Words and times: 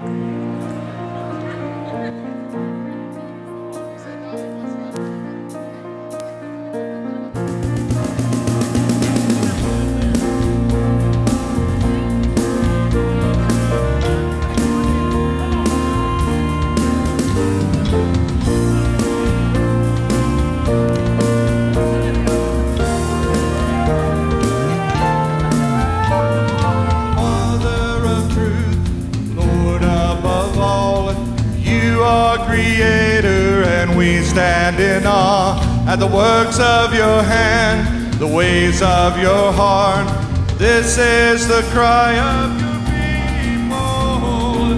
Mother 0.00 0.29
at 35.90 35.98
the 35.98 36.06
works 36.06 36.60
of 36.60 36.94
your 36.94 37.20
hand, 37.20 38.14
the 38.14 38.26
ways 38.26 38.80
of 38.80 39.18
your 39.18 39.50
heart. 39.50 40.06
This 40.56 40.96
is 40.98 41.48
the 41.48 41.62
cry 41.72 42.16
of 42.16 42.60
your 42.62 42.78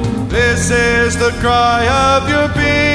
people. 0.08 0.28
This 0.28 0.70
is 0.70 1.18
the 1.18 1.32
cry 1.42 1.86
of 1.86 2.30
your 2.30 2.48
people. 2.48 2.91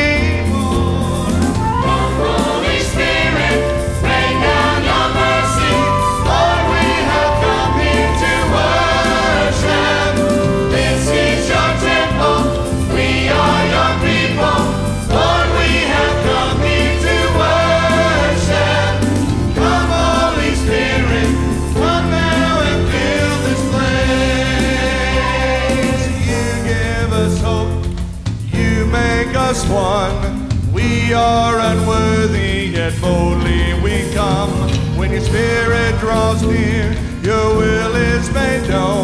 One. 29.69 30.71
We 30.71 31.13
are 31.13 31.59
unworthy, 31.59 32.71
yet 32.73 32.99
boldly 33.01 33.73
we 33.81 34.09
come. 34.13 34.51
When 34.97 35.11
your 35.11 35.21
Spirit 35.21 35.99
draws 35.99 36.41
near, 36.43 36.93
your 37.21 37.55
will 37.57 37.95
is 37.95 38.31
made 38.31 38.67
known. 38.69 38.96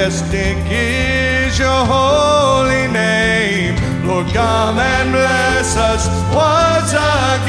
Majestic 0.00 0.56
is 0.70 1.58
your 1.58 1.84
holy 1.84 2.88
name. 2.90 3.76
Lord, 4.06 4.26
come 4.32 4.78
and 4.78 5.12
bless 5.12 5.76
us 5.76 6.08
once 6.34 6.92
again. 6.92 7.39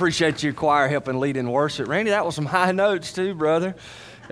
Appreciate 0.00 0.42
your 0.42 0.54
choir 0.54 0.88
helping 0.88 1.20
lead 1.20 1.36
in 1.36 1.50
worship. 1.50 1.86
Randy, 1.86 2.10
that 2.10 2.24
was 2.24 2.34
some 2.34 2.46
high 2.46 2.72
notes 2.72 3.12
too, 3.12 3.34
brother. 3.34 3.74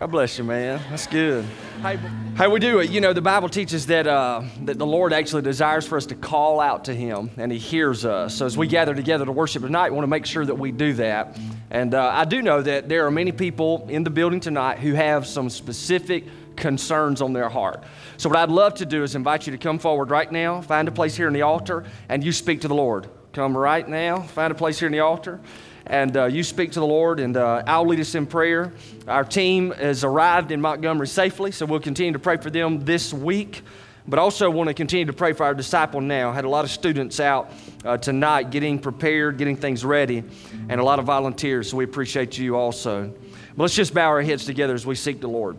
God 0.01 0.07
bless 0.07 0.39
you, 0.39 0.45
man. 0.45 0.81
That's 0.89 1.07
good. 1.07 1.45
Hey, 1.83 1.99
hey, 2.39 2.47
we 2.47 2.59
do 2.59 2.79
it. 2.79 2.89
You 2.89 3.03
know, 3.03 3.13
the 3.13 3.21
Bible 3.21 3.51
teaches 3.51 3.85
that 3.89 4.07
uh, 4.07 4.45
that 4.63 4.79
the 4.79 4.87
Lord 4.87 5.13
actually 5.13 5.43
desires 5.43 5.87
for 5.87 5.99
us 5.99 6.07
to 6.07 6.15
call 6.15 6.59
out 6.59 6.87
to 6.87 6.95
Him, 6.95 7.31
and 7.37 7.53
He 7.53 7.59
hears 7.59 8.07
us. 8.07 8.37
So 8.37 8.47
as 8.47 8.57
we 8.57 8.67
gather 8.67 8.95
together 8.95 9.27
to 9.27 9.33
worship 9.33 9.63
tonight, 9.63 9.91
we 9.91 9.97
want 9.97 10.05
to 10.05 10.11
make 10.11 10.25
sure 10.25 10.47
that 10.47 10.55
we 10.55 10.73
do 10.73 10.95
that. 10.95 11.39
And 11.71 11.93
uh, 11.93 12.13
I 12.15 12.25
do 12.25 12.41
know 12.41 12.63
that 12.63 12.89
there 12.89 13.05
are 13.05 13.11
many 13.11 13.33
people 13.33 13.87
in 13.91 14.05
the 14.05 14.11
building 14.11 14.41
tonight 14.41 14.79
who 14.79 14.95
have 14.95 15.27
some 15.27 15.51
specific 15.51 16.25
concerns 16.57 17.21
on 17.21 17.35
their 17.35 17.51
heart. 17.51 17.85
So 18.17 18.31
what 18.31 18.39
I'd 18.39 18.49
love 18.49 18.73
to 18.77 18.87
do 18.87 19.03
is 19.03 19.15
invite 19.15 19.47
you 19.47 19.51
to 19.51 19.59
come 19.59 19.79
forward 19.79 20.09
right 20.09 20.33
now, 20.33 20.63
find 20.63 20.89
a 20.89 20.93
place 20.93 21.15
here 21.15 21.29
in 21.29 21.35
the 21.35 21.43
altar, 21.43 21.85
and 22.09 22.25
you 22.25 22.33
speak 22.33 22.63
to 22.63 22.69
the 22.69 22.75
Lord. 22.75 23.11
Come 23.33 23.57
right 23.57 23.87
now, 23.87 24.23
find 24.23 24.51
a 24.51 24.55
place 24.55 24.79
here 24.79 24.87
in 24.87 24.93
the 24.93 25.01
altar, 25.01 25.39
and 25.87 26.17
uh, 26.17 26.25
you 26.25 26.43
speak 26.43 26.73
to 26.73 26.81
the 26.81 26.87
Lord, 26.87 27.21
and 27.21 27.37
uh, 27.37 27.63
I'll 27.67 27.87
lead 27.87 28.01
us 28.01 28.15
in 28.15 28.27
prayer. 28.27 28.73
Our 29.07 29.25
team 29.25 29.71
has 29.73 30.03
arrived 30.03 30.51
in 30.51 30.61
Montgomery 30.61 31.07
safely, 31.07 31.53
so 31.53 31.67
we'll 31.67 31.81
continue 31.81 32.13
to 32.15 32.19
pray 32.19 32.39
for 32.39 32.51
them 32.51 32.85
this 32.85 33.13
week. 33.13 33.63
But 34.07 34.19
also 34.19 34.49
want 34.49 34.69
to 34.69 34.75
continue 34.75 35.05
to 35.05 35.13
pray 35.13 35.35
for 35.35 35.45
our 35.45 35.53
disciple 35.53 36.01
now. 36.01 36.33
Had 36.33 36.47
a 36.47 36.49
lot 36.49 36.65
of 36.65 36.71
students 36.71 37.21
out 37.21 37.53
uh, 37.85 37.99
tonight 37.99 38.51
getting 38.51 38.79
prepared, 38.79 39.37
getting 39.37 39.55
things 39.55 39.85
ready, 39.85 40.25
and 40.71 40.81
a 40.81 40.85
lot 40.85 40.99
of 40.99 41.05
volunteers. 41.05 41.71
So 41.71 41.77
we 41.77 41.85
appreciate 41.85 42.39
you 42.39 42.57
also. 42.57 43.13
But 43.55 43.63
let's 43.63 43.75
just 43.75 43.93
bow 43.93 44.09
our 44.09 44.23
heads 44.23 44.47
together 44.47 44.73
as 44.73 44.87
we 44.87 44.95
seek 44.95 45.21
the 45.21 45.29
Lord. 45.29 45.59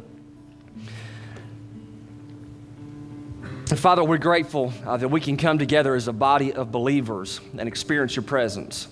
Father, 3.76 4.04
we're 4.04 4.18
grateful 4.18 4.74
uh, 4.86 4.98
that 4.98 5.10
we 5.10 5.22
can 5.22 5.38
come 5.38 5.60
together 5.60 5.94
as 5.94 6.08
a 6.08 6.14
body 6.14 6.54
of 6.54 6.72
believers 6.72 7.40
and 7.58 7.68
experience 7.68 8.16
your 8.16 8.24
presence. 8.24 8.88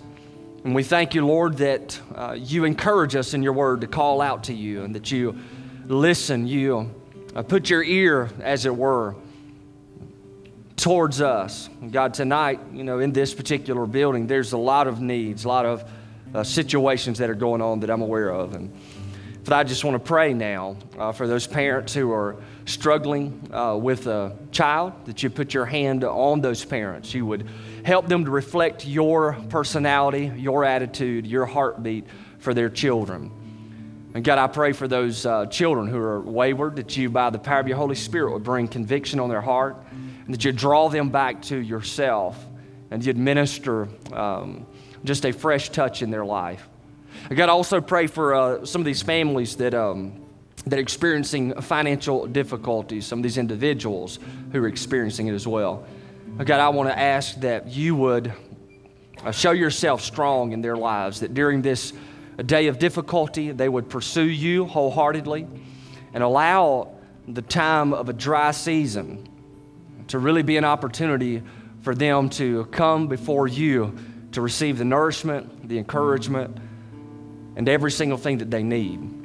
And 0.63 0.75
we 0.75 0.83
thank 0.83 1.15
you, 1.15 1.25
Lord, 1.25 1.57
that 1.57 1.99
uh, 2.13 2.35
you 2.37 2.63
encourage 2.63 3.15
us 3.15 3.33
in 3.33 3.41
your 3.41 3.53
word 3.53 3.81
to 3.81 3.87
call 3.87 4.21
out 4.21 4.43
to 4.45 4.53
you 4.53 4.83
and 4.83 4.93
that 4.93 5.11
you 5.11 5.37
listen, 5.87 6.45
you 6.45 6.93
uh, 7.35 7.41
put 7.41 7.69
your 7.69 7.83
ear, 7.83 8.29
as 8.41 8.65
it 8.65 8.75
were, 8.75 9.15
towards 10.75 11.21
us. 11.21 11.69
God, 11.89 12.13
tonight, 12.13 12.59
you 12.71 12.83
know, 12.83 12.99
in 12.99 13.11
this 13.11 13.33
particular 13.33 13.85
building, 13.87 14.27
there's 14.27 14.53
a 14.53 14.57
lot 14.57 14.87
of 14.87 15.01
needs, 15.01 15.45
a 15.45 15.47
lot 15.47 15.65
of 15.65 15.89
uh, 16.35 16.43
situations 16.43 17.17
that 17.17 17.29
are 17.29 17.35
going 17.35 17.61
on 17.61 17.79
that 17.79 17.89
I'm 17.89 18.01
aware 18.01 18.29
of. 18.29 18.53
And 18.53 18.71
but 19.43 19.53
I 19.53 19.63
just 19.63 19.85
want 19.85 19.95
to 19.95 20.05
pray 20.05 20.33
now 20.33 20.75
uh, 20.99 21.13
for 21.13 21.25
those 21.25 21.47
parents 21.47 21.93
who 21.93 22.11
are 22.11 22.35
struggling 22.67 23.49
uh, 23.51 23.75
with 23.75 24.07
a 24.07 24.37
child, 24.51 24.93
that 25.05 25.23
you 25.23 25.29
put 25.29 25.53
your 25.53 25.65
hand 25.65 26.03
on 26.03 26.41
those 26.41 26.63
parents. 26.63 27.13
You 27.13 27.25
would 27.25 27.47
help 27.83 28.07
them 28.07 28.25
to 28.25 28.31
reflect 28.31 28.85
your 28.85 29.33
personality, 29.49 30.31
your 30.35 30.65
attitude, 30.65 31.25
your 31.25 31.45
heartbeat 31.45 32.05
for 32.39 32.53
their 32.53 32.69
children. 32.69 33.31
And 34.13 34.23
God, 34.23 34.37
I 34.37 34.47
pray 34.47 34.73
for 34.73 34.87
those 34.87 35.25
uh, 35.25 35.45
children 35.45 35.87
who 35.87 35.97
are 35.97 36.21
wayward, 36.21 36.75
that 36.75 36.97
you, 36.97 37.09
by 37.09 37.29
the 37.29 37.39
power 37.39 37.59
of 37.59 37.67
your 37.67 37.77
Holy 37.77 37.95
Spirit, 37.95 38.33
would 38.33 38.43
bring 38.43 38.67
conviction 38.67 39.19
on 39.19 39.29
their 39.29 39.41
heart, 39.41 39.77
and 39.91 40.33
that 40.33 40.43
you 40.43 40.51
draw 40.51 40.89
them 40.89 41.09
back 41.09 41.41
to 41.43 41.57
yourself, 41.57 42.45
and 42.91 43.05
you'd 43.05 43.17
minister 43.17 43.87
um, 44.11 44.67
just 45.05 45.25
a 45.25 45.31
fresh 45.31 45.69
touch 45.69 46.01
in 46.01 46.11
their 46.11 46.25
life. 46.25 46.67
I 47.29 47.33
got 47.33 47.45
to 47.45 47.53
also 47.53 47.79
pray 47.79 48.07
for 48.07 48.35
uh, 48.35 48.65
some 48.65 48.81
of 48.81 48.85
these 48.85 49.01
families 49.01 49.55
that, 49.57 49.73
um, 49.73 50.26
that 50.69 50.77
are 50.77 50.81
experiencing 50.81 51.53
financial 51.61 52.27
difficulties, 52.27 53.05
some 53.05 53.19
of 53.19 53.23
these 53.23 53.37
individuals 53.37 54.19
who 54.51 54.63
are 54.63 54.67
experiencing 54.67 55.27
it 55.27 55.33
as 55.33 55.47
well. 55.47 55.85
God, 56.37 56.59
I 56.59 56.69
want 56.69 56.89
to 56.89 56.97
ask 56.97 57.39
that 57.41 57.67
you 57.67 57.95
would 57.95 58.31
uh, 59.23 59.31
show 59.31 59.51
yourself 59.51 60.01
strong 60.01 60.51
in 60.51 60.61
their 60.61 60.75
lives, 60.75 61.21
that 61.21 61.33
during 61.33 61.61
this 61.61 61.93
day 62.45 62.67
of 62.67 62.77
difficulty, 62.77 63.51
they 63.51 63.67
would 63.67 63.89
pursue 63.89 64.23
you 64.23 64.65
wholeheartedly 64.65 65.47
and 66.13 66.23
allow 66.23 66.95
the 67.27 67.41
time 67.41 67.93
of 67.93 68.09
a 68.09 68.13
dry 68.13 68.51
season 68.51 69.27
to 70.07 70.19
really 70.19 70.43
be 70.43 70.57
an 70.57 70.63
opportunity 70.65 71.41
for 71.81 71.95
them 71.95 72.29
to 72.29 72.65
come 72.65 73.07
before 73.07 73.47
you 73.47 73.97
to 74.31 74.41
receive 74.41 74.77
the 74.77 74.85
nourishment, 74.85 75.67
the 75.67 75.77
encouragement, 75.77 76.57
and 77.55 77.67
every 77.67 77.91
single 77.91 78.17
thing 78.17 78.37
that 78.37 78.51
they 78.51 78.61
need. 78.61 79.16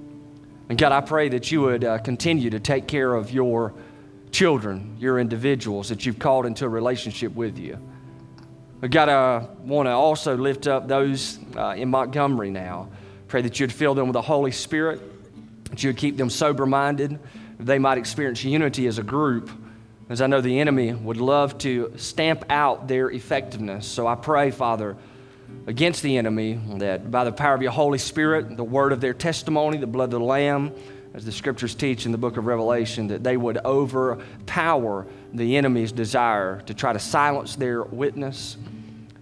And 0.68 0.78
God, 0.78 0.92
I 0.92 1.00
pray 1.00 1.28
that 1.30 1.50
you 1.50 1.62
would 1.62 1.84
uh, 1.84 1.98
continue 1.98 2.50
to 2.50 2.60
take 2.60 2.86
care 2.86 3.14
of 3.14 3.30
your 3.30 3.74
children, 4.30 4.96
your 4.98 5.18
individuals 5.18 5.88
that 5.90 6.06
you've 6.06 6.18
called 6.18 6.46
into 6.46 6.64
a 6.64 6.68
relationship 6.68 7.34
with 7.34 7.58
you. 7.58 7.78
But 8.80 8.90
God, 8.90 9.08
I 9.08 9.46
want 9.60 9.86
to 9.86 9.92
also 9.92 10.36
lift 10.36 10.66
up 10.66 10.88
those 10.88 11.38
uh, 11.56 11.74
in 11.76 11.88
Montgomery 11.90 12.50
now. 12.50 12.88
Pray 13.28 13.42
that 13.42 13.60
you'd 13.60 13.72
fill 13.72 13.94
them 13.94 14.06
with 14.06 14.14
the 14.14 14.22
Holy 14.22 14.50
Spirit, 14.50 15.00
that 15.70 15.82
you 15.82 15.90
would 15.90 15.96
keep 15.96 16.16
them 16.16 16.30
sober 16.30 16.66
minded, 16.66 17.18
that 17.58 17.64
they 17.64 17.78
might 17.78 17.98
experience 17.98 18.42
unity 18.42 18.86
as 18.86 18.98
a 18.98 19.02
group, 19.02 19.50
as 20.08 20.20
I 20.20 20.26
know 20.26 20.40
the 20.40 20.58
enemy 20.58 20.92
would 20.92 21.16
love 21.16 21.58
to 21.58 21.92
stamp 21.96 22.44
out 22.50 22.88
their 22.88 23.10
effectiveness. 23.10 23.86
So 23.86 24.06
I 24.06 24.14
pray, 24.14 24.50
Father, 24.50 24.96
against 25.66 26.02
the 26.02 26.16
enemy, 26.16 26.58
that 26.76 27.10
by 27.10 27.24
the 27.24 27.32
power 27.32 27.54
of 27.54 27.62
your 27.62 27.72
Holy 27.72 27.98
Spirit, 27.98 28.56
the 28.56 28.64
word 28.64 28.92
of 28.92 29.00
their 29.00 29.14
testimony, 29.14 29.78
the 29.78 29.86
blood 29.86 30.12
of 30.12 30.20
the 30.20 30.20
Lamb, 30.20 30.72
as 31.14 31.24
the 31.24 31.32
scriptures 31.32 31.74
teach 31.74 32.06
in 32.06 32.12
the 32.12 32.18
book 32.18 32.36
of 32.36 32.46
Revelation, 32.46 33.08
that 33.08 33.22
they 33.22 33.36
would 33.36 33.58
overpower 33.58 35.06
the 35.32 35.56
enemy's 35.56 35.92
desire 35.92 36.60
to 36.62 36.74
try 36.74 36.92
to 36.92 36.98
silence 36.98 37.54
their 37.54 37.82
witness 37.82 38.56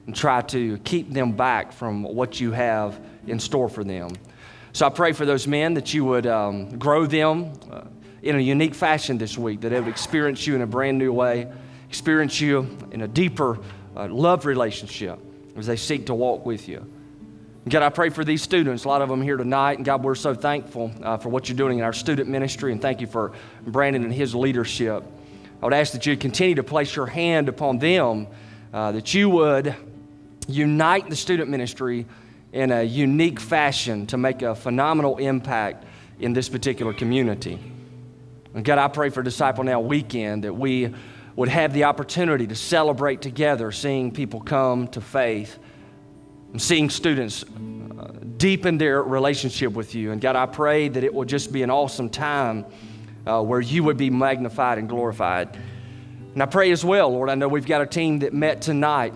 and 0.07 0.15
try 0.15 0.41
to 0.43 0.79
keep 0.79 1.13
them 1.13 1.33
back 1.33 1.73
from 1.73 2.05
what 2.05 2.41
you 2.41 2.53
have 2.53 2.99
in 3.27 3.39
store 3.39 3.69
for 3.69 3.85
them. 3.85 4.13
So 4.73 4.87
I 4.87 4.89
pray 4.91 5.13
for 5.13 5.27
those 5.27 5.47
men 5.47 5.75
that 5.75 5.93
you 5.93 6.05
would 6.05 6.27
um, 6.27 6.79
grow 6.79 7.07
them 7.07 7.53
uh, 7.71 7.83
in 8.23 8.37
a 8.37 8.41
unique 8.41 8.75
fashion 8.75 9.19
this 9.19 9.37
week, 9.37 9.61
that 9.63 9.71
they 9.71 9.81
would 9.81 9.89
experience 9.89 10.47
you 10.47 10.55
in 10.55 10.63
a 10.63 10.67
brand 10.67 10.97
new 10.97 11.13
way, 11.13 11.51
experience 11.89 12.41
you 12.41 12.79
in 12.93 13.03
a 13.03 13.09
deeper 13.09 13.59
uh, 13.97 14.07
love 14.07 14.47
relationship 14.47 15.19
as 15.61 15.67
they 15.67 15.77
seek 15.77 16.07
to 16.07 16.15
walk 16.15 16.45
with 16.45 16.69
you. 16.69 16.85
God, 17.69 17.83
I 17.83 17.91
pray 17.91 18.09
for 18.09 18.25
these 18.25 18.43
students, 18.43 18.85
a 18.85 18.89
lot 18.89 19.03
of 19.03 19.09
them 19.09 19.21
here 19.21 19.37
tonight. 19.37 19.77
And 19.77 19.85
God, 19.85 20.03
we're 20.03 20.15
so 20.15 20.35
thankful 20.35 20.91
uh, 21.03 21.19
for 21.19 21.29
what 21.29 21.49
you're 21.49 21.57
doing 21.57 21.79
in 21.79 21.85
our 21.85 21.93
student 21.93 22.29
ministry. 22.29 22.73
And 22.73 22.81
thank 22.81 23.01
you 23.01 23.07
for 23.07 23.33
Brandon 23.65 24.03
and 24.03 24.13
his 24.13 24.35
leadership. 24.35 25.05
I 25.63 25.67
would 25.67 25.75
ask 25.75 25.93
that 25.93 26.07
you 26.07 26.17
continue 26.17 26.55
to 26.55 26.63
place 26.63 26.97
your 26.97 27.07
hand 27.07 27.49
upon 27.49 27.79
them, 27.79 28.27
uh, 28.73 28.93
that 28.93 29.13
you 29.13 29.29
would 29.29 29.77
unite 30.49 31.11
the 31.11 31.17
student 31.17 31.51
ministry 31.51 32.07
in 32.53 32.73
a 32.73 32.83
unique 32.83 33.39
fashion 33.39 34.07
to 34.07 34.17
make 34.17 34.43
a 34.43 34.55
phenomenal 34.55 35.19
impact 35.19 35.85
in 36.19 36.33
this 36.33 36.49
particular 36.49 36.95
community. 36.95 37.59
And 38.55 38.65
God, 38.65 38.79
I 38.79 38.89
pray 38.89 39.11
for 39.11 39.23
Disciple 39.23 39.65
Now 39.65 39.81
weekend 39.81 40.45
that 40.45 40.55
we 40.55 40.95
would 41.41 41.49
have 41.49 41.73
the 41.73 41.85
opportunity 41.85 42.47
to 42.47 42.55
celebrate 42.55 43.23
together, 43.23 43.73
seeing 43.73 44.13
people 44.13 44.43
come 44.43 44.87
to 44.87 45.01
faith, 45.01 45.59
and 46.53 46.61
seeing 46.61 46.91
students 46.91 47.45
uh, 47.45 48.13
deepen 48.37 48.77
their 48.77 49.03
relationship 49.03 49.73
with 49.73 49.95
you. 49.95 50.13
And 50.13 50.21
God, 50.21 50.37
I 50.37 50.45
pray 50.45 50.89
that 50.89 51.03
it 51.03 51.15
will 51.15 51.25
just 51.25 51.51
be 51.51 51.63
an 51.63 51.71
awesome 51.71 52.11
time 52.11 52.67
uh, 53.27 53.43
where 53.43 53.63
you 53.63 53.83
would 53.85 53.97
be 53.97 54.11
magnified 54.11 54.77
and 54.77 54.87
glorified. 54.87 55.57
And 56.35 56.43
I 56.43 56.45
pray 56.45 56.73
as 56.73 56.85
well, 56.85 57.09
Lord, 57.11 57.31
I 57.31 57.37
know 57.37 57.49
we've 57.49 57.65
got 57.65 57.81
a 57.81 57.87
team 57.87 58.19
that 58.19 58.35
met 58.35 58.61
tonight 58.61 59.15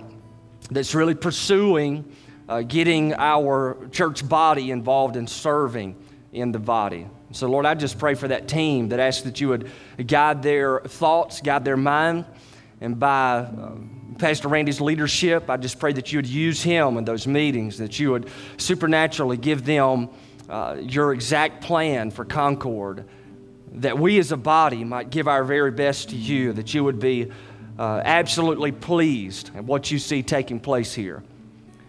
that's 0.70 0.94
really 0.94 1.14
pursuing 1.14 2.10
uh, 2.48 2.62
getting 2.62 3.12
our 3.12 3.86
church 3.92 4.26
body 4.26 4.70
involved 4.70 5.16
in 5.16 5.26
serving 5.26 5.94
in 6.32 6.52
the 6.52 6.58
body. 6.58 7.06
So, 7.34 7.48
Lord, 7.48 7.66
I 7.66 7.74
just 7.74 7.98
pray 7.98 8.14
for 8.14 8.28
that 8.28 8.46
team 8.46 8.90
that 8.90 9.00
asks 9.00 9.22
that 9.22 9.40
you 9.40 9.48
would 9.48 9.68
guide 10.06 10.40
their 10.40 10.78
thoughts, 10.80 11.40
guide 11.40 11.64
their 11.64 11.76
mind. 11.76 12.26
And 12.80 12.96
by 12.98 13.38
uh, 13.38 13.72
Pastor 14.18 14.46
Randy's 14.46 14.80
leadership, 14.80 15.50
I 15.50 15.56
just 15.56 15.80
pray 15.80 15.92
that 15.94 16.12
you 16.12 16.18
would 16.18 16.28
use 16.28 16.62
him 16.62 16.96
in 16.96 17.04
those 17.04 17.26
meetings, 17.26 17.78
that 17.78 17.98
you 17.98 18.12
would 18.12 18.30
supernaturally 18.56 19.36
give 19.36 19.64
them 19.64 20.10
uh, 20.48 20.76
your 20.80 21.12
exact 21.12 21.64
plan 21.64 22.12
for 22.12 22.24
Concord, 22.24 23.04
that 23.72 23.98
we 23.98 24.20
as 24.20 24.30
a 24.30 24.36
body 24.36 24.84
might 24.84 25.10
give 25.10 25.26
our 25.26 25.42
very 25.42 25.72
best 25.72 26.10
to 26.10 26.16
you, 26.16 26.52
that 26.52 26.72
you 26.72 26.84
would 26.84 27.00
be 27.00 27.32
uh, 27.80 28.00
absolutely 28.04 28.70
pleased 28.70 29.50
at 29.56 29.64
what 29.64 29.90
you 29.90 29.98
see 29.98 30.22
taking 30.22 30.60
place 30.60 30.94
here. 30.94 31.24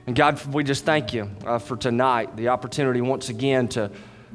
And 0.08 0.15
God, 0.15 0.43
we 0.48 0.63
just 0.63 0.86
thank 0.86 1.13
you 1.13 1.29
uh, 1.46 1.60
for 1.60 1.77
tonight, 1.77 2.36
the 2.36 2.48
opportunity 2.48 3.01
once 3.01 3.29
again 3.29 3.67
to 3.69 3.91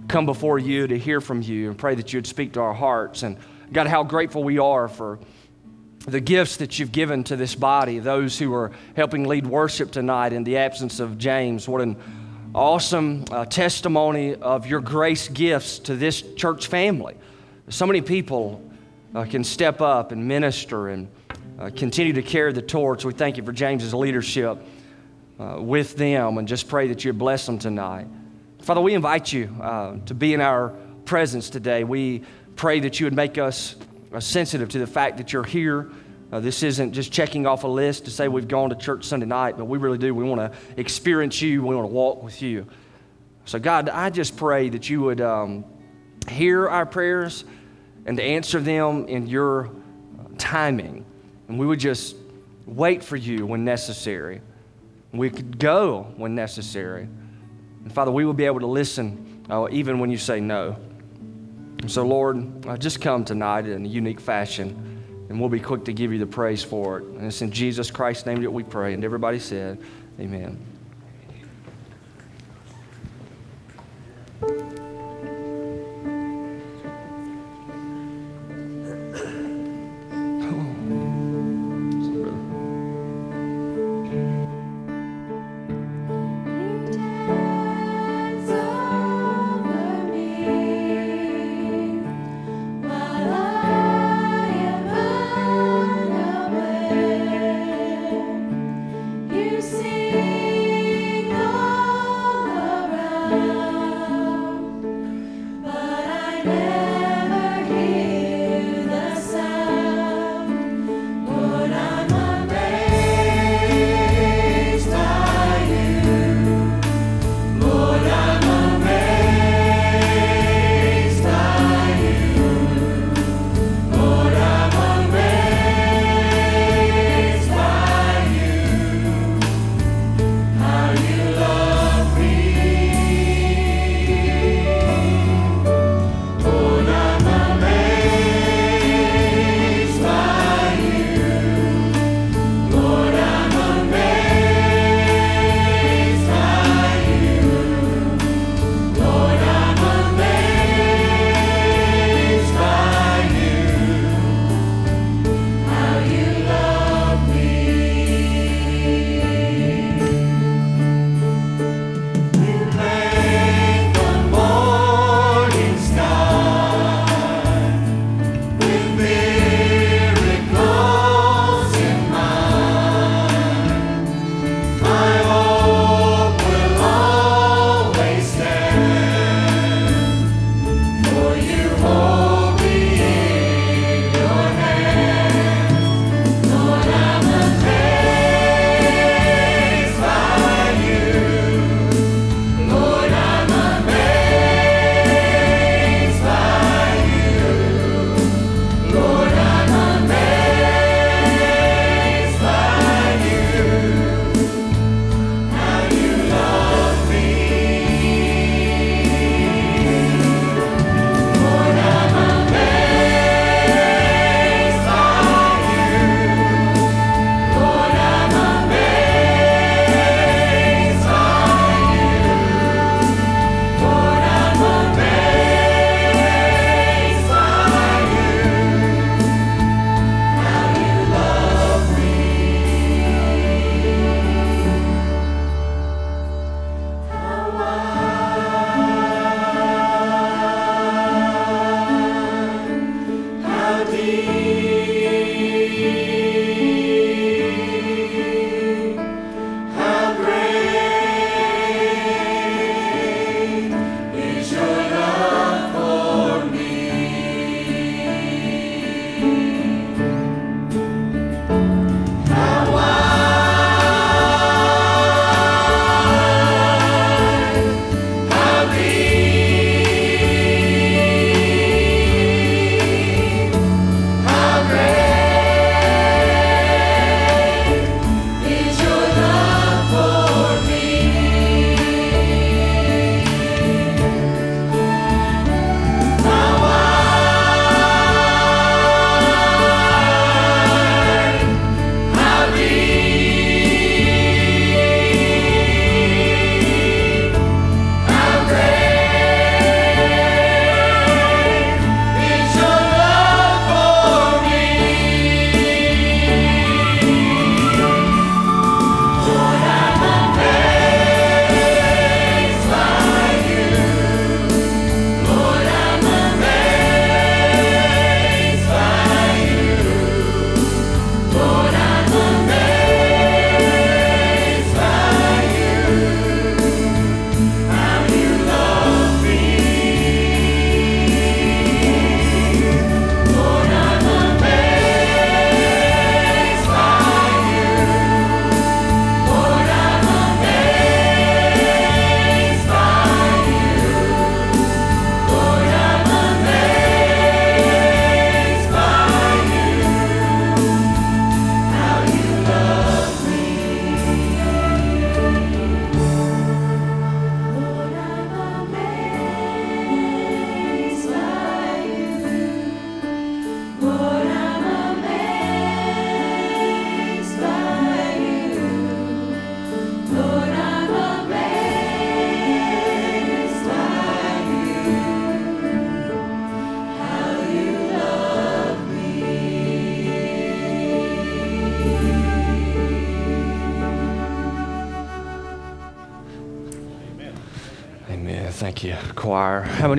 come 0.09 0.27
before 0.27 0.59
you 0.59 0.87
to 0.87 0.99
hear 0.99 1.21
from 1.21 1.43
you 1.43 1.69
and 1.69 1.79
pray 1.79 1.95
that 1.95 2.13
you'd 2.13 2.27
speak 2.27 2.53
to 2.55 2.61
our 2.61 2.75
hearts. 2.75 3.23
And 3.23 3.37
God, 3.73 3.87
how 3.87 4.03
grateful 4.03 4.43
we 4.43 4.59
are 4.59 4.89
for 4.89 5.19
the 6.07 6.21
gifts 6.21 6.57
that 6.59 6.79
you've 6.79 6.93
given 6.93 7.25
to 7.25 7.37
this 7.37 7.55
body, 7.55 7.99
those 7.99 8.39
who 8.39 8.55
are 8.55 8.73
helping 8.97 9.29
lead 9.29 9.47
worship 9.47 9.91
tonight 9.93 10.33
in 10.33 10.45
the 10.45 10.57
absence 10.57 10.99
of 10.99 11.19
James. 11.19 11.69
What 11.69 11.83
an 11.83 11.97
awesome 12.55 13.25
uh, 13.31 13.45
testimony 13.45 14.35
of 14.35 14.67
your 14.67 14.81
grace 14.81 15.29
gifts 15.29 15.79
to 15.81 15.95
this 15.95 16.23
church 16.37 16.67
family. 16.67 17.17
So 17.69 17.87
many 17.87 18.01
people 18.01 18.63
uh, 19.15 19.25
can 19.25 19.45
step 19.45 19.81
up 19.81 20.11
and 20.11 20.27
minister 20.27 20.89
and 20.89 21.09
uh, 21.59 21.71
continue 21.77 22.15
to 22.15 22.23
carry 22.23 22.53
the 22.53 22.63
torch. 22.63 23.05
We 23.05 23.13
thank 23.13 23.37
you 23.37 23.45
for 23.45 23.53
James's 23.53 23.95
leadership 23.95 24.59
uh, 25.39 25.59
with 25.61 25.97
them 25.97 26.39
and 26.39 26.49
just 26.49 26.69
pray 26.69 26.89
that 26.89 27.05
you 27.05 27.13
bless 27.13 27.47
them 27.47 27.59
tonight. 27.59 28.07
Father, 28.63 28.83
we 28.83 28.93
invite 28.93 29.33
you 29.33 29.57
uh, 29.63 29.97
to 30.05 30.15
be 30.15 30.35
in 30.35 30.43
our 30.43 30.75
presence 31.07 31.49
today. 31.49 31.83
We 31.83 32.23
pray 32.57 32.81
that 32.81 33.01
you 33.01 33.07
would 33.07 33.15
make 33.15 33.39
us 33.39 33.75
uh, 34.13 34.21
sensitive 34.21 34.69
to 34.71 34.79
the 34.79 34.87
fact 34.87 35.17
that 35.17 35.33
you're 35.33 35.45
here. 35.45 35.91
Uh, 36.31 36.41
this 36.41 36.63
isn't 36.63 36.93
just 36.93 37.11
checking 37.11 37.47
off 37.47 37.65
a 37.65 37.69
list 37.69 38.05
to 38.05 38.11
say 38.11 38.29
we've 38.29 38.49
gone 38.49 38.69
to 38.69 38.77
church 38.77 39.05
Sunday 39.05 39.25
night, 39.25 39.57
but 39.57 39.65
we 39.65 39.79
really 39.79 39.97
do. 39.97 40.15
We 40.15 40.25
want 40.25 40.41
to 40.41 40.59
experience 40.79 41.41
you, 41.41 41.63
we 41.63 41.75
want 41.75 41.89
to 41.89 41.93
walk 41.93 42.23
with 42.23 42.43
you. 42.43 42.67
So, 43.47 43.59
God, 43.59 43.89
I 43.89 44.11
just 44.11 44.37
pray 44.37 44.69
that 44.69 44.91
you 44.91 45.01
would 45.01 45.23
um, 45.23 45.65
hear 46.29 46.69
our 46.69 46.85
prayers 46.85 47.45
and 48.05 48.19
to 48.19 48.23
answer 48.23 48.61
them 48.61 49.09
in 49.09 49.27
your 49.27 49.69
uh, 49.69 50.25
timing. 50.37 51.07
And 51.49 51.59
we 51.59 51.67
would 51.67 51.81
just 51.81 52.15
wait 52.67 53.03
for 53.03 53.17
you 53.17 53.47
when 53.47 53.65
necessary. 53.65 54.43
We 55.13 55.31
could 55.31 55.59
go 55.59 56.13
when 56.17 56.35
necessary. 56.35 57.09
And 57.83 57.93
Father, 57.93 58.11
we 58.11 58.25
will 58.25 58.35
be 58.35 58.45
able 58.45 58.61
to 58.61 58.67
listen 58.67 59.45
uh, 59.51 59.69
even 59.71 59.99
when 59.99 60.11
you 60.11 60.19
say 60.19 60.41
no. 60.41 60.77
And 61.81 61.91
so, 61.91 62.05
Lord, 62.07 62.67
uh, 62.67 62.77
just 62.77 63.01
come 63.01 63.25
tonight 63.25 63.67
in 63.67 63.85
a 63.85 63.89
unique 63.89 64.21
fashion, 64.21 65.27
and 65.29 65.41
we'll 65.41 65.49
be 65.49 65.61
quick 65.61 65.85
to 65.87 65.93
give 65.93 66.13
you 66.13 66.19
the 66.19 66.27
praise 66.27 66.63
for 66.63 66.99
it. 66.99 67.05
And 67.05 67.25
it's 67.25 67.41
in 67.41 67.51
Jesus 67.51 67.91
Christ's 67.91 68.27
name 68.27 68.43
that 68.43 68.51
we 68.51 68.63
pray. 68.63 68.93
And 68.93 69.05
everybody 69.05 69.39
said, 69.39 69.81
Amen. 70.19 70.70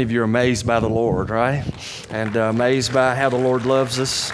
Many 0.01 0.07
of 0.07 0.11
you 0.11 0.21
are 0.21 0.23
amazed 0.23 0.65
by 0.65 0.79
the 0.79 0.89
Lord, 0.89 1.29
right? 1.29 1.63
And 2.09 2.35
uh, 2.35 2.49
amazed 2.49 2.91
by 2.91 3.13
how 3.13 3.29
the 3.29 3.37
Lord 3.37 3.67
loves 3.67 3.99
us? 3.99 4.31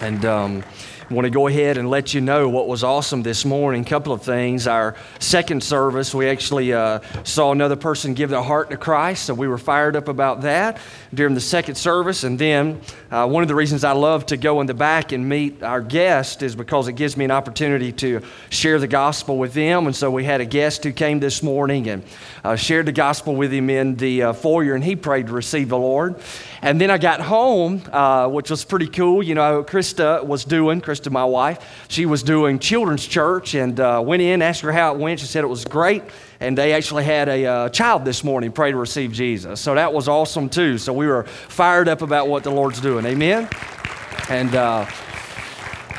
And 0.00 0.24
um, 0.24 0.64
want 1.08 1.24
to 1.24 1.30
go 1.30 1.46
ahead 1.46 1.78
and 1.78 1.88
let 1.88 2.14
you 2.14 2.20
know 2.20 2.48
what 2.48 2.66
was 2.66 2.82
awesome 2.82 3.22
this 3.22 3.44
morning. 3.44 3.82
A 3.82 3.84
couple 3.84 4.12
of 4.12 4.22
things. 4.22 4.66
Our 4.66 4.96
second 5.22 5.62
service, 5.62 6.12
we 6.12 6.28
actually 6.28 6.72
uh, 6.72 7.00
saw 7.22 7.52
another 7.52 7.76
person 7.76 8.14
give 8.14 8.30
their 8.30 8.42
heart 8.42 8.70
to 8.70 8.76
Christ, 8.76 9.24
so 9.24 9.34
we 9.34 9.46
were 9.46 9.58
fired 9.58 9.94
up 9.94 10.08
about 10.08 10.42
that 10.42 10.78
during 11.14 11.34
the 11.34 11.40
second 11.40 11.76
service. 11.76 12.24
And 12.24 12.38
then 12.38 12.80
uh, 13.10 13.28
one 13.28 13.42
of 13.42 13.48
the 13.48 13.54
reasons 13.54 13.84
I 13.84 13.92
love 13.92 14.26
to 14.26 14.36
go 14.36 14.60
in 14.60 14.66
the 14.66 14.74
back 14.74 15.12
and 15.12 15.28
meet 15.28 15.62
our 15.62 15.80
guest 15.80 16.42
is 16.42 16.56
because 16.56 16.88
it 16.88 16.94
gives 16.94 17.16
me 17.16 17.24
an 17.24 17.30
opportunity 17.30 17.92
to 17.92 18.20
share 18.50 18.78
the 18.78 18.88
gospel 18.88 19.38
with 19.38 19.54
them. 19.54 19.86
And 19.86 19.94
so 19.94 20.10
we 20.10 20.24
had 20.24 20.40
a 20.40 20.44
guest 20.44 20.82
who 20.82 20.92
came 20.92 21.20
this 21.20 21.42
morning 21.42 21.88
and 21.88 22.02
uh, 22.42 22.56
shared 22.56 22.86
the 22.86 22.92
gospel 22.92 23.36
with 23.36 23.52
him 23.52 23.70
in 23.70 23.96
the 23.96 24.22
uh, 24.22 24.32
foyer, 24.32 24.74
and 24.74 24.82
he 24.82 24.96
prayed 24.96 25.28
to 25.28 25.32
receive 25.32 25.68
the 25.68 25.78
Lord. 25.78 26.16
And 26.62 26.80
then 26.80 26.90
I 26.90 26.98
got 26.98 27.20
home, 27.20 27.82
uh, 27.92 28.28
which 28.28 28.50
was 28.50 28.64
pretty 28.64 28.86
cool. 28.88 29.22
You 29.22 29.34
know, 29.34 29.62
Krista 29.62 30.24
was 30.24 30.44
doing, 30.44 30.80
Krista, 30.80 31.10
my 31.10 31.24
wife, 31.24 31.86
she 31.88 32.06
was 32.06 32.22
doing 32.22 32.58
children's 32.58 33.06
church 33.06 33.54
and 33.54 33.78
uh, 33.78 34.02
went 34.04 34.22
in, 34.22 34.42
asked 34.42 34.62
her 34.62 34.72
how 34.72 34.94
it 34.94 34.98
went. 34.98 35.11
She 35.16 35.26
said 35.26 35.44
it 35.44 35.48
was 35.48 35.64
great. 35.64 36.02
And 36.40 36.56
they 36.58 36.72
actually 36.72 37.04
had 37.04 37.28
a 37.28 37.44
uh, 37.46 37.68
child 37.68 38.04
this 38.04 38.24
morning 38.24 38.52
pray 38.52 38.72
to 38.72 38.76
receive 38.76 39.12
Jesus. 39.12 39.60
So 39.60 39.74
that 39.74 39.92
was 39.92 40.08
awesome 40.08 40.48
too. 40.48 40.78
So 40.78 40.92
we 40.92 41.06
were 41.06 41.24
fired 41.24 41.88
up 41.88 42.02
about 42.02 42.28
what 42.28 42.42
the 42.42 42.50
Lord's 42.50 42.80
doing. 42.80 43.06
Amen. 43.06 43.48
And, 44.28 44.54
uh, 44.54 44.86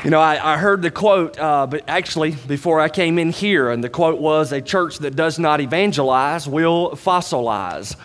you 0.02 0.10
know, 0.10 0.20
I, 0.20 0.54
I, 0.54 0.58
heard 0.58 0.82
the 0.82 0.90
quote, 0.90 1.38
uh, 1.38 1.66
but 1.66 1.84
actually, 1.88 2.32
before 2.32 2.80
I 2.80 2.88
came 2.88 3.18
in 3.18 3.30
here, 3.30 3.70
and 3.70 3.82
the 3.82 3.88
quote 3.88 4.20
was 4.20 4.52
A 4.52 4.60
church 4.60 4.98
that 4.98 5.16
does 5.16 5.38
not 5.38 5.60
evangelize 5.60 6.46
will 6.46 6.90
fossilize. 6.90 7.96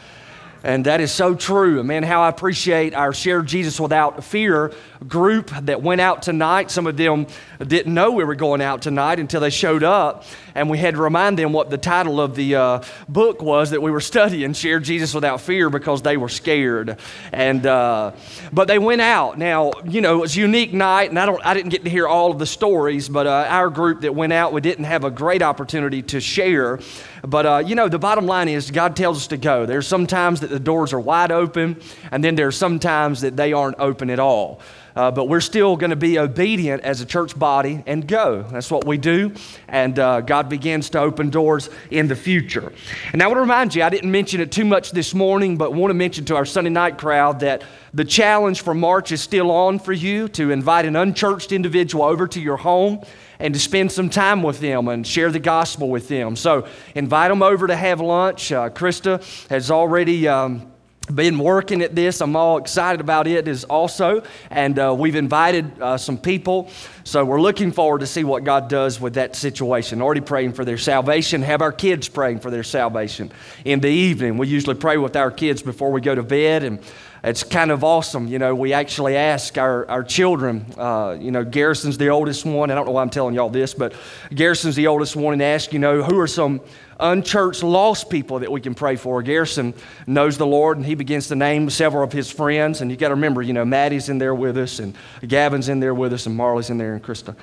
And 0.63 0.86
that 0.86 1.00
is 1.00 1.12
so 1.12 1.36
true. 1.36 1.84
Man, 1.84 2.04
how 2.04 2.22
I 2.22 2.30
appreciate 2.30 2.94
our 2.94 3.13
Share 3.13 3.42
Jesus 3.42 3.80
Without 3.80 4.24
Fear 4.24 4.74
group 5.08 5.50
that 5.62 5.82
went 5.82 6.01
out 6.01 6.22
tonight. 6.22 6.72
Some 6.72 6.86
of 6.86 6.98
them 6.98 7.27
didn't 7.65 7.94
know 7.94 8.12
we 8.12 8.24
were 8.24 8.36
going 8.36 8.62
out 8.62 8.82
tonight 8.82 9.20
until 9.20 9.41
they 9.41 9.50
showed 9.50 9.84
up. 9.84 10.25
And 10.56 10.70
we 10.70 10.77
had 10.77 10.96
to 10.96 11.01
remind 11.01 11.39
them 11.39 11.53
what 11.53 11.70
the 11.70 11.77
title 11.77 12.20
of 12.20 12.36
the 12.36 12.56
uh, 12.56 12.84
book 13.08 13.41
was 13.41 13.70
that 13.70 13.82
we 13.82 13.91
were 13.91 14.01
studying, 14.10 14.53
Share 14.53 14.79
Jesus 14.79 15.13
Without 15.13 15.41
Fear, 15.41 15.70
because 15.70 16.01
they 16.01 16.18
were 16.18 16.29
scared. 16.29 16.98
And, 17.32 17.65
uh, 17.65 18.12
but 18.51 18.68
they 18.68 18.79
went 18.79 19.01
out. 19.01 19.38
Now, 19.38 19.72
you 19.86 20.01
know, 20.01 20.18
it 20.18 20.22
was 20.22 20.36
a 20.36 20.39
unique 20.41 20.74
night, 20.74 21.10
and 21.10 21.20
I, 21.20 21.25
don't, 21.25 21.46
I 21.46 21.53
didn't 21.53 21.70
get 21.70 21.84
to 21.86 21.89
hear 21.89 22.08
all 22.08 22.32
of 22.32 22.39
the 22.39 22.46
stories, 22.46 23.08
but 23.08 23.25
uh, 23.25 23.46
our 23.48 23.70
group 23.70 24.01
that 24.01 24.13
went 24.13 24.34
out, 24.34 24.51
we 24.51 24.62
didn't 24.62 24.86
have 24.86 25.06
a 25.06 25.12
great 25.12 25.41
opportunity 25.41 26.01
to 26.03 26.20
share. 26.20 26.79
But, 27.25 27.46
uh, 27.46 27.63
you 27.65 27.75
know, 27.75 27.88
the 27.88 28.00
bottom 28.00 28.25
line 28.25 28.50
is 28.50 28.72
God 28.72 28.96
tells 28.96 29.18
us 29.18 29.27
to 29.27 29.38
go. 29.38 29.65
There's 29.65 29.88
some 29.88 30.08
times 30.08 30.41
that 30.41 30.50
the 30.50 30.60
doors 30.60 30.94
are 30.94 31.00
wide 31.00 31.32
open, 31.32 31.79
and 32.12 32.24
then 32.24 32.36
there's 32.36 32.58
some 32.58 32.79
times 32.79 33.22
that 33.22 33.38
they 33.38 33.53
aren't 33.53 33.79
open 33.79 34.10
at 34.10 34.20
all. 34.20 34.62
Uh, 35.00 35.10
but 35.10 35.29
we're 35.29 35.39
still 35.39 35.77
going 35.77 35.91
to 35.91 35.96
be 35.96 36.20
obedient 36.20 36.84
as 36.84 37.00
a 37.00 37.06
church 37.06 37.39
body 37.39 37.82
and 37.88 38.06
go. 38.06 38.44
That's 38.51 38.70
what 38.70 38.86
we 38.86 38.98
do. 38.98 39.34
And 39.70 39.98
uh, 39.98 40.20
God 40.20 40.50
begins 40.50 40.89
to 40.89 41.00
open 41.00 41.29
doors 41.29 41.70
in 41.89 42.10
the 42.10 42.18
future. 42.18 42.74
And 43.13 43.24
I 43.24 43.27
want 43.27 43.38
to 43.38 43.41
remind 43.41 43.74
you, 43.74 43.84
I 43.84 43.88
didn't 43.88 44.12
mention 44.12 44.41
it 44.41 44.51
too 44.51 44.65
much 44.65 44.91
this 44.91 45.13
morning, 45.13 45.56
but 45.56 45.74
want 45.74 45.89
to 45.91 45.94
mention 45.94 46.25
to 46.25 46.36
our 46.36 46.46
Sunday 46.46 46.70
night 46.70 46.98
crowd 46.98 47.39
that 47.39 47.63
the 47.94 48.03
challenge 48.03 48.60
for 48.60 48.74
March 48.74 49.13
is 49.13 49.22
still 49.22 49.51
on 49.51 49.79
for 49.79 49.94
you 49.94 50.27
to 50.27 50.51
invite 50.51 50.84
an 50.84 50.98
unchurched 50.98 51.53
individual 51.53 52.04
over 52.04 52.28
to 52.28 52.41
your 52.41 52.58
home 52.58 53.02
and 53.39 53.54
to 53.54 53.60
spend 53.60 53.93
some 53.93 54.10
time 54.10 54.43
with 54.43 54.60
them 54.60 54.89
and 54.89 55.08
share 55.08 55.32
the 55.32 55.39
gospel 55.39 55.89
with 55.89 56.10
them. 56.10 56.36
So 56.36 56.67
invite 56.93 57.30
them 57.30 57.41
over 57.41 57.67
to 57.67 57.76
have 57.78 58.02
lunch. 58.02 58.52
Uh, 58.52 58.69
Krista 58.69 59.24
has 59.47 59.71
already. 59.71 60.28
Um, 60.28 60.74
been 61.13 61.39
working 61.39 61.82
at 61.82 61.95
this. 61.95 62.22
I'm 62.22 62.36
all 62.36 62.58
excited 62.58 63.02
about 63.02 63.28
it 63.28 63.48
as 63.48 63.63
also, 63.63 64.24
and 64.50 64.78
uh, 64.78 64.95
we've 64.98 65.15
invited 65.15 65.82
uh, 65.82 65.98
some 65.98 66.17
people. 66.17 66.69
So 67.04 67.26
we're 67.26 67.41
looking 67.41 67.72
forward 67.72 68.00
to 68.00 68.08
see 68.08 68.24
what 68.24 68.43
God 68.43 68.69
does 68.69 69.02
with 69.02 69.15
that 69.15 69.36
situation. 69.36 70.02
Already 70.02 70.22
praying 70.22 70.54
for 70.54 70.63
their 70.63 70.78
salvation. 70.78 71.41
Have 71.41 71.62
our 71.62 71.72
kids 71.72 72.08
praying 72.08 72.39
for 72.39 72.52
their 72.52 72.63
salvation 72.63 73.32
in 73.65 73.80
the 73.80 73.89
evening. 73.89 74.38
We 74.38 74.48
usually 74.48 74.76
pray 74.76 74.98
with 74.98 75.15
our 75.15 75.32
kids 75.32 75.63
before 75.63 75.91
we 75.91 76.02
go 76.02 76.13
to 76.13 76.24
bed, 76.24 76.63
and 76.63 76.80
it's 77.24 77.43
kind 77.43 77.72
of 77.72 77.84
awesome. 77.84 78.28
You 78.28 78.39
know, 78.39 78.54
we 78.54 78.74
actually 78.74 79.17
ask 79.17 79.58
our, 79.58 79.89
our 79.89 80.04
children, 80.04 80.65
uh, 80.78 81.17
you 81.19 81.32
know, 81.32 81.43
Garrison's 81.43 81.98
the 81.98 82.10
oldest 82.10 82.45
one. 82.45 82.72
I 82.72 82.76
don't 82.76 82.86
know 82.86 82.93
why 82.93 83.02
I'm 83.02 83.10
telling 83.10 83.36
y'all 83.36 83.50
this, 83.50 83.74
but 83.74 83.93
Garrison's 84.34 84.76
the 84.76 84.88
oldest 84.88 85.15
one, 85.15 85.34
and 85.34 85.41
ask, 85.41 85.74
you 85.74 85.80
know, 85.80 86.04
who 86.04 86.19
are 86.19 86.28
some 86.28 86.62
unchurched 87.00 87.64
lost 87.64 88.10
people 88.10 88.40
that 88.40 88.52
we 88.52 88.62
can 88.62 88.76
pray 88.76 88.96
for. 88.96 89.22
Garrison 89.22 89.74
knows 90.08 90.38
the 90.38 90.46
Lord, 90.46 90.78
and 90.78 90.86
he 90.86 90.96
begins 90.96 91.28
to 91.30 91.36
name 91.36 91.70
several 91.70 92.04
of 92.04 92.12
his 92.12 92.32
friends. 92.32 92.82
And 92.82 92.92
you 92.92 92.98
got 92.98 93.10
to 93.10 93.16
remember, 93.16 93.42
you 93.42 93.54
know, 93.54 93.66
Maddie's 93.66 94.10
in 94.10 94.18
there 94.18 94.36
with 94.36 94.58
us, 94.58 94.80
and 94.80 94.96
Gavin's 95.28 95.70
in 95.70 95.80
there 95.80 95.94
with 95.94 96.14
us, 96.14 96.26
and 96.26 96.36
Marley's 96.36 96.70
in 96.70 96.78
there, 96.78 96.94
and 96.94 97.04
Krista. 97.04 97.36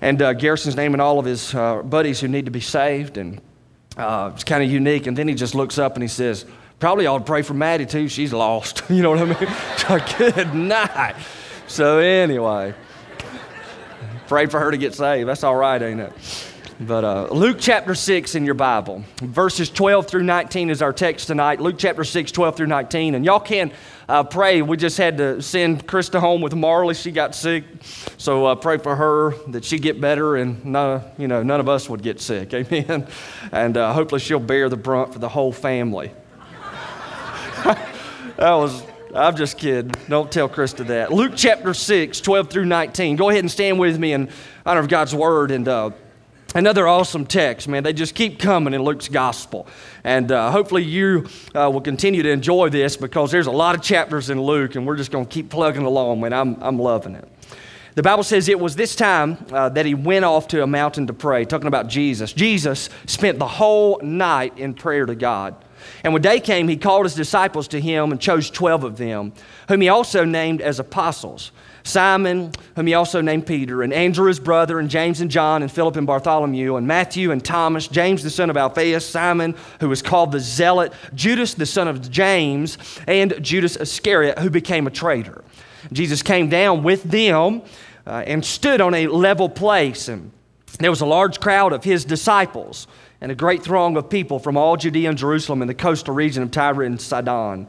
And 0.00 0.20
uh, 0.22 0.32
Garrison's 0.32 0.76
naming 0.76 1.00
all 1.00 1.18
of 1.18 1.24
his 1.24 1.54
uh, 1.54 1.82
buddies 1.82 2.20
who 2.20 2.28
need 2.28 2.46
to 2.46 2.50
be 2.50 2.60
saved, 2.60 3.18
and 3.18 3.40
uh, 3.96 4.30
it's 4.34 4.44
kind 4.44 4.62
of 4.62 4.70
unique. 4.70 5.06
And 5.06 5.16
then 5.16 5.28
he 5.28 5.34
just 5.34 5.54
looks 5.54 5.78
up 5.78 5.94
and 5.94 6.02
he 6.02 6.08
says, 6.08 6.44
Probably 6.78 7.06
ought 7.06 7.18
to 7.18 7.24
pray 7.24 7.42
for 7.42 7.54
Maddie 7.54 7.86
too. 7.86 8.08
She's 8.08 8.32
lost. 8.32 8.82
you 8.90 9.02
know 9.02 9.10
what 9.10 9.20
I 9.20 9.24
mean? 9.26 10.02
Good 10.18 10.52
night. 10.52 11.14
So, 11.68 11.98
anyway, 11.98 12.74
pray 14.26 14.46
for 14.46 14.58
her 14.58 14.72
to 14.72 14.76
get 14.76 14.92
saved. 14.94 15.28
That's 15.28 15.44
all 15.44 15.54
right, 15.54 15.80
ain't 15.80 16.00
it? 16.00 16.12
But 16.86 17.04
uh, 17.04 17.28
Luke 17.30 17.58
chapter 17.60 17.94
6 17.94 18.34
in 18.34 18.44
your 18.44 18.54
Bible, 18.54 19.04
verses 19.20 19.70
12 19.70 20.08
through 20.08 20.24
19 20.24 20.68
is 20.68 20.82
our 20.82 20.92
text 20.92 21.28
tonight. 21.28 21.60
Luke 21.60 21.76
chapter 21.78 22.02
6, 22.02 22.32
12 22.32 22.56
through 22.56 22.66
19. 22.66 23.14
And 23.14 23.24
y'all 23.24 23.38
can 23.38 23.70
uh, 24.08 24.24
pray. 24.24 24.62
We 24.62 24.76
just 24.76 24.98
had 24.98 25.16
to 25.18 25.40
send 25.40 25.86
Krista 25.86 26.18
home 26.18 26.40
with 26.40 26.56
Marley. 26.56 26.94
She 26.94 27.12
got 27.12 27.36
sick. 27.36 27.64
So 28.18 28.46
uh, 28.46 28.54
pray 28.56 28.78
for 28.78 28.96
her 28.96 29.34
that 29.48 29.64
she 29.64 29.78
get 29.78 30.00
better 30.00 30.36
and 30.36 30.64
none, 30.64 31.02
you 31.18 31.28
know, 31.28 31.44
none 31.44 31.60
of 31.60 31.68
us 31.68 31.88
would 31.88 32.02
get 32.02 32.20
sick. 32.20 32.52
Amen. 32.54 33.06
And 33.52 33.76
uh, 33.76 33.92
hopefully 33.92 34.20
she'll 34.20 34.40
bear 34.40 34.68
the 34.68 34.76
brunt 34.76 35.12
for 35.12 35.20
the 35.20 35.28
whole 35.28 35.52
family. 35.52 36.10
that 37.64 37.86
was, 38.38 38.82
I'm 39.14 39.36
just 39.36 39.56
kidding. 39.56 39.92
Don't 40.08 40.32
tell 40.32 40.48
Krista 40.48 40.84
that. 40.88 41.12
Luke 41.12 41.34
chapter 41.36 41.74
6, 41.74 42.20
12 42.20 42.50
through 42.50 42.64
19. 42.64 43.14
Go 43.14 43.30
ahead 43.30 43.44
and 43.44 43.50
stand 43.50 43.78
with 43.78 44.00
me 44.00 44.14
in 44.14 44.30
honor 44.66 44.80
of 44.80 44.88
God's 44.88 45.14
word. 45.14 45.52
And 45.52 45.68
uh, 45.68 45.90
another 46.54 46.86
awesome 46.86 47.26
text, 47.26 47.68
man. 47.68 47.82
They 47.82 47.92
just 47.92 48.14
keep 48.14 48.38
coming 48.38 48.74
in 48.74 48.82
Luke's 48.82 49.08
gospel. 49.08 49.66
And 50.04 50.30
uh, 50.30 50.50
hopefully 50.50 50.84
you 50.84 51.26
uh, 51.54 51.70
will 51.72 51.80
continue 51.80 52.22
to 52.22 52.30
enjoy 52.30 52.68
this 52.68 52.96
because 52.96 53.30
there's 53.30 53.46
a 53.46 53.52
lot 53.52 53.74
of 53.74 53.82
chapters 53.82 54.30
in 54.30 54.40
Luke, 54.40 54.74
and 54.74 54.86
we're 54.86 54.96
just 54.96 55.10
going 55.10 55.26
to 55.26 55.30
keep 55.30 55.50
plugging 55.50 55.84
along, 55.84 56.20
man. 56.20 56.32
I'm, 56.32 56.62
I'm 56.62 56.78
loving 56.78 57.14
it. 57.14 57.28
The 57.94 58.02
Bible 58.02 58.22
says 58.22 58.48
it 58.48 58.58
was 58.58 58.74
this 58.74 58.96
time 58.96 59.36
uh, 59.52 59.68
that 59.70 59.84
he 59.84 59.94
went 59.94 60.24
off 60.24 60.48
to 60.48 60.62
a 60.62 60.66
mountain 60.66 61.06
to 61.08 61.12
pray, 61.12 61.44
talking 61.44 61.66
about 61.66 61.88
Jesus. 61.88 62.32
Jesus 62.32 62.88
spent 63.06 63.38
the 63.38 63.46
whole 63.46 64.00
night 64.02 64.56
in 64.58 64.72
prayer 64.72 65.04
to 65.04 65.14
God. 65.14 65.54
And 66.02 66.12
when 66.14 66.22
day 66.22 66.40
came, 66.40 66.68
he 66.68 66.76
called 66.76 67.04
his 67.04 67.14
disciples 67.14 67.68
to 67.68 67.80
him 67.80 68.10
and 68.10 68.20
chose 68.20 68.48
12 68.48 68.84
of 68.84 68.96
them, 68.96 69.34
whom 69.68 69.82
he 69.82 69.88
also 69.90 70.24
named 70.24 70.62
as 70.62 70.78
apostles 70.78 71.52
Simon, 71.84 72.52
whom 72.76 72.86
he 72.86 72.94
also 72.94 73.20
named 73.20 73.46
Peter, 73.46 73.82
and 73.82 73.92
Andrew 73.92 74.28
his 74.28 74.40
brother, 74.40 74.78
and 74.78 74.88
James 74.88 75.20
and 75.20 75.30
John, 75.30 75.62
and 75.62 75.70
Philip 75.70 75.96
and 75.96 76.06
Bartholomew, 76.06 76.76
and 76.76 76.86
Matthew 76.86 77.30
and 77.30 77.44
Thomas, 77.44 77.88
James 77.88 78.22
the 78.22 78.30
son 78.30 78.50
of 78.50 78.56
Alphaeus, 78.56 79.06
Simon, 79.06 79.54
who 79.80 79.88
was 79.88 80.02
called 80.02 80.32
the 80.32 80.40
Zealot, 80.40 80.92
Judas 81.14 81.54
the 81.54 81.66
son 81.66 81.88
of 81.88 82.10
James, 82.10 82.78
and 83.06 83.42
Judas 83.42 83.76
Iscariot, 83.76 84.38
who 84.38 84.50
became 84.50 84.86
a 84.86 84.90
traitor. 84.90 85.42
Jesus 85.92 86.22
came 86.22 86.48
down 86.48 86.82
with 86.82 87.02
them 87.02 87.62
uh, 88.06 88.22
and 88.26 88.44
stood 88.44 88.80
on 88.80 88.94
a 88.94 89.06
level 89.08 89.48
place, 89.48 90.08
and 90.08 90.30
there 90.78 90.90
was 90.90 91.00
a 91.00 91.06
large 91.06 91.40
crowd 91.40 91.72
of 91.72 91.84
his 91.84 92.04
disciples 92.04 92.86
and 93.20 93.30
a 93.30 93.34
great 93.36 93.62
throng 93.62 93.96
of 93.96 94.10
people 94.10 94.38
from 94.38 94.56
all 94.56 94.76
Judea 94.76 95.08
and 95.08 95.18
Jerusalem 95.18 95.62
and 95.62 95.68
the 95.68 95.74
coastal 95.74 96.12
region 96.12 96.42
of 96.42 96.50
Tyre 96.50 96.82
and 96.82 97.00
Sidon 97.00 97.68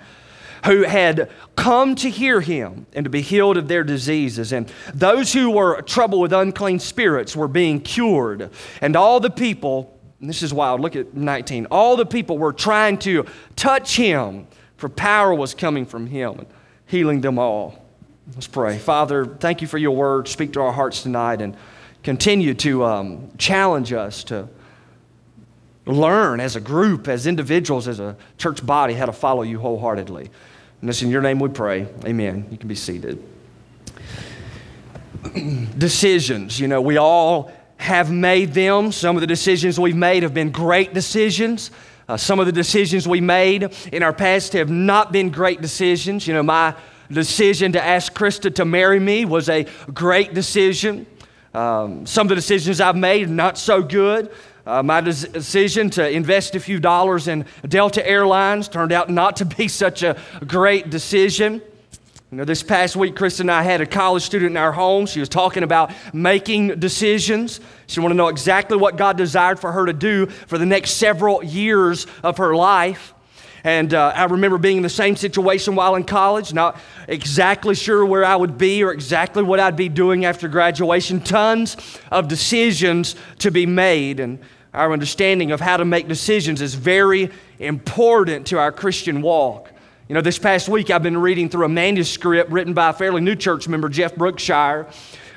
who 0.65 0.83
had 0.83 1.29
come 1.55 1.95
to 1.95 2.09
hear 2.09 2.41
him 2.41 2.85
and 2.93 3.03
to 3.03 3.09
be 3.09 3.21
healed 3.21 3.57
of 3.57 3.67
their 3.67 3.83
diseases. 3.83 4.53
And 4.53 4.71
those 4.93 5.33
who 5.33 5.51
were 5.51 5.81
troubled 5.81 6.21
with 6.21 6.33
unclean 6.33 6.79
spirits 6.79 7.35
were 7.35 7.47
being 7.47 7.81
cured. 7.81 8.49
And 8.81 8.95
all 8.95 9.19
the 9.19 9.29
people, 9.29 9.97
this 10.21 10.41
is 10.41 10.53
wild, 10.53 10.79
look 10.79 10.95
at 10.95 11.13
19, 11.13 11.67
all 11.69 11.95
the 11.95 12.05
people 12.05 12.37
were 12.37 12.53
trying 12.53 12.97
to 12.99 13.25
touch 13.55 13.97
him, 13.97 14.47
for 14.77 14.89
power 14.89 15.33
was 15.33 15.53
coming 15.53 15.85
from 15.85 16.07
him 16.07 16.39
and 16.39 16.47
healing 16.85 17.21
them 17.21 17.37
all. 17.37 17.83
Let's 18.33 18.47
pray. 18.47 18.77
Father, 18.77 19.25
thank 19.25 19.61
you 19.61 19.67
for 19.67 19.77
your 19.77 19.91
word. 19.91 20.29
Speak 20.29 20.53
to 20.53 20.61
our 20.61 20.71
hearts 20.71 21.03
tonight 21.03 21.41
and 21.41 21.57
continue 22.03 22.53
to 22.53 22.85
um, 22.85 23.31
challenge 23.37 23.91
us 23.91 24.23
to 24.25 24.47
learn 25.85 26.39
as 26.39 26.55
a 26.55 26.61
group, 26.61 27.09
as 27.09 27.27
individuals, 27.27 27.87
as 27.87 27.99
a 27.99 28.15
church 28.37 28.65
body, 28.65 28.93
how 28.93 29.05
to 29.05 29.11
follow 29.11 29.41
you 29.41 29.59
wholeheartedly. 29.59 30.29
And 30.83 30.89
it's 30.89 31.01
in 31.01 31.09
your 31.09 31.21
name 31.21 31.39
we 31.39 31.47
pray. 31.47 31.87
Amen. 32.03 32.45
You 32.51 32.57
can 32.57 32.67
be 32.67 32.75
seated. 32.75 33.23
decisions. 35.77 36.59
You 36.59 36.67
know, 36.67 36.81
we 36.81 36.97
all 36.97 37.53
have 37.77 38.11
made 38.11 38.53
them. 38.53 38.91
Some 38.91 39.15
of 39.15 39.21
the 39.21 39.27
decisions 39.27 39.79
we've 39.79 39.95
made 39.95 40.23
have 40.23 40.33
been 40.33 40.51
great 40.51 40.93
decisions. 40.93 41.71
Uh, 42.09 42.17
some 42.17 42.37
of 42.37 42.47
the 42.47 42.51
decisions 42.51 43.07
we 43.07 43.21
made 43.21 43.73
in 43.93 44.03
our 44.03 44.11
past 44.11 44.51
have 44.51 44.69
not 44.69 45.13
been 45.13 45.29
great 45.29 45.61
decisions. 45.61 46.27
You 46.27 46.33
know, 46.33 46.43
my 46.43 46.75
decision 47.09 47.71
to 47.71 47.81
ask 47.81 48.13
Krista 48.13 48.53
to 48.55 48.65
marry 48.65 48.99
me 48.99 49.23
was 49.23 49.47
a 49.47 49.65
great 49.93 50.33
decision. 50.33 51.05
Um, 51.53 52.05
some 52.05 52.25
of 52.25 52.29
the 52.29 52.35
decisions 52.35 52.81
I've 52.81 52.97
made, 52.97 53.29
not 53.29 53.57
so 53.57 53.83
good. 53.83 54.31
Uh, 54.65 54.81
my 54.81 55.01
decision 55.01 55.89
to 55.89 56.09
invest 56.09 56.55
a 56.55 56.59
few 56.59 56.79
dollars 56.79 57.27
in 57.27 57.45
Delta 57.67 58.05
Airlines 58.07 58.69
turned 58.69 58.93
out 58.93 59.09
not 59.09 59.35
to 59.37 59.45
be 59.45 59.67
such 59.67 60.03
a 60.03 60.15
great 60.47 60.89
decision. 60.89 61.61
You 62.31 62.37
know, 62.37 62.45
this 62.45 62.63
past 62.63 62.95
week, 62.95 63.15
Chris 63.15 63.41
and 63.41 63.51
I 63.51 63.61
had 63.61 63.81
a 63.81 63.85
college 63.85 64.23
student 64.23 64.51
in 64.51 64.57
our 64.57 64.71
home. 64.71 65.05
She 65.05 65.19
was 65.19 65.27
talking 65.27 65.63
about 65.63 65.91
making 66.13 66.79
decisions. 66.79 67.59
She 67.87 67.99
wanted 67.99 68.13
to 68.13 68.17
know 68.17 68.29
exactly 68.29 68.77
what 68.77 68.95
God 68.95 69.17
desired 69.17 69.59
for 69.59 69.71
her 69.71 69.85
to 69.85 69.93
do 69.93 70.27
for 70.27 70.57
the 70.57 70.65
next 70.65 70.91
several 70.91 71.43
years 71.43 72.07
of 72.23 72.37
her 72.37 72.55
life. 72.55 73.13
And 73.65 73.93
uh, 73.93 74.13
I 74.15 74.25
remember 74.25 74.57
being 74.57 74.77
in 74.77 74.83
the 74.83 74.89
same 74.89 75.15
situation 75.15 75.75
while 75.75 75.95
in 75.95 76.03
college, 76.03 76.53
not 76.53 76.77
exactly 77.07 77.75
sure 77.75 78.05
where 78.05 78.25
I 78.25 78.35
would 78.35 78.57
be 78.57 78.83
or 78.83 78.91
exactly 78.91 79.43
what 79.43 79.59
I'd 79.59 79.77
be 79.77 79.87
doing 79.87 80.25
after 80.25 80.47
graduation. 80.47 81.21
Tons 81.21 81.77
of 82.11 82.27
decisions 82.27 83.15
to 83.39 83.51
be 83.51 83.65
made. 83.65 84.19
And 84.19 84.39
our 84.73 84.91
understanding 84.91 85.51
of 85.51 85.59
how 85.59 85.77
to 85.77 85.85
make 85.85 86.07
decisions 86.07 86.61
is 86.61 86.73
very 86.73 87.29
important 87.59 88.47
to 88.47 88.57
our 88.57 88.71
Christian 88.71 89.21
walk. 89.21 89.71
You 90.07 90.15
know, 90.15 90.21
this 90.21 90.39
past 90.39 90.67
week 90.67 90.89
I've 90.89 91.03
been 91.03 91.17
reading 91.17 91.49
through 91.49 91.65
a 91.65 91.69
manuscript 91.69 92.51
written 92.51 92.73
by 92.73 92.89
a 92.89 92.93
fairly 92.93 93.21
new 93.21 93.35
church 93.35 93.67
member, 93.67 93.87
Jeff 93.87 94.15
Brookshire, 94.15 94.87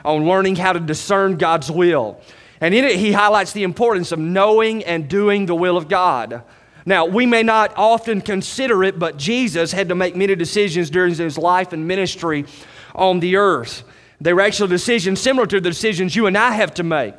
on 0.04 0.26
learning 0.26 0.56
how 0.56 0.72
to 0.72 0.80
discern 0.80 1.36
God's 1.36 1.70
will. 1.70 2.20
And 2.60 2.74
in 2.74 2.84
it, 2.84 2.96
he 2.96 3.12
highlights 3.12 3.52
the 3.52 3.62
importance 3.62 4.12
of 4.12 4.18
knowing 4.18 4.82
and 4.84 5.08
doing 5.08 5.46
the 5.46 5.54
will 5.54 5.76
of 5.76 5.88
God. 5.88 6.42
Now, 6.86 7.04
we 7.04 7.26
may 7.26 7.42
not 7.42 7.74
often 7.76 8.20
consider 8.20 8.84
it, 8.84 8.98
but 8.98 9.18
Jesus 9.18 9.72
had 9.72 9.88
to 9.88 9.94
make 9.94 10.16
many 10.16 10.34
decisions 10.34 10.88
during 10.88 11.14
his 11.14 11.36
life 11.36 11.72
and 11.72 11.86
ministry 11.86 12.46
on 12.94 13.20
the 13.20 13.36
earth. 13.36 13.82
They 14.20 14.32
were 14.32 14.40
actually 14.40 14.70
decisions 14.70 15.20
similar 15.20 15.46
to 15.48 15.60
the 15.60 15.68
decisions 15.68 16.16
you 16.16 16.26
and 16.26 16.38
I 16.38 16.52
have 16.52 16.72
to 16.74 16.82
make. 16.82 17.14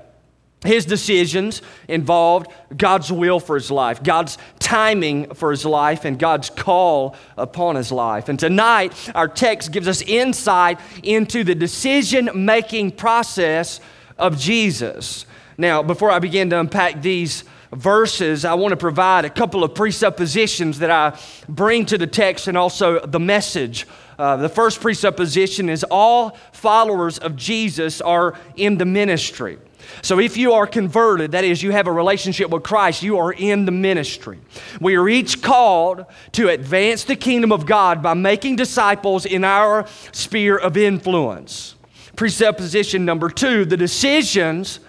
His 0.68 0.86
decisions 0.86 1.62
involved 1.88 2.52
God's 2.76 3.10
will 3.10 3.40
for 3.40 3.56
his 3.56 3.72
life, 3.72 4.04
God's 4.04 4.38
timing 4.60 5.34
for 5.34 5.50
his 5.50 5.66
life, 5.66 6.04
and 6.04 6.20
God's 6.20 6.50
call 6.50 7.16
upon 7.38 7.78
his 7.78 7.90
life. 7.90 8.28
And 8.28 8.38
tonight, 8.38 8.94
our 9.16 9.30
text 9.30 9.72
gives 9.72 9.88
us 9.88 10.02
insight 10.02 10.80
into 11.04 11.46
the 11.46 11.56
decision 11.56 12.30
making 12.34 12.92
process 12.92 13.80
of 14.18 14.38
Jesus. 14.38 15.26
Now, 15.58 15.82
before 15.82 16.12
I 16.12 16.20
begin 16.20 16.50
to 16.50 16.60
unpack 16.60 17.02
these 17.02 17.46
verses, 17.72 18.44
I 18.44 18.54
want 18.56 18.74
to 18.74 18.78
provide 18.78 19.24
a 19.24 19.30
couple 19.30 19.64
of 19.64 19.74
presuppositions 19.74 20.80
that 20.80 20.92
I 20.92 21.18
bring 21.48 21.86
to 21.86 21.98
the 21.98 22.08
text 22.08 22.50
and 22.50 22.58
also 22.58 23.00
the 23.06 23.22
message. 23.22 23.88
Uh, 24.20 24.36
the 24.36 24.50
first 24.50 24.82
presupposition 24.82 25.70
is 25.70 25.86
all 25.90 26.38
followers 26.52 27.20
of 27.20 27.38
Jesus 27.38 28.02
are 28.02 28.38
in 28.58 28.78
the 28.78 28.86
ministry. 28.86 29.60
So, 30.02 30.20
if 30.20 30.38
you 30.38 30.54
are 30.54 30.68
converted, 30.68 31.32
that 31.32 31.44
is, 31.44 31.64
you 31.64 31.72
have 31.72 31.88
a 31.88 31.92
relationship 31.92 32.50
with 32.50 32.64
Christ, 32.64 33.04
you 33.04 33.18
are 33.18 33.34
in 33.34 33.66
the 33.66 33.72
ministry. 33.72 34.40
We 34.80 34.96
are 34.96 35.08
each 35.10 35.42
called 35.42 36.06
to 36.34 36.50
advance 36.50 37.04
the 37.04 37.16
kingdom 37.16 37.52
of 37.52 37.66
God 37.66 38.02
by 38.04 38.14
making 38.14 38.56
disciples 38.56 39.26
in 39.26 39.44
our 39.44 39.88
sphere 40.12 40.58
of 40.58 40.78
influence. 40.78 41.76
Presupposition 42.16 43.06
number 43.06 43.30
two 43.30 43.66
the 43.66 43.78
decisions 43.78 44.80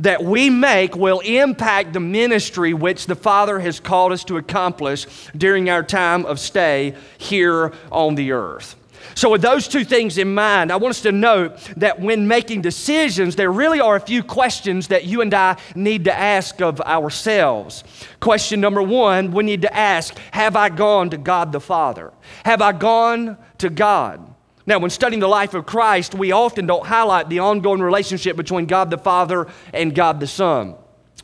that 0.00 0.22
we 0.22 0.50
make 0.50 0.94
will 0.94 1.20
impact 1.20 1.92
the 1.92 2.00
ministry 2.00 2.74
which 2.74 3.06
the 3.06 3.14
Father 3.14 3.60
has 3.60 3.80
called 3.80 4.12
us 4.12 4.24
to 4.24 4.36
accomplish 4.36 5.06
during 5.36 5.70
our 5.70 5.82
time 5.82 6.26
of 6.26 6.38
stay 6.38 6.94
here 7.18 7.72
on 7.90 8.14
the 8.14 8.32
earth. 8.32 8.76
So, 9.14 9.30
with 9.30 9.42
those 9.42 9.68
two 9.68 9.84
things 9.84 10.18
in 10.18 10.34
mind, 10.34 10.72
I 10.72 10.76
want 10.76 10.90
us 10.90 11.02
to 11.02 11.12
note 11.12 11.58
that 11.76 12.00
when 12.00 12.26
making 12.26 12.62
decisions, 12.62 13.36
there 13.36 13.50
really 13.50 13.80
are 13.80 13.96
a 13.96 14.00
few 14.00 14.22
questions 14.22 14.88
that 14.88 15.04
you 15.04 15.20
and 15.20 15.32
I 15.32 15.56
need 15.74 16.04
to 16.04 16.14
ask 16.14 16.60
of 16.60 16.80
ourselves. 16.80 17.84
Question 18.20 18.60
number 18.60 18.82
one, 18.82 19.32
we 19.32 19.44
need 19.44 19.62
to 19.62 19.74
ask 19.74 20.16
Have 20.32 20.56
I 20.56 20.68
gone 20.68 21.10
to 21.10 21.18
God 21.18 21.52
the 21.52 21.60
Father? 21.60 22.12
Have 22.44 22.62
I 22.62 22.72
gone 22.72 23.36
to 23.58 23.70
God? 23.70 24.34
Now, 24.66 24.80
when 24.80 24.90
studying 24.90 25.20
the 25.20 25.28
life 25.28 25.54
of 25.54 25.64
Christ, 25.64 26.14
we 26.14 26.32
often 26.32 26.66
don't 26.66 26.84
highlight 26.84 27.28
the 27.28 27.38
ongoing 27.38 27.80
relationship 27.80 28.36
between 28.36 28.66
God 28.66 28.90
the 28.90 28.98
Father 28.98 29.46
and 29.72 29.94
God 29.94 30.18
the 30.18 30.26
Son. 30.26 30.74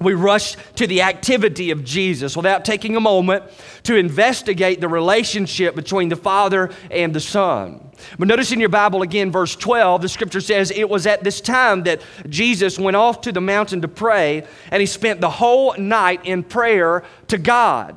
We 0.02 0.14
rush 0.14 0.56
to 0.76 0.86
the 0.86 1.02
activity 1.02 1.70
of 1.70 1.84
Jesus 1.84 2.36
without 2.36 2.64
taking 2.64 2.96
a 2.96 3.00
moment 3.00 3.44
to 3.84 3.96
investigate 3.96 4.80
the 4.80 4.88
relationship 4.88 5.74
between 5.74 6.08
the 6.08 6.16
Father 6.16 6.70
and 6.90 7.14
the 7.14 7.20
Son. 7.20 7.90
But 8.18 8.28
notice 8.28 8.52
in 8.52 8.60
your 8.60 8.68
Bible 8.68 9.02
again, 9.02 9.30
verse 9.30 9.54
12, 9.56 10.02
the 10.02 10.08
scripture 10.08 10.40
says, 10.40 10.70
It 10.70 10.88
was 10.88 11.06
at 11.06 11.24
this 11.24 11.40
time 11.40 11.84
that 11.84 12.02
Jesus 12.28 12.78
went 12.78 12.96
off 12.96 13.20
to 13.22 13.32
the 13.32 13.40
mountain 13.40 13.82
to 13.82 13.88
pray, 13.88 14.44
and 14.70 14.80
he 14.80 14.86
spent 14.86 15.20
the 15.20 15.30
whole 15.30 15.76
night 15.76 16.24
in 16.24 16.42
prayer 16.42 17.04
to 17.28 17.38
God. 17.38 17.96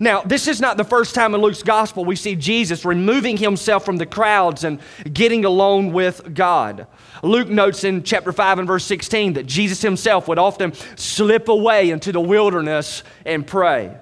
Now, 0.00 0.22
this 0.22 0.46
is 0.46 0.60
not 0.60 0.76
the 0.76 0.84
first 0.84 1.14
time 1.14 1.34
in 1.34 1.40
Luke's 1.40 1.62
gospel 1.62 2.04
we 2.04 2.16
see 2.16 2.36
Jesus 2.36 2.84
removing 2.84 3.36
himself 3.36 3.84
from 3.84 3.96
the 3.96 4.06
crowds 4.06 4.64
and 4.64 4.80
getting 5.12 5.44
alone 5.44 5.92
with 5.92 6.34
God. 6.34 6.86
Luke 7.22 7.48
notes 7.48 7.84
in 7.84 8.02
chapter 8.02 8.32
5 8.32 8.60
and 8.60 8.68
verse 8.68 8.84
16 8.84 9.34
that 9.34 9.46
Jesus 9.46 9.82
himself 9.82 10.28
would 10.28 10.38
often 10.38 10.72
slip 10.96 11.48
away 11.48 11.90
into 11.90 12.12
the 12.12 12.20
wilderness 12.20 13.02
and 13.24 13.46
pray. 13.46 13.96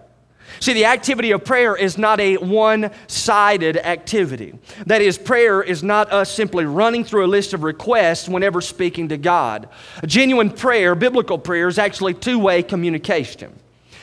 See, 0.60 0.72
the 0.72 0.86
activity 0.86 1.32
of 1.32 1.44
prayer 1.44 1.76
is 1.76 1.98
not 1.98 2.20
a 2.20 2.36
one 2.36 2.90
sided 3.08 3.76
activity. 3.76 4.54
That 4.86 5.02
is, 5.02 5.18
prayer 5.18 5.62
is 5.62 5.82
not 5.82 6.12
us 6.12 6.32
simply 6.32 6.64
running 6.64 7.04
through 7.04 7.26
a 7.26 7.28
list 7.28 7.52
of 7.52 7.62
requests 7.62 8.28
whenever 8.28 8.60
speaking 8.60 9.08
to 9.08 9.18
God. 9.18 9.68
A 10.02 10.06
genuine 10.06 10.50
prayer, 10.50 10.94
biblical 10.94 11.38
prayer, 11.38 11.68
is 11.68 11.78
actually 11.78 12.14
two 12.14 12.38
way 12.38 12.62
communication. 12.62 13.52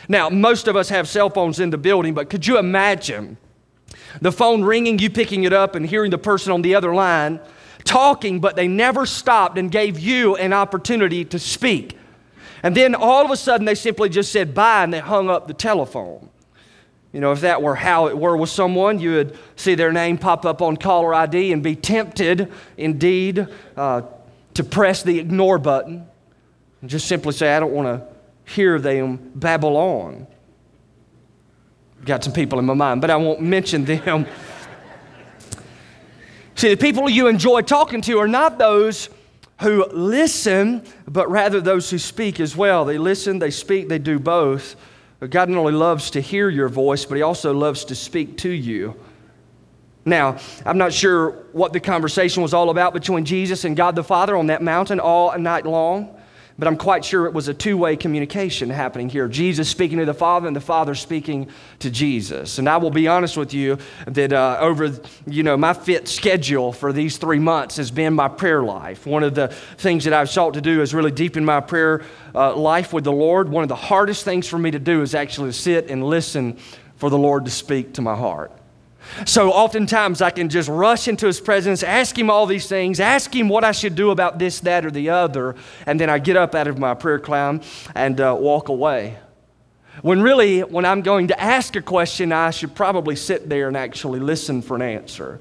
Now, 0.08 0.30
most 0.30 0.68
of 0.68 0.76
us 0.76 0.90
have 0.90 1.08
cell 1.08 1.30
phones 1.30 1.60
in 1.60 1.70
the 1.70 1.78
building, 1.78 2.14
but 2.14 2.30
could 2.30 2.46
you 2.46 2.58
imagine 2.58 3.38
the 4.22 4.32
phone 4.32 4.64
ringing, 4.64 5.00
you 5.00 5.10
picking 5.10 5.44
it 5.44 5.54
up, 5.54 5.76
and 5.76 5.86
hearing 5.86 6.12
the 6.12 6.18
person 6.18 6.52
on 6.52 6.62
the 6.62 6.76
other 6.76 6.94
line 6.94 7.40
talking, 7.84 8.40
but 8.40 8.56
they 8.56 8.68
never 8.68 9.06
stopped 9.06 9.58
and 9.58 9.72
gave 9.72 10.00
you 10.00 10.36
an 10.36 10.54
opportunity 10.54 11.26
to 11.26 11.40
speak? 11.40 11.98
And 12.62 12.76
then 12.76 12.96
all 12.96 13.26
of 13.26 13.32
a 13.32 13.38
sudden, 13.38 13.66
they 13.66 13.76
simply 13.76 14.10
just 14.10 14.32
said 14.32 14.54
bye 14.54 14.84
and 14.84 14.94
they 14.94 15.00
hung 15.00 15.30
up 15.30 15.48
the 15.48 15.54
telephone. 15.54 16.30
You 17.12 17.20
know, 17.20 17.32
if 17.32 17.42
that 17.42 17.62
were 17.62 17.76
how 17.76 18.08
it 18.08 18.18
were 18.18 18.36
with 18.36 18.50
someone, 18.50 19.00
you 19.00 19.12
would 19.12 19.38
see 19.56 19.76
their 19.76 19.92
name 19.92 20.18
pop 20.18 20.46
up 20.46 20.62
on 20.62 20.78
caller 20.78 21.14
ID 21.14 21.54
and 21.54 21.62
be 21.62 21.76
tempted, 21.76 22.52
indeed, 22.78 23.48
uh, 23.78 24.02
to 24.56 24.64
press 24.64 25.04
the 25.04 25.20
ignore 25.20 25.60
button 25.60 26.08
and 26.82 26.90
just 26.90 27.08
simply 27.08 27.34
say, 27.34 27.56
I 27.56 27.60
don't 27.60 27.72
want 27.72 27.88
to 27.88 28.13
hear 28.46 28.80
them 28.80 29.32
babble 29.36 29.78
on. 29.78 30.28
Got 32.06 32.24
some 32.24 32.34
people 32.34 32.60
in 32.60 32.66
my 32.66 32.74
mind, 32.74 33.02
but 33.02 33.10
I 33.10 33.16
won't 33.16 33.42
mention 33.42 33.86
them. 33.86 34.28
See, 36.56 36.70
the 36.70 36.78
people 36.78 37.10
you 37.10 37.28
enjoy 37.28 37.62
talking 37.62 38.02
to 38.02 38.20
are 38.20 38.28
not 38.28 38.58
those 38.58 39.10
who 39.62 39.86
listen, 39.92 40.84
but 41.08 41.30
rather 41.30 41.62
those 41.62 41.90
who 41.90 41.98
speak 41.98 42.40
as 42.40 42.56
well. 42.56 42.86
They 42.86 42.98
listen, 42.98 43.40
they 43.40 43.52
speak, 43.52 43.88
they 43.88 44.00
do 44.00 44.20
both. 44.20 44.76
God 45.30 45.50
not 45.50 45.60
only 45.60 45.74
loves 45.74 46.12
to 46.12 46.22
hear 46.22 46.50
your 46.50 46.68
voice, 46.68 47.06
but 47.06 47.16
He 47.16 47.22
also 47.22 47.54
loves 47.54 47.86
to 47.86 47.96
speak 47.96 48.38
to 48.40 48.50
you. 48.50 48.96
Now, 50.06 50.38
I'm 50.66 50.78
not 50.78 50.92
sure 50.92 51.32
what 51.54 51.72
the 51.72 51.80
conversation 51.80 52.44
was 52.44 52.54
all 52.54 52.70
about 52.70 52.94
between 52.94 53.24
Jesus 53.24 53.64
and 53.64 53.78
God 53.78 53.96
the 53.96 54.04
Father 54.04 54.36
on 54.36 54.48
that 54.48 54.62
mountain 54.62 55.00
all 55.00 55.38
night 55.40 55.66
long. 55.66 56.14
But 56.58 56.68
I'm 56.68 56.78
quite 56.78 57.04
sure 57.04 57.26
it 57.26 57.34
was 57.34 57.48
a 57.48 57.54
two 57.54 57.78
way 57.78 57.96
communication 57.96 58.70
happening 58.70 59.10
here. 59.10 59.28
Jesus 59.28 59.68
speaking 59.68 59.98
to 59.98 60.06
the 60.06 60.14
Father 60.14 60.46
and 60.46 60.56
the 60.56 60.62
Father 60.62 60.94
speaking 60.94 61.50
to 61.80 61.90
Jesus. 61.90 62.60
And 62.60 62.70
I 62.70 62.78
will 62.78 62.92
be 62.92 63.08
honest 63.08 63.38
with 63.38 63.54
you 63.54 63.80
that 64.06 64.32
uh, 64.32 64.58
over, 64.60 64.92
you 65.26 65.42
know, 65.42 65.58
my 65.58 65.74
fit 65.74 66.08
schedule 66.08 66.72
for 66.72 66.94
these 66.94 67.18
three 67.18 67.40
months 67.40 67.78
has 67.78 67.90
been 67.90 68.14
my 68.14 68.28
prayer 68.28 68.62
life. 68.62 69.08
One 69.08 69.24
of 69.24 69.34
the 69.34 69.48
things 69.48 70.04
that 70.04 70.14
I've 70.14 70.30
sought 70.30 70.54
to 70.54 70.62
do 70.62 70.82
is 70.82 70.94
really 70.94 71.12
deepen 71.12 71.44
my 71.44 71.60
prayer 71.60 72.04
uh, 72.36 72.56
life 72.56 72.94
with 72.94 73.04
the 73.04 73.12
Lord. 73.12 73.50
One 73.50 73.64
of 73.64 73.70
the 73.70 73.76
hardest 73.76 74.24
things 74.24 74.48
for 74.48 74.60
me 74.60 74.70
to 74.72 74.80
do 74.80 75.02
is 75.02 75.16
actually 75.16 75.54
sit 75.54 75.90
and 75.90 76.04
listen 76.04 76.58
for 76.98 77.10
the 77.10 77.18
Lord 77.18 77.46
to 77.46 77.52
speak 77.52 77.94
to 77.96 78.02
my 78.02 78.16
heart. 78.16 78.52
So 79.26 79.52
oftentimes 79.52 80.22
I 80.22 80.30
can 80.30 80.50
just 80.50 80.70
rush 80.70 81.08
into 81.08 81.28
his 81.28 81.40
presence, 81.40 81.84
ask 81.84 82.18
him 82.18 82.30
all 82.30 82.46
these 82.46 82.68
things, 82.68 83.00
ask 83.00 83.34
him 83.34 83.50
what 83.50 83.64
I 83.64 83.72
should 83.72 83.96
do 83.96 84.12
about 84.12 84.40
this, 84.40 84.60
that, 84.62 84.86
or 84.86 84.92
the 84.92 85.10
other, 85.10 85.56
and 85.86 86.00
then 86.00 86.10
I 86.10 86.20
get 86.20 86.38
up 86.38 86.56
out 86.56 86.68
of 86.68 86.78
my 86.78 86.94
prayer 86.94 87.20
clown 87.20 87.62
and 87.96 88.20
uh, 88.20 88.36
walk 88.40 88.70
away. 88.70 89.18
When 90.02 90.22
really, 90.22 90.62
when 90.62 90.86
I'm 90.86 91.02
going 91.02 91.28
to 91.28 91.40
ask 91.40 91.76
a 91.76 91.82
question, 91.82 92.32
I 92.32 92.50
should 92.50 92.74
probably 92.74 93.16
sit 93.16 93.48
there 93.48 93.68
and 93.68 93.78
actually 93.78 94.20
listen 94.20 94.62
for 94.62 94.76
an 94.76 94.82
answer. 94.82 95.40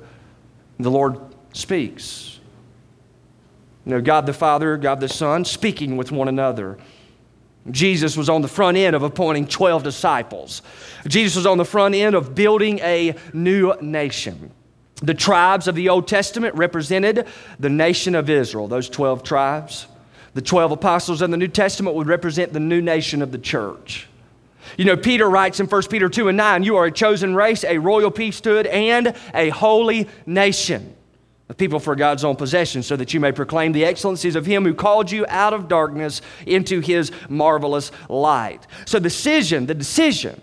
The 0.79 0.91
Lord 0.91 1.19
speaks. 1.55 2.39
You 3.87 3.93
know, 3.93 4.01
God 4.01 4.27
the 4.27 4.33
Father, 4.33 4.77
God 4.77 5.01
the 5.01 5.09
Son, 5.09 5.45
speaking 5.45 5.97
with 5.97 6.13
one 6.13 6.29
another. 6.29 6.79
Jesus 7.71 8.17
was 8.17 8.29
on 8.29 8.43
the 8.43 8.49
front 8.49 8.77
end 8.77 8.97
of 8.97 9.03
appointing 9.03 9.47
12 9.47 9.85
disciples. 9.85 10.63
Jesus 11.07 11.37
was 11.37 11.47
on 11.47 11.59
the 11.59 11.65
front 11.65 11.95
end 11.95 12.15
of 12.15 12.35
building 12.35 12.81
a 12.81 13.15
new 13.33 13.73
nation. 13.81 14.51
The 15.03 15.15
tribes 15.15 15.69
of 15.69 15.75
the 15.75 15.89
Old 15.89 16.09
Testament 16.09 16.55
represented 16.55 17.27
the 17.59 17.71
nation 17.71 18.15
of 18.15 18.31
Israel, 18.31 18.69
those 18.69 18.89
12 18.89 19.23
tribes. 19.23 19.87
The 20.35 20.43
12 20.43 20.73
apostles 20.73 21.23
in 21.23 21.31
the 21.31 21.37
New 21.37 21.49
Testament 21.49 21.97
would 21.97 22.07
represent 22.07 22.53
the 22.53 22.61
new 22.61 22.81
nation 22.81 23.21
of 23.21 23.33
the 23.33 23.39
church. 23.39 24.09
You 24.77 24.85
know, 24.85 24.97
Peter 24.97 25.29
writes 25.29 25.61
in 25.61 25.67
1 25.67 25.83
Peter 25.91 26.09
2 26.09 26.29
and 26.29 26.37
9, 26.37 26.63
You 26.63 26.77
are 26.77 26.87
a 26.87 26.93
chosen 26.93 27.35
race, 27.35 27.65
a 27.65 27.79
royal 27.79 28.11
priesthood, 28.11 28.67
and 28.67 29.15
a 29.35 29.51
holy 29.51 30.09
nation, 30.25 30.97
people 31.59 31.81
for 31.81 31.97
God's 31.97 32.25
own 32.25 32.37
possession, 32.37 32.83
so 32.83 32.97
that 32.97 33.13
you 33.13 33.21
may 33.21 33.33
proclaim 33.33 33.73
the 33.73 33.85
excellencies 33.85 34.37
of 34.37 34.47
Him 34.47 34.65
who 34.65 34.75
called 34.75 35.11
you 35.11 35.25
out 35.29 35.53
of 35.53 35.69
darkness 35.69 36.21
into 36.47 36.81
His 36.81 37.11
marvelous 37.29 37.91
light. 38.09 38.67
So, 38.87 38.99
the 38.99 39.05
decision, 39.05 39.67
the 39.67 39.75
decision 39.75 40.41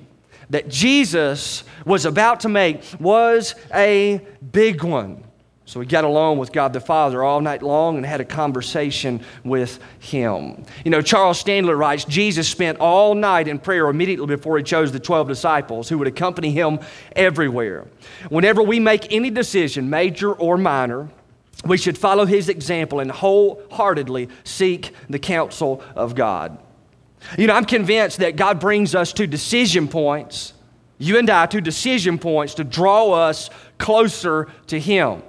that 0.50 0.68
Jesus 0.68 1.64
was 1.86 2.06
about 2.06 2.40
to 2.42 2.50
make 2.50 2.84
was 3.00 3.56
a 3.74 4.22
big 4.52 4.84
one. 4.84 5.24
So 5.70 5.80
he 5.80 5.86
got 5.86 6.04
alone 6.04 6.40
with 6.40 6.52
God 6.52 6.74
the 6.74 6.80
Father 6.80 7.24
all 7.24 7.42
night 7.42 7.62
long 7.62 7.98
and 7.98 8.04
had 8.04 8.20
a 8.20 8.26
conversation 8.26 9.22
with 9.44 9.80
him. 10.00 10.66
You 10.84 10.90
know, 10.90 11.04
Charles 11.04 11.40
Stanley 11.40 11.76
writes 11.76 12.06
Jesus 12.06 12.50
spent 12.50 12.80
all 12.80 13.14
night 13.14 13.48
in 13.48 13.60
prayer 13.60 13.88
immediately 13.88 14.26
before 14.26 14.58
he 14.58 14.64
chose 14.64 14.92
the 14.92 15.00
12 15.00 15.28
disciples 15.28 15.88
who 15.88 16.00
would 16.00 16.08
accompany 16.08 16.50
him 16.50 16.80
everywhere. 17.16 17.86
Whenever 18.30 18.64
we 18.64 18.80
make 18.80 19.14
any 19.14 19.30
decision, 19.30 19.92
major 19.92 20.34
or 20.34 20.58
minor, 20.58 21.08
we 21.64 21.78
should 21.78 22.00
follow 22.00 22.26
his 22.26 22.50
example 22.50 23.00
and 23.00 23.12
wholeheartedly 23.12 24.30
seek 24.44 24.96
the 25.08 25.20
counsel 25.20 25.84
of 25.96 26.16
God. 26.16 26.58
You 27.38 27.46
know, 27.46 27.54
I'm 27.54 27.66
convinced 27.66 28.18
that 28.22 28.38
God 28.38 28.60
brings 28.60 28.96
us 28.96 29.14
to 29.14 29.28
decision 29.28 29.88
points, 29.88 30.54
you 30.98 31.20
and 31.20 31.30
I, 31.30 31.46
to 31.46 31.62
decision 31.62 32.18
points 32.18 32.56
to 32.56 32.64
draw 32.64 33.12
us 33.12 33.52
closer 33.78 34.48
to 34.66 34.80
Him. 34.80 35.22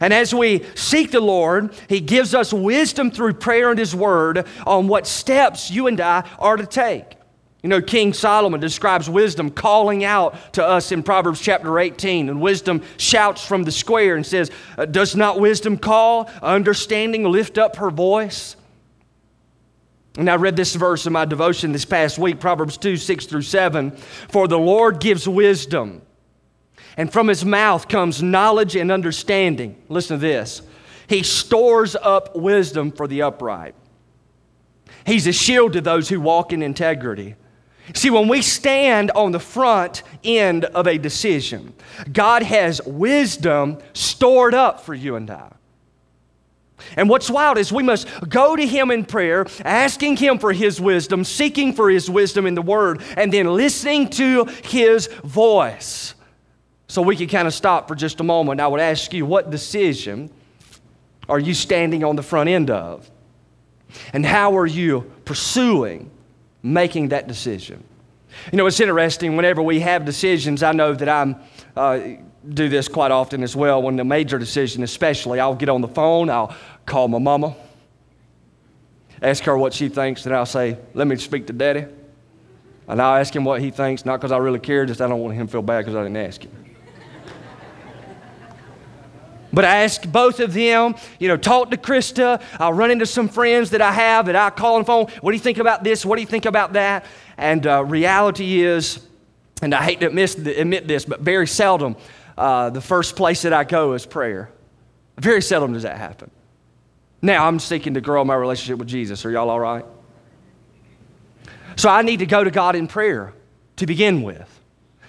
And 0.00 0.12
as 0.12 0.34
we 0.34 0.64
seek 0.74 1.10
the 1.10 1.20
Lord, 1.20 1.74
He 1.88 2.00
gives 2.00 2.34
us 2.34 2.52
wisdom 2.52 3.10
through 3.10 3.34
prayer 3.34 3.70
and 3.70 3.78
His 3.78 3.94
Word 3.94 4.46
on 4.66 4.88
what 4.88 5.06
steps 5.06 5.70
you 5.70 5.86
and 5.86 6.00
I 6.00 6.28
are 6.38 6.56
to 6.56 6.66
take. 6.66 7.18
You 7.62 7.68
know, 7.68 7.82
King 7.82 8.12
Solomon 8.12 8.60
describes 8.60 9.10
wisdom 9.10 9.50
calling 9.50 10.04
out 10.04 10.54
to 10.54 10.64
us 10.64 10.92
in 10.92 11.02
Proverbs 11.02 11.40
chapter 11.40 11.78
18. 11.78 12.28
And 12.28 12.40
wisdom 12.40 12.82
shouts 12.98 13.44
from 13.44 13.64
the 13.64 13.72
square 13.72 14.14
and 14.14 14.24
says, 14.24 14.50
uh, 14.76 14.84
Does 14.84 15.16
not 15.16 15.40
wisdom 15.40 15.76
call? 15.76 16.30
Understanding 16.40 17.24
lift 17.24 17.58
up 17.58 17.76
her 17.76 17.90
voice? 17.90 18.54
And 20.16 20.30
I 20.30 20.36
read 20.36 20.56
this 20.56 20.74
verse 20.74 21.06
in 21.06 21.12
my 21.12 21.24
devotion 21.24 21.72
this 21.72 21.84
past 21.84 22.18
week, 22.18 22.38
Proverbs 22.38 22.76
2 22.76 22.96
6 22.96 23.26
through 23.26 23.42
7. 23.42 23.90
For 24.28 24.46
the 24.46 24.58
Lord 24.58 25.00
gives 25.00 25.28
wisdom 25.28 26.02
and 26.98 27.12
from 27.12 27.28
his 27.28 27.44
mouth 27.44 27.88
comes 27.88 28.22
knowledge 28.22 28.74
and 28.74 28.90
understanding. 28.90 29.80
Listen 29.88 30.16
to 30.16 30.20
this. 30.20 30.60
He 31.06 31.22
stores 31.22 31.94
up 31.96 32.36
wisdom 32.36 32.90
for 32.90 33.06
the 33.06 33.22
upright. 33.22 33.76
He's 35.06 35.26
a 35.28 35.32
shield 35.32 35.74
to 35.74 35.80
those 35.80 36.08
who 36.08 36.20
walk 36.20 36.52
in 36.52 36.60
integrity. 36.60 37.36
See, 37.94 38.10
when 38.10 38.28
we 38.28 38.42
stand 38.42 39.12
on 39.12 39.32
the 39.32 39.40
front 39.40 40.02
end 40.24 40.66
of 40.66 40.86
a 40.86 40.98
decision, 40.98 41.72
God 42.12 42.42
has 42.42 42.82
wisdom 42.84 43.78
stored 43.94 44.52
up 44.52 44.80
for 44.80 44.92
you 44.92 45.14
and 45.14 45.30
I. 45.30 45.52
And 46.96 47.08
what's 47.08 47.30
wild 47.30 47.58
is 47.58 47.72
we 47.72 47.82
must 47.82 48.08
go 48.28 48.56
to 48.56 48.66
Him 48.66 48.90
in 48.90 49.04
prayer, 49.04 49.46
asking 49.64 50.16
Him 50.16 50.38
for 50.38 50.52
His 50.52 50.80
wisdom, 50.80 51.24
seeking 51.24 51.72
for 51.72 51.88
His 51.88 52.10
wisdom 52.10 52.44
in 52.44 52.54
the 52.54 52.62
Word, 52.62 53.02
and 53.16 53.32
then 53.32 53.46
listening 53.46 54.10
to 54.10 54.44
His 54.64 55.06
voice. 55.24 56.14
So 56.88 57.02
we 57.02 57.16
can 57.16 57.28
kind 57.28 57.46
of 57.46 57.54
stop 57.54 57.86
for 57.86 57.94
just 57.94 58.18
a 58.20 58.24
moment. 58.24 58.60
I 58.60 58.66
would 58.66 58.80
ask 58.80 59.12
you, 59.12 59.26
what 59.26 59.50
decision 59.50 60.30
are 61.28 61.38
you 61.38 61.54
standing 61.54 62.02
on 62.02 62.16
the 62.16 62.22
front 62.22 62.48
end 62.48 62.70
of? 62.70 63.10
And 64.12 64.24
how 64.24 64.56
are 64.56 64.66
you 64.66 65.10
pursuing 65.24 66.10
making 66.62 67.08
that 67.10 67.28
decision? 67.28 67.84
You 68.52 68.58
know, 68.58 68.66
it's 68.66 68.80
interesting. 68.80 69.36
Whenever 69.36 69.62
we 69.62 69.80
have 69.80 70.04
decisions, 70.04 70.62
I 70.62 70.72
know 70.72 70.94
that 70.94 71.08
I'm. 71.08 71.36
Uh, 71.76 72.00
do 72.48 72.68
this 72.68 72.88
quite 72.88 73.10
often 73.10 73.42
as 73.42 73.54
well. 73.54 73.82
When 73.82 73.96
the 73.96 74.04
major 74.04 74.38
decision, 74.38 74.82
especially, 74.82 75.40
I'll 75.40 75.54
get 75.54 75.68
on 75.68 75.80
the 75.80 75.88
phone. 75.88 76.30
I'll 76.30 76.54
call 76.86 77.08
my 77.08 77.18
mama, 77.18 77.54
ask 79.20 79.42
her 79.44 79.56
what 79.58 79.74
she 79.74 79.88
thinks, 79.88 80.24
and 80.24 80.34
I'll 80.34 80.46
say, 80.46 80.78
"Let 80.94 81.06
me 81.06 81.16
speak 81.16 81.46
to 81.48 81.52
Daddy." 81.52 81.86
And 82.86 83.02
I'll 83.02 83.16
ask 83.16 83.34
him 83.36 83.44
what 83.44 83.60
he 83.60 83.70
thinks, 83.70 84.06
not 84.06 84.18
because 84.18 84.32
I 84.32 84.38
really 84.38 84.60
care, 84.60 84.86
just 84.86 85.02
I 85.02 85.08
don't 85.08 85.20
want 85.20 85.34
him 85.34 85.46
to 85.46 85.52
feel 85.52 85.62
bad 85.62 85.80
because 85.80 85.94
I 85.94 86.04
didn't 86.04 86.16
ask 86.16 86.42
him. 86.42 86.50
But 89.58 89.64
I 89.64 89.82
ask 89.82 90.06
both 90.06 90.38
of 90.38 90.54
them, 90.54 90.94
you 91.18 91.26
know, 91.26 91.36
talk 91.36 91.72
to 91.72 91.76
Krista. 91.76 92.40
I'll 92.60 92.72
run 92.72 92.92
into 92.92 93.06
some 93.06 93.28
friends 93.28 93.70
that 93.70 93.82
I 93.82 93.90
have 93.90 94.26
that 94.26 94.36
I 94.36 94.50
call 94.50 94.76
on 94.76 94.82
the 94.82 94.84
phone. 94.84 95.06
What 95.20 95.32
do 95.32 95.36
you 95.36 95.42
think 95.42 95.58
about 95.58 95.82
this? 95.82 96.06
What 96.06 96.14
do 96.14 96.20
you 96.20 96.28
think 96.28 96.46
about 96.46 96.74
that? 96.74 97.04
And 97.36 97.66
uh, 97.66 97.84
reality 97.84 98.62
is, 98.62 99.04
and 99.60 99.74
I 99.74 99.82
hate 99.82 99.98
to 99.98 100.06
admit 100.06 100.86
this, 100.86 101.04
but 101.04 101.22
very 101.22 101.48
seldom 101.48 101.96
uh, 102.36 102.70
the 102.70 102.80
first 102.80 103.16
place 103.16 103.42
that 103.42 103.52
I 103.52 103.64
go 103.64 103.94
is 103.94 104.06
prayer. 104.06 104.48
Very 105.16 105.42
seldom 105.42 105.72
does 105.72 105.82
that 105.82 105.96
happen. 105.96 106.30
Now 107.20 107.48
I'm 107.48 107.58
seeking 107.58 107.94
to 107.94 108.00
grow 108.00 108.24
my 108.24 108.36
relationship 108.36 108.78
with 108.78 108.86
Jesus. 108.86 109.24
Are 109.24 109.30
y'all 109.32 109.50
all 109.50 109.58
right? 109.58 109.84
So 111.74 111.88
I 111.88 112.02
need 112.02 112.20
to 112.20 112.26
go 112.26 112.44
to 112.44 112.52
God 112.52 112.76
in 112.76 112.86
prayer 112.86 113.34
to 113.74 113.86
begin 113.86 114.22
with, 114.22 114.60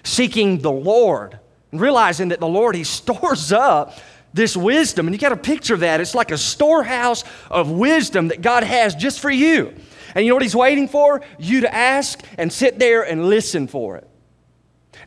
seeking 0.04 0.58
the 0.58 0.72
Lord, 0.72 1.38
and 1.72 1.80
realizing 1.80 2.30
that 2.30 2.40
the 2.40 2.48
Lord, 2.48 2.74
He 2.74 2.84
stores 2.84 3.52
up 3.52 3.96
this 4.34 4.56
wisdom. 4.56 5.08
And 5.08 5.16
you 5.16 5.20
got 5.20 5.32
a 5.32 5.38
picture 5.38 5.74
of 5.74 5.80
that. 5.82 6.02
It's 6.02 6.16
like 6.16 6.32
a 6.32 6.38
storehouse 6.38 7.24
of 7.50 7.72
wisdom 7.72 8.30
that 8.30 8.42
God 8.42 8.64
has 8.64 8.96
just 8.96 9.20
for 9.20 9.30
you. 9.30 9.74
And 10.16 10.26
you 10.26 10.32
know 10.32 10.36
what 10.36 10.44
He's 10.44 10.56
waiting 10.56 10.88
for? 10.88 11.22
You 11.38 11.62
to 11.62 11.74
ask 11.74 12.24
and 12.38 12.52
sit 12.52 12.80
there 12.80 13.04
and 13.04 13.30
listen 13.30 13.68
for 13.68 13.98
it. 13.98 14.08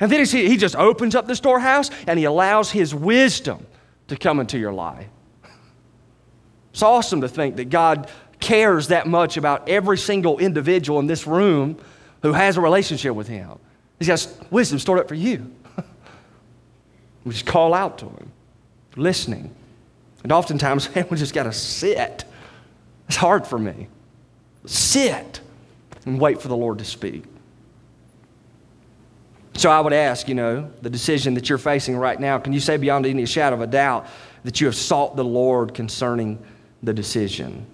And 0.00 0.11
then 0.11 0.24
He 0.24 0.56
just 0.56 0.76
opens 0.76 1.14
up 1.14 1.26
the 1.26 1.37
storehouse 1.37 1.90
and 2.06 2.18
He 2.18 2.24
allows 2.24 2.70
His 2.70 2.94
wisdom 2.94 3.66
to 4.08 4.16
come 4.16 4.40
into 4.40 4.58
your 4.58 4.72
life. 4.72 5.08
It's 6.72 6.82
awesome 6.82 7.20
to 7.20 7.28
think 7.28 7.56
that 7.56 7.66
God 7.66 8.11
cares 8.40 8.88
that 8.88 9.06
much 9.06 9.37
about 9.37 9.68
every 9.68 9.98
single 9.98 10.38
individual 10.38 10.98
in 10.98 11.06
this 11.06 11.26
room 11.26 11.78
who 12.22 12.32
has 12.32 12.56
a 12.56 12.61
relationship 12.61 13.14
with 13.14 13.28
Him. 13.28 13.58
He's 13.98 14.08
got 14.08 14.26
wisdom 14.50 14.78
stored 14.78 14.98
up 15.00 15.08
for 15.08 15.14
you. 15.14 15.52
we 17.24 17.32
just 17.32 17.46
call 17.46 17.74
out 17.74 17.98
to 17.98 18.06
Him 18.06 18.32
listening. 18.96 19.55
And 20.22 20.33
oftentimes, 20.33 20.94
man, 20.94 21.07
we 21.11 21.16
just 21.16 21.35
got 21.35 21.44
to 21.44 21.52
sit. 21.52 22.24
It's 23.09 23.16
hard 23.16 23.46
for 23.46 23.59
me. 23.59 23.88
Sit 24.66 25.40
and 26.07 26.20
wait 26.20 26.40
for 26.40 26.48
the 26.48 26.57
Lord 26.57 26.78
to 26.78 26.85
speak. 26.85 27.24
So 29.55 29.70
I 29.70 29.81
would 29.81 29.92
ask, 29.92 30.28
you 30.28 30.35
know, 30.35 30.70
the 30.81 30.88
decision 30.88 31.35
that 31.35 31.48
you're 31.48 31.59
facing 31.59 31.96
right 31.96 32.18
now, 32.18 32.38
can 32.38 32.52
you 32.52 32.61
say 32.61 32.76
beyond 32.76 33.07
any 33.07 33.26
shadow 33.26 33.57
of 33.57 33.61
a 33.61 33.66
doubt 33.66 34.07
that 34.44 34.61
you 34.61 34.66
have 34.66 34.74
sought 34.74 35.14
the 35.14 35.24
Lord 35.24 35.74
concerning 35.74 36.42
the 36.83 36.94
decision? 36.94 37.66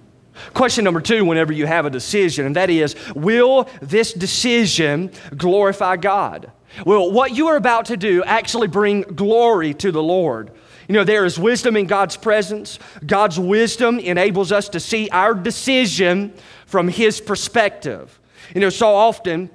Question 0.55 0.85
number 0.85 1.01
two, 1.01 1.25
whenever 1.25 1.53
you 1.53 1.67
have 1.67 1.87
a 1.87 1.91
decision, 1.91 2.47
and 2.47 2.57
that 2.57 2.71
is, 2.71 2.95
will 3.15 3.69
this 3.81 4.13
decision 4.13 5.11
glorify 5.37 5.97
God? 5.97 6.51
Will 6.85 7.11
what 7.11 7.35
you 7.35 7.49
are 7.49 7.57
about 7.57 7.87
to 7.87 7.97
do 7.97 8.23
actually 8.25 8.69
bring 8.69 9.03
glory 9.03 9.75
to 9.75 9.91
the 9.91 10.03
Lord? 10.03 10.51
You 10.89 10.95
know, 10.95 11.05
there 11.05 11.27
is 11.27 11.39
wisdom 11.39 11.77
in 11.77 11.87
God's 11.87 12.17
presence. 12.17 12.79
God's 13.07 13.39
wisdom 13.39 13.99
enables 13.99 14.51
us 14.51 14.71
to 14.71 14.81
see 14.81 15.11
our 15.11 15.35
decision 15.35 16.33
from 16.67 16.89
His 16.89 17.21
perspective. 17.21 18.19
You 18.55 18.63
know, 18.63 18.71
so 18.71 18.89
often, 18.95 19.51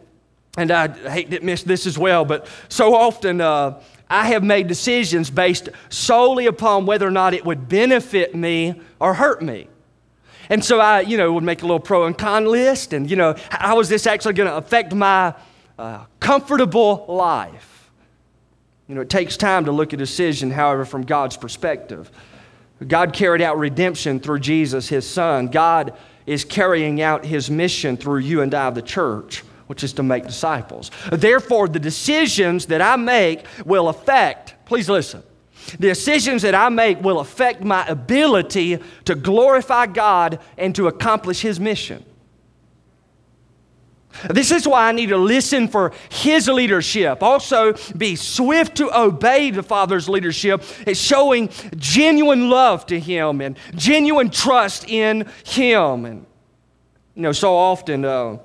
and 0.57 0.69
I 0.69 0.87
hate 1.09 1.31
to 1.31 1.39
miss 1.41 1.63
this 1.63 1.87
as 1.87 1.97
well, 1.97 2.23
but 2.23 2.47
so 2.69 2.93
often 2.93 3.41
uh, 3.41 3.81
I 4.07 4.27
have 4.27 4.43
made 4.43 4.67
decisions 4.67 5.31
based 5.31 5.69
solely 5.89 6.45
upon 6.45 6.85
whether 6.85 7.07
or 7.07 7.11
not 7.11 7.33
it 7.33 7.43
would 7.43 7.67
benefit 7.67 8.35
me 8.35 8.79
or 8.99 9.15
hurt 9.15 9.41
me. 9.41 9.67
And 10.49 10.63
so 10.63 10.79
I, 10.79 11.01
you 11.01 11.17
know, 11.17 11.33
would 11.33 11.43
make 11.43 11.63
a 11.63 11.65
little 11.65 11.79
pro 11.79 12.05
and 12.05 12.15
con 12.15 12.45
list, 12.45 12.93
and, 12.93 13.09
you 13.09 13.15
know, 13.15 13.33
how 13.49 13.79
is 13.79 13.89
this 13.89 14.05
actually 14.05 14.33
going 14.33 14.49
to 14.49 14.57
affect 14.57 14.93
my 14.93 15.33
uh, 15.79 16.05
comfortable 16.19 17.05
life? 17.07 17.72
You 18.87 18.95
know, 18.95 19.01
it 19.01 19.09
takes 19.09 19.37
time 19.37 19.65
to 19.65 19.71
look 19.71 19.93
at 19.93 19.95
a 19.95 19.97
decision, 19.97 20.51
however, 20.51 20.85
from 20.85 21.03
God's 21.03 21.37
perspective. 21.37 22.11
God 22.85 23.13
carried 23.13 23.41
out 23.41 23.57
redemption 23.57 24.19
through 24.19 24.39
Jesus, 24.39 24.89
his 24.89 25.09
son. 25.09 25.47
God 25.47 25.93
is 26.25 26.43
carrying 26.43 27.01
out 27.01 27.25
his 27.25 27.49
mission 27.49 27.97
through 27.97 28.19
you 28.19 28.41
and 28.41 28.53
I, 28.53 28.69
the 28.69 28.81
church, 28.81 29.39
which 29.67 29.83
is 29.83 29.93
to 29.93 30.03
make 30.03 30.25
disciples. 30.25 30.91
Therefore, 31.11 31.67
the 31.67 31.79
decisions 31.79 32.65
that 32.67 32.81
I 32.81 32.95
make 32.95 33.45
will 33.65 33.89
affect, 33.89 34.55
please 34.65 34.89
listen, 34.89 35.23
the 35.79 35.87
decisions 35.87 36.41
that 36.41 36.55
I 36.55 36.67
make 36.69 37.01
will 37.01 37.19
affect 37.19 37.63
my 37.63 37.85
ability 37.87 38.79
to 39.05 39.15
glorify 39.15 39.85
God 39.85 40.39
and 40.57 40.75
to 40.75 40.87
accomplish 40.87 41.41
his 41.41 41.59
mission. 41.59 42.03
This 44.29 44.51
is 44.51 44.67
why 44.67 44.89
I 44.89 44.91
need 44.91 45.09
to 45.09 45.17
listen 45.17 45.67
for 45.67 45.91
his 46.09 46.47
leadership. 46.47 47.21
Also, 47.21 47.73
be 47.97 48.15
swift 48.15 48.77
to 48.77 48.95
obey 48.97 49.51
the 49.51 49.63
Father's 49.63 50.07
leadership. 50.07 50.63
It's 50.85 50.99
showing 50.99 51.49
genuine 51.75 52.49
love 52.49 52.85
to 52.87 52.99
him 52.99 53.41
and 53.41 53.57
genuine 53.75 54.29
trust 54.29 54.87
in 54.87 55.27
him. 55.45 56.05
And 56.05 56.25
You 57.15 57.23
know, 57.23 57.31
so 57.31 57.55
often, 57.55 58.05
uh, 58.05 58.37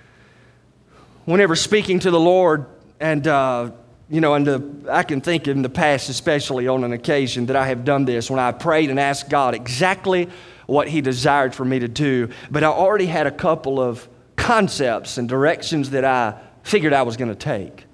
whenever 1.24 1.56
speaking 1.56 1.98
to 2.00 2.10
the 2.10 2.20
Lord, 2.20 2.66
and, 3.00 3.26
uh, 3.26 3.70
you 4.08 4.20
know, 4.20 4.34
and 4.34 4.46
the, 4.46 4.90
I 4.90 5.02
can 5.02 5.20
think 5.20 5.48
in 5.48 5.62
the 5.62 5.68
past, 5.70 6.08
especially 6.08 6.68
on 6.68 6.84
an 6.84 6.92
occasion 6.92 7.46
that 7.46 7.56
I 7.56 7.66
have 7.66 7.84
done 7.84 8.04
this, 8.04 8.30
when 8.30 8.38
I 8.38 8.52
prayed 8.52 8.90
and 8.90 9.00
asked 9.00 9.30
God 9.30 9.54
exactly 9.54 10.28
what 10.66 10.86
He 10.86 11.00
desired 11.00 11.54
for 11.54 11.64
me 11.64 11.80
to 11.80 11.88
do, 11.88 12.28
but 12.50 12.62
I 12.62 12.68
already 12.68 13.06
had 13.06 13.26
a 13.26 13.32
couple 13.32 13.80
of 13.80 14.06
concepts 14.50 15.16
and 15.16 15.28
directions 15.28 15.90
that 15.90 16.04
I 16.04 16.36
figured 16.64 16.92
I 16.92 17.02
was 17.02 17.16
going 17.16 17.28
to 17.28 17.36
take. 17.36 17.84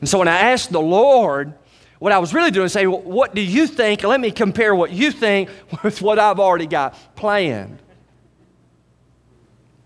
And 0.00 0.08
so 0.08 0.18
when 0.18 0.26
I 0.26 0.50
asked 0.50 0.72
the 0.72 0.80
Lord, 0.80 1.54
what 2.00 2.10
I 2.10 2.18
was 2.18 2.34
really 2.34 2.50
doing 2.50 2.66
is 2.66 2.72
saying, 2.72 2.90
well, 2.90 3.00
What 3.00 3.32
do 3.32 3.40
you 3.40 3.68
think? 3.68 4.02
Let 4.02 4.20
me 4.20 4.32
compare 4.32 4.74
what 4.74 4.90
you 4.90 5.12
think 5.12 5.50
with 5.84 6.02
what 6.02 6.18
I've 6.18 6.40
already 6.40 6.66
got 6.66 6.98
planned. 7.14 7.78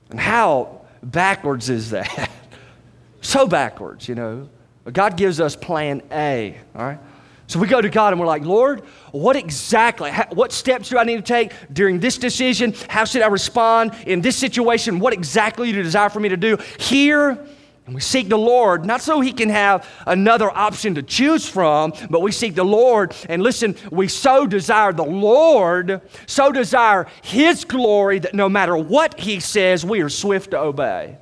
And 0.08 0.18
how 0.18 0.80
backwards 1.02 1.68
is 1.68 1.90
that? 1.90 2.30
so 3.20 3.46
backwards, 3.46 4.08
you 4.08 4.14
know. 4.14 4.48
God 4.90 5.18
gives 5.18 5.42
us 5.42 5.56
plan 5.56 6.00
A, 6.10 6.56
all 6.74 6.86
right? 6.86 6.98
So 7.48 7.58
we 7.58 7.66
go 7.66 7.80
to 7.80 7.88
God 7.88 8.12
and 8.12 8.20
we're 8.20 8.26
like, 8.26 8.44
Lord, 8.44 8.80
what 9.10 9.34
exactly, 9.34 10.12
what 10.32 10.52
steps 10.52 10.90
do 10.90 10.98
I 10.98 11.04
need 11.04 11.16
to 11.16 11.22
take 11.22 11.52
during 11.72 11.98
this 11.98 12.18
decision? 12.18 12.74
How 12.88 13.06
should 13.06 13.22
I 13.22 13.28
respond 13.28 13.94
in 14.06 14.20
this 14.20 14.36
situation? 14.36 14.98
What 14.98 15.14
exactly 15.14 15.70
do 15.70 15.78
you 15.78 15.82
desire 15.82 16.10
for 16.10 16.20
me 16.20 16.28
to 16.28 16.36
do 16.36 16.58
here? 16.78 17.42
And 17.86 17.94
we 17.94 18.02
seek 18.02 18.28
the 18.28 18.36
Lord, 18.36 18.84
not 18.84 19.00
so 19.00 19.22
He 19.22 19.32
can 19.32 19.48
have 19.48 19.88
another 20.06 20.54
option 20.54 20.96
to 20.96 21.02
choose 21.02 21.48
from, 21.48 21.94
but 22.10 22.20
we 22.20 22.32
seek 22.32 22.54
the 22.54 22.64
Lord. 22.64 23.14
And 23.30 23.42
listen, 23.42 23.76
we 23.90 24.08
so 24.08 24.46
desire 24.46 24.92
the 24.92 25.06
Lord, 25.06 26.02
so 26.26 26.52
desire 26.52 27.06
His 27.22 27.64
glory 27.64 28.18
that 28.18 28.34
no 28.34 28.50
matter 28.50 28.76
what 28.76 29.18
He 29.18 29.40
says, 29.40 29.86
we 29.86 30.02
are 30.02 30.10
swift 30.10 30.50
to 30.50 30.58
obey. 30.58 31.16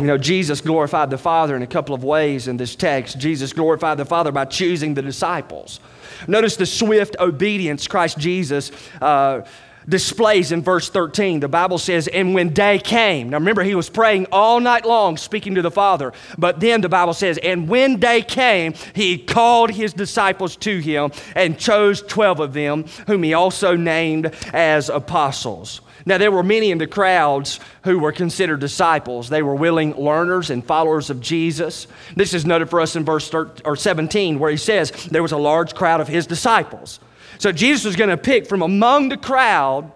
You 0.00 0.06
know, 0.06 0.16
Jesus 0.16 0.62
glorified 0.62 1.10
the 1.10 1.18
Father 1.18 1.54
in 1.54 1.62
a 1.62 1.66
couple 1.66 1.94
of 1.94 2.02
ways 2.02 2.48
in 2.48 2.56
this 2.56 2.74
text. 2.74 3.18
Jesus 3.18 3.52
glorified 3.52 3.98
the 3.98 4.06
Father 4.06 4.32
by 4.32 4.46
choosing 4.46 4.94
the 4.94 5.02
disciples. 5.02 5.78
Notice 6.26 6.56
the 6.56 6.64
swift 6.64 7.16
obedience 7.20 7.86
Christ 7.86 8.16
Jesus. 8.16 8.72
Uh, 9.02 9.42
displays 9.88 10.52
in 10.52 10.62
verse 10.62 10.88
13. 10.88 11.40
The 11.40 11.48
Bible 11.48 11.78
says, 11.78 12.08
And 12.08 12.34
when 12.34 12.54
day 12.54 12.78
came, 12.78 13.30
now 13.30 13.38
remember, 13.38 13.62
he 13.62 13.74
was 13.74 13.90
praying 13.90 14.26
all 14.32 14.60
night 14.60 14.86
long, 14.86 15.16
speaking 15.16 15.54
to 15.56 15.62
the 15.62 15.70
Father. 15.70 16.12
But 16.38 16.60
then 16.60 16.80
the 16.80 16.88
Bible 16.88 17.14
says, 17.14 17.38
And 17.42 17.68
when 17.68 17.98
day 17.98 18.22
came, 18.22 18.74
he 18.94 19.18
called 19.18 19.70
his 19.70 19.92
disciples 19.92 20.56
to 20.56 20.78
him 20.78 21.12
and 21.34 21.58
chose 21.58 22.02
12 22.02 22.40
of 22.40 22.52
them, 22.52 22.84
whom 23.06 23.22
he 23.22 23.34
also 23.34 23.74
named 23.74 24.34
as 24.52 24.88
apostles. 24.88 25.80
Now, 26.10 26.18
there 26.18 26.32
were 26.32 26.42
many 26.42 26.72
in 26.72 26.78
the 26.78 26.88
crowds 26.88 27.60
who 27.84 28.00
were 28.00 28.10
considered 28.10 28.58
disciples. 28.58 29.28
They 29.28 29.44
were 29.44 29.54
willing 29.54 29.94
learners 29.94 30.50
and 30.50 30.66
followers 30.66 31.08
of 31.08 31.20
Jesus. 31.20 31.86
This 32.16 32.34
is 32.34 32.44
noted 32.44 32.68
for 32.68 32.80
us 32.80 32.96
in 32.96 33.04
verse 33.04 33.30
13, 33.30 33.62
or 33.64 33.76
17, 33.76 34.40
where 34.40 34.50
he 34.50 34.56
says, 34.56 34.90
There 34.90 35.22
was 35.22 35.30
a 35.30 35.38
large 35.38 35.72
crowd 35.72 36.00
of 36.00 36.08
his 36.08 36.26
disciples. 36.26 36.98
So 37.38 37.52
Jesus 37.52 37.84
was 37.84 37.94
going 37.94 38.10
to 38.10 38.16
pick 38.16 38.48
from 38.48 38.60
among 38.60 39.08
the 39.08 39.16
crowd 39.16 39.92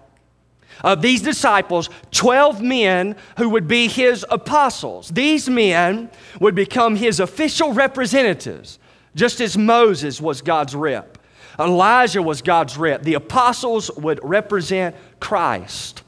of 0.85 1.03
these 1.03 1.21
disciples 1.21 1.91
12 2.13 2.63
men 2.63 3.17
who 3.37 3.49
would 3.49 3.67
be 3.67 3.89
his 3.89 4.25
apostles. 4.31 5.09
These 5.09 5.51
men 5.51 6.13
would 6.39 6.55
become 6.55 6.95
his 6.95 7.19
official 7.19 7.73
representatives, 7.73 8.79
just 9.17 9.41
as 9.41 9.59
Moses 9.59 10.21
was 10.21 10.43
God's 10.43 10.77
rep. 10.77 11.19
Elijah 11.59 12.23
was 12.23 12.41
God's 12.41 12.77
rep. 12.77 13.03
The 13.03 13.15
apostles 13.15 13.91
would 13.97 14.21
represent 14.23 14.95
Christ. 15.19 16.04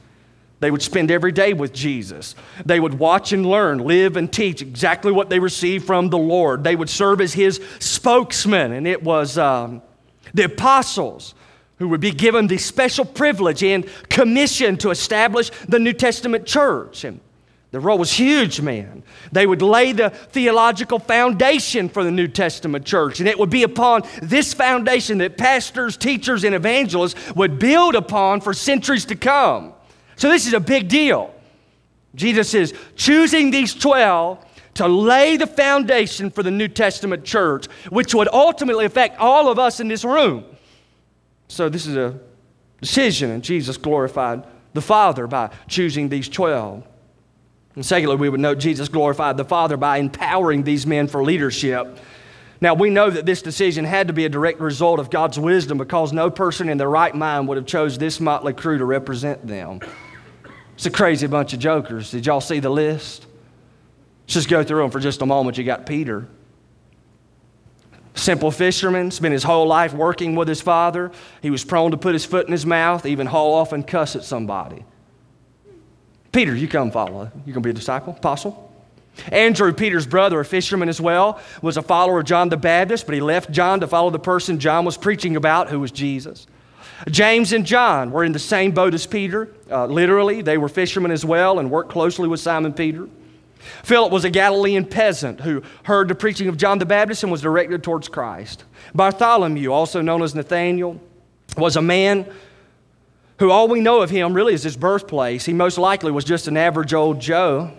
They 0.60 0.70
would 0.70 0.82
spend 0.82 1.10
every 1.10 1.32
day 1.32 1.52
with 1.52 1.72
Jesus. 1.72 2.34
They 2.64 2.80
would 2.80 2.94
watch 2.98 3.32
and 3.32 3.44
learn, 3.44 3.78
live 3.78 4.16
and 4.16 4.32
teach 4.32 4.62
exactly 4.62 5.12
what 5.12 5.28
they 5.28 5.38
received 5.38 5.86
from 5.86 6.08
the 6.08 6.18
Lord. 6.18 6.64
They 6.64 6.76
would 6.76 6.88
serve 6.88 7.20
as 7.20 7.34
his 7.34 7.60
spokesman, 7.78 8.72
and 8.72 8.86
it 8.86 9.02
was. 9.02 9.36
Um, 9.36 9.82
the 10.34 10.44
apostles 10.44 11.34
who 11.78 11.88
would 11.88 12.00
be 12.00 12.10
given 12.10 12.46
the 12.46 12.58
special 12.58 13.04
privilege 13.04 13.62
and 13.62 13.86
commission 14.08 14.76
to 14.78 14.90
establish 14.90 15.50
the 15.68 15.78
New 15.78 15.92
Testament 15.92 16.46
church. 16.46 17.04
And 17.04 17.20
the 17.70 17.80
role 17.80 17.98
was 17.98 18.12
huge, 18.12 18.60
man. 18.60 19.02
They 19.32 19.46
would 19.46 19.62
lay 19.62 19.92
the 19.92 20.10
theological 20.10 20.98
foundation 20.98 21.88
for 21.88 22.04
the 22.04 22.10
New 22.10 22.28
Testament 22.28 22.84
church, 22.84 23.20
and 23.20 23.28
it 23.28 23.38
would 23.38 23.50
be 23.50 23.62
upon 23.62 24.02
this 24.22 24.54
foundation 24.54 25.18
that 25.18 25.36
pastors, 25.36 25.96
teachers, 25.96 26.44
and 26.44 26.54
evangelists 26.54 27.34
would 27.34 27.58
build 27.58 27.94
upon 27.94 28.40
for 28.40 28.54
centuries 28.54 29.04
to 29.06 29.14
come. 29.14 29.72
So, 30.16 30.28
this 30.28 30.46
is 30.46 30.52
a 30.52 30.60
big 30.60 30.88
deal. 30.88 31.32
Jesus 32.14 32.54
is 32.54 32.74
choosing 32.96 33.50
these 33.50 33.74
12 33.74 34.44
to 34.74 34.88
lay 34.88 35.36
the 35.36 35.46
foundation 35.46 36.30
for 36.30 36.42
the 36.42 36.50
New 36.50 36.68
Testament 36.68 37.24
church, 37.24 37.66
which 37.90 38.14
would 38.14 38.28
ultimately 38.32 38.84
affect 38.84 39.18
all 39.18 39.48
of 39.48 39.58
us 39.58 39.80
in 39.80 39.88
this 39.88 40.04
room. 40.04 40.44
So, 41.48 41.68
this 41.68 41.86
is 41.86 41.96
a 41.96 42.18
decision, 42.80 43.30
and 43.30 43.42
Jesus 43.42 43.76
glorified 43.76 44.44
the 44.72 44.82
Father 44.82 45.26
by 45.26 45.50
choosing 45.68 46.08
these 46.08 46.28
12. 46.28 46.86
And 47.74 47.84
secondly, 47.84 48.16
we 48.16 48.28
would 48.28 48.40
note 48.40 48.58
Jesus 48.58 48.88
glorified 48.88 49.36
the 49.36 49.44
Father 49.44 49.76
by 49.76 49.98
empowering 49.98 50.64
these 50.64 50.86
men 50.86 51.08
for 51.08 51.22
leadership. 51.22 51.98
Now, 52.60 52.72
we 52.72 52.88
know 52.88 53.10
that 53.10 53.26
this 53.26 53.42
decision 53.42 53.84
had 53.84 54.06
to 54.06 54.14
be 54.14 54.24
a 54.24 54.30
direct 54.30 54.60
result 54.60 54.98
of 54.98 55.10
God's 55.10 55.38
wisdom 55.38 55.76
because 55.76 56.12
no 56.12 56.30
person 56.30 56.70
in 56.70 56.78
their 56.78 56.88
right 56.88 57.14
mind 57.14 57.48
would 57.48 57.58
have 57.58 57.66
chose 57.66 57.98
this 57.98 58.18
motley 58.18 58.54
crew 58.54 58.78
to 58.78 58.84
represent 58.84 59.46
them. 59.46 59.80
It's 60.76 60.86
a 60.86 60.90
crazy 60.90 61.26
bunch 61.26 61.54
of 61.54 61.58
jokers. 61.58 62.10
Did 62.10 62.26
y'all 62.26 62.40
see 62.40 62.60
the 62.60 62.70
list? 62.70 63.26
Let's 64.24 64.34
just 64.34 64.48
go 64.48 64.62
through 64.62 64.82
them 64.82 64.90
for 64.90 65.00
just 65.00 65.22
a 65.22 65.26
moment. 65.26 65.56
You 65.56 65.64
got 65.64 65.86
Peter. 65.86 66.28
Simple 68.14 68.50
fisherman, 68.50 69.10
spent 69.10 69.32
his 69.32 69.42
whole 69.42 69.66
life 69.66 69.92
working 69.92 70.36
with 70.36 70.48
his 70.48 70.60
father. 70.60 71.12
He 71.42 71.50
was 71.50 71.64
prone 71.64 71.90
to 71.90 71.96
put 71.96 72.14
his 72.14 72.24
foot 72.24 72.46
in 72.46 72.52
his 72.52 72.64
mouth, 72.64 73.06
even 73.06 73.26
haul 73.26 73.54
off 73.54 73.72
and 73.72 73.86
cuss 73.86 74.16
at 74.16 74.24
somebody. 74.24 74.84
Peter, 76.32 76.54
you 76.54 76.68
come 76.68 76.90
follow. 76.90 77.30
You 77.46 77.52
gonna 77.52 77.62
be 77.62 77.70
a 77.70 77.74
disciple, 77.74 78.14
apostle? 78.14 78.62
Andrew, 79.32 79.72
Peter's 79.72 80.06
brother, 80.06 80.40
a 80.40 80.44
fisherman 80.44 80.90
as 80.90 81.00
well, 81.00 81.40
was 81.62 81.78
a 81.78 81.82
follower 81.82 82.20
of 82.20 82.26
John 82.26 82.50
the 82.50 82.56
Baptist, 82.58 83.06
but 83.06 83.14
he 83.14 83.20
left 83.22 83.50
John 83.50 83.80
to 83.80 83.86
follow 83.86 84.10
the 84.10 84.18
person 84.18 84.58
John 84.58 84.84
was 84.84 84.98
preaching 84.98 85.36
about, 85.36 85.70
who 85.70 85.80
was 85.80 85.90
Jesus. 85.90 86.46
James 87.10 87.52
and 87.52 87.66
John 87.66 88.10
were 88.10 88.24
in 88.24 88.32
the 88.32 88.38
same 88.38 88.72
boat 88.72 88.94
as 88.94 89.06
Peter. 89.06 89.48
Uh, 89.70 89.86
literally, 89.86 90.42
they 90.42 90.58
were 90.58 90.68
fishermen 90.68 91.10
as 91.10 91.24
well 91.24 91.58
and 91.58 91.70
worked 91.70 91.90
closely 91.90 92.28
with 92.28 92.40
Simon 92.40 92.72
Peter. 92.72 93.08
Philip 93.82 94.12
was 94.12 94.24
a 94.24 94.30
Galilean 94.30 94.84
peasant 94.84 95.40
who 95.40 95.62
heard 95.84 96.08
the 96.08 96.14
preaching 96.14 96.48
of 96.48 96.56
John 96.56 96.78
the 96.78 96.86
Baptist 96.86 97.22
and 97.22 97.32
was 97.32 97.42
directed 97.42 97.82
towards 97.82 98.08
Christ. 98.08 98.64
Bartholomew, 98.94 99.72
also 99.72 100.00
known 100.00 100.22
as 100.22 100.34
Nathaniel, 100.34 101.00
was 101.56 101.76
a 101.76 101.82
man 101.82 102.26
who 103.38 103.50
all 103.50 103.68
we 103.68 103.80
know 103.80 104.02
of 104.02 104.10
him 104.10 104.34
really 104.34 104.54
is 104.54 104.62
his 104.62 104.76
birthplace. 104.76 105.44
He 105.44 105.52
most 105.52 105.78
likely 105.78 106.10
was 106.10 106.24
just 106.24 106.48
an 106.48 106.56
average 106.56 106.94
old 106.94 107.20
Joe. 107.20 107.70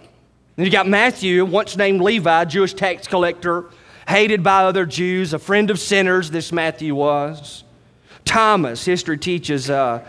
Then 0.55 0.65
you 0.65 0.71
got 0.71 0.87
Matthew, 0.87 1.45
once 1.45 1.77
named 1.77 2.01
Levi, 2.01 2.45
Jewish 2.45 2.73
tax 2.73 3.07
collector, 3.07 3.65
hated 4.07 4.43
by 4.43 4.63
other 4.63 4.85
Jews, 4.85 5.33
a 5.33 5.39
friend 5.39 5.69
of 5.69 5.79
sinners, 5.79 6.31
this 6.31 6.51
Matthew 6.51 6.95
was. 6.95 7.63
Thomas, 8.27 8.85
history 8.85 9.17
teaches, 9.17 9.69
uh, 9.69 10.05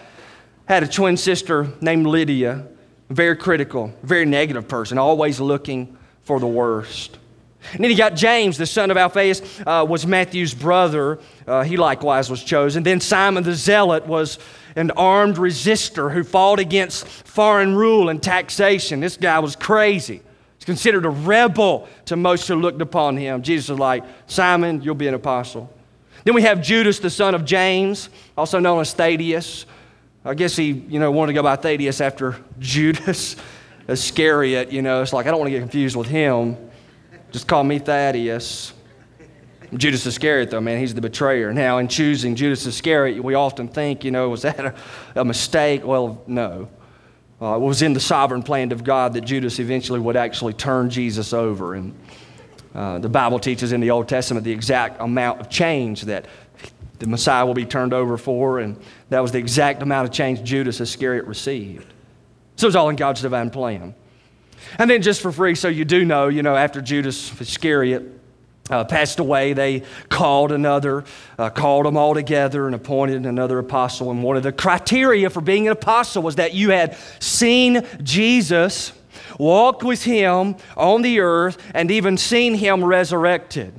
had 0.67 0.83
a 0.83 0.89
twin 0.89 1.17
sister 1.17 1.69
named 1.81 2.07
Lydia 2.07 2.67
very 3.11 3.37
critical, 3.37 3.93
very 4.03 4.27
negative 4.27 4.69
person, 4.69 4.99
always 4.99 5.41
looking 5.41 5.97
for 6.23 6.39
the 6.41 6.47
worst. 6.47 7.19
And 7.73 7.83
then 7.83 7.91
you 7.91 7.97
got 7.97 8.15
James, 8.15 8.57
the 8.57 8.67
son 8.67 8.91
of 8.91 8.97
Alphaeus, 8.97 9.43
uh, 9.67 9.85
was 9.89 10.07
Matthew's 10.07 10.55
brother. 10.55 11.19
Uh, 11.47 11.63
he 11.63 11.77
likewise 11.77 12.31
was 12.31 12.43
chosen. 12.43 12.83
Then 12.83 13.01
Simon 13.01 13.45
the 13.45 13.55
Zealot 13.55 14.07
was 14.07 14.39
an 14.77 14.91
armed 14.93 15.37
resistor 15.37 16.13
who 16.13 16.23
fought 16.23 16.61
against 16.61 17.07
foreign 17.07 17.75
rule 17.75 18.11
and 18.11 18.23
taxation. 18.23 19.01
This 19.01 19.17
guy 19.17 19.39
was 19.41 19.57
crazy. 19.57 20.23
He's 20.57 20.65
considered 20.65 21.05
a 21.05 21.11
rebel 21.11 21.89
to 22.07 22.17
most 22.17 22.47
who 22.47 22.57
looked 22.57 22.81
upon 22.81 23.17
him. 23.17 23.43
Jesus 23.43 23.71
was 23.71 23.79
like, 23.79 24.05
Simon, 24.27 24.83
you'll 24.83 24.95
be 24.95 25.09
an 25.09 25.15
apostle. 25.15 25.73
Then 26.29 26.35
we 26.35 26.43
have 26.43 26.61
Judas, 26.61 26.99
the 26.99 27.09
son 27.09 27.35
of 27.35 27.47
James, 27.47 28.11
also 28.37 28.59
known 28.59 28.83
as 28.83 28.93
Thaddeus. 28.93 29.65
I 30.27 30.35
guess 30.35 30.55
he, 30.55 30.73
you 30.73 31.01
know, 31.01 31.11
wanted 31.11 31.29
to 31.29 31.33
go 31.33 31.43
by 31.43 31.57
Thaddeus 31.57 32.03
after 32.03 32.37
Judas 32.59 33.35
Iscariot. 33.89 34.71
You 34.71 34.83
know, 34.83 35.01
it's 35.01 35.15
like 35.15 35.25
I 35.25 35.31
don't 35.31 35.41
want 35.41 35.47
to 35.47 35.53
get 35.53 35.61
confused 35.61 35.97
with 35.97 36.07
him. 36.07 36.59
Just 37.31 37.49
call 37.49 37.65
me 37.65 37.79
Thaddeus. 37.79 38.75
Judas 39.75 40.05
Iscariot, 40.05 40.51
though, 40.51 40.61
man, 40.61 40.79
he's 40.79 40.95
the 40.95 41.01
betrayer. 41.01 41.51
Now, 41.55 41.79
in 41.79 41.89
choosing 41.89 42.35
Judas 42.35 42.67
Iscariot, 42.67 43.25
we 43.25 43.33
often 43.33 43.67
think, 43.67 44.05
you 44.05 44.11
know, 44.11 44.29
was 44.29 44.43
that 44.43 44.61
a, 44.61 44.75
a 45.15 45.25
mistake? 45.25 45.83
Well, 45.83 46.23
no. 46.27 46.69
Uh, 47.41 47.57
it 47.57 47.61
was 47.61 47.81
in 47.81 47.95
the 47.95 48.01
sovereign 48.01 48.43
plan 48.43 48.71
of 48.71 48.85
God 48.85 49.15
that 49.15 49.23
Judas 49.23 49.59
eventually 49.61 49.99
would 49.99 50.17
actually 50.17 50.53
turn 50.53 50.91
Jesus 50.91 51.33
over. 51.33 51.73
And 51.73 51.99
uh, 52.79 52.97
the 52.97 53.09
Bible 53.09 53.41
teaches 53.41 53.73
in 53.73 53.81
the 53.81 53.91
Old 53.91 54.09
Testament 54.09 54.45
the 54.45 54.53
exact 54.53 55.01
amount 55.01 55.41
of 55.41 55.51
change 55.51 56.03
that 56.03 56.27
the 57.01 57.09
Messiah 57.09 57.45
will 57.45 57.55
be 57.55 57.65
turned 57.65 57.93
over 57.93 58.17
for, 58.17 58.61
and 58.61 58.81
that 59.11 59.19
was 59.19 59.33
the 59.33 59.39
exact 59.39 59.83
amount 59.83 60.07
of 60.07 60.15
change 60.15 60.45
Judas 60.45 60.81
Iscariot 60.81 61.25
received. 61.25 61.93
So 62.55 62.67
it 62.67 62.69
was 62.69 62.77
all 62.77 62.89
in 62.89 62.95
God's 62.95 63.21
divine 63.21 63.51
plan. 63.51 63.97
And 64.79 64.89
then, 64.89 65.03
just 65.03 65.23
for 65.23 65.33
free, 65.33 65.57
so 65.57 65.67
you 65.67 65.85
do 65.85 66.05
know, 66.05 66.29
you 66.29 66.45
know, 66.45 66.55
after 66.55 66.81
Judas 66.81 67.41
Iscariot 67.41 68.05
uh, 68.71 68.85
passed 68.85 69.19
away, 69.19 69.55
they 69.55 69.83
called 70.09 70.53
another, 70.53 71.03
uh, 71.37 71.51
called 71.51 71.85
them 71.85 71.97
all 71.97 72.15
together 72.15 72.67
and 72.67 72.77
appointed 72.77 73.27
another 73.27 73.59
apostle. 73.59 74.13
And 74.13 74.23
one 74.23 74.37
of 74.37 74.45
the 74.45 74.53
criteria 74.53 75.31
for 75.31 75.41
being 75.41 75.67
an 75.67 75.73
apostle 75.73 76.23
was 76.23 76.37
that 76.37 76.55
you 76.55 76.71
had 76.71 76.97
seen 77.19 77.85
Jesus, 78.05 78.93
walked 79.39 79.83
with 79.83 80.03
him 80.03 80.57
on 80.77 81.03
the 81.03 81.21
earth, 81.21 81.57
and 81.75 81.91
even 81.91 82.19
seen 82.19 82.55
him 82.55 82.85
resurrected. 82.85 83.73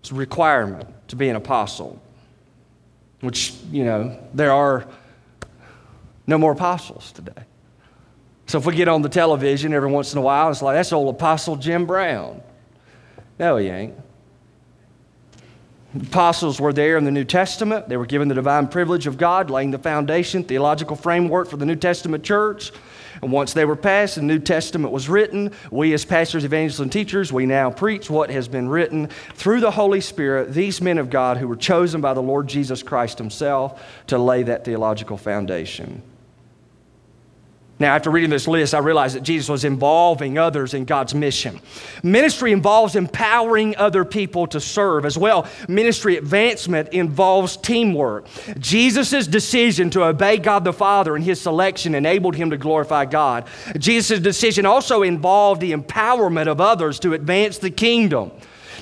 It's 0.00 0.10
a 0.10 0.14
requirement 0.14 0.88
to 1.08 1.16
be 1.16 1.28
an 1.28 1.36
apostle, 1.36 2.02
which, 3.20 3.54
you 3.70 3.84
know, 3.84 4.18
there 4.34 4.52
are 4.52 4.86
no 6.26 6.38
more 6.38 6.52
apostles 6.52 7.12
today. 7.12 7.44
So 8.46 8.58
if 8.58 8.66
we 8.66 8.74
get 8.74 8.88
on 8.88 9.02
the 9.02 9.08
television 9.08 9.72
every 9.72 9.90
once 9.90 10.12
in 10.12 10.18
a 10.18 10.22
while, 10.22 10.50
it's 10.50 10.60
like, 10.60 10.74
that's 10.76 10.92
old 10.92 11.14
Apostle 11.14 11.56
Jim 11.56 11.86
Brown. 11.86 12.42
No, 13.38 13.56
he 13.56 13.68
ain't. 13.68 13.94
Apostles 15.98 16.60
were 16.60 16.72
there 16.72 16.96
in 16.96 17.04
the 17.04 17.10
New 17.10 17.24
Testament. 17.24 17.88
They 17.88 17.96
were 17.96 18.06
given 18.06 18.28
the 18.28 18.34
divine 18.34 18.66
privilege 18.68 19.06
of 19.06 19.16
God, 19.16 19.48
laying 19.48 19.70
the 19.70 19.78
foundation, 19.78 20.44
theological 20.44 20.96
framework 20.96 21.48
for 21.48 21.56
the 21.56 21.64
New 21.64 21.76
Testament 21.76 22.24
church. 22.24 22.72
And 23.22 23.32
once 23.32 23.52
they 23.52 23.64
were 23.64 23.76
passed, 23.76 24.16
the 24.16 24.22
New 24.22 24.38
Testament 24.38 24.92
was 24.92 25.08
written. 25.08 25.52
We, 25.70 25.92
as 25.92 26.04
pastors, 26.04 26.44
evangelists, 26.44 26.80
and 26.80 26.92
teachers, 26.92 27.32
we 27.32 27.46
now 27.46 27.70
preach 27.70 28.08
what 28.08 28.30
has 28.30 28.48
been 28.48 28.68
written 28.68 29.08
through 29.34 29.60
the 29.60 29.70
Holy 29.70 30.00
Spirit, 30.00 30.52
these 30.52 30.80
men 30.80 30.98
of 30.98 31.10
God 31.10 31.36
who 31.36 31.48
were 31.48 31.56
chosen 31.56 32.00
by 32.00 32.14
the 32.14 32.22
Lord 32.22 32.48
Jesus 32.48 32.82
Christ 32.82 33.18
Himself 33.18 33.82
to 34.08 34.18
lay 34.18 34.42
that 34.44 34.64
theological 34.64 35.16
foundation. 35.16 36.02
Now, 37.80 37.96
after 37.96 38.08
reading 38.08 38.30
this 38.30 38.46
list, 38.46 38.72
I 38.72 38.78
realized 38.78 39.16
that 39.16 39.24
Jesus 39.24 39.48
was 39.48 39.64
involving 39.64 40.38
others 40.38 40.74
in 40.74 40.84
God's 40.84 41.12
mission. 41.12 41.60
Ministry 42.04 42.52
involves 42.52 42.94
empowering 42.94 43.76
other 43.76 44.04
people 44.04 44.46
to 44.48 44.60
serve 44.60 45.04
as 45.04 45.18
well. 45.18 45.48
Ministry 45.68 46.16
advancement 46.16 46.90
involves 46.90 47.56
teamwork. 47.56 48.26
Jesus' 48.60 49.26
decision 49.26 49.90
to 49.90 50.04
obey 50.04 50.38
God 50.38 50.62
the 50.62 50.72
Father 50.72 51.16
and 51.16 51.24
his 51.24 51.40
selection 51.40 51.96
enabled 51.96 52.36
him 52.36 52.50
to 52.50 52.56
glorify 52.56 53.06
God. 53.06 53.48
Jesus' 53.76 54.20
decision 54.20 54.66
also 54.66 55.02
involved 55.02 55.60
the 55.60 55.72
empowerment 55.72 56.46
of 56.46 56.60
others 56.60 57.00
to 57.00 57.12
advance 57.12 57.58
the 57.58 57.70
kingdom. 57.70 58.30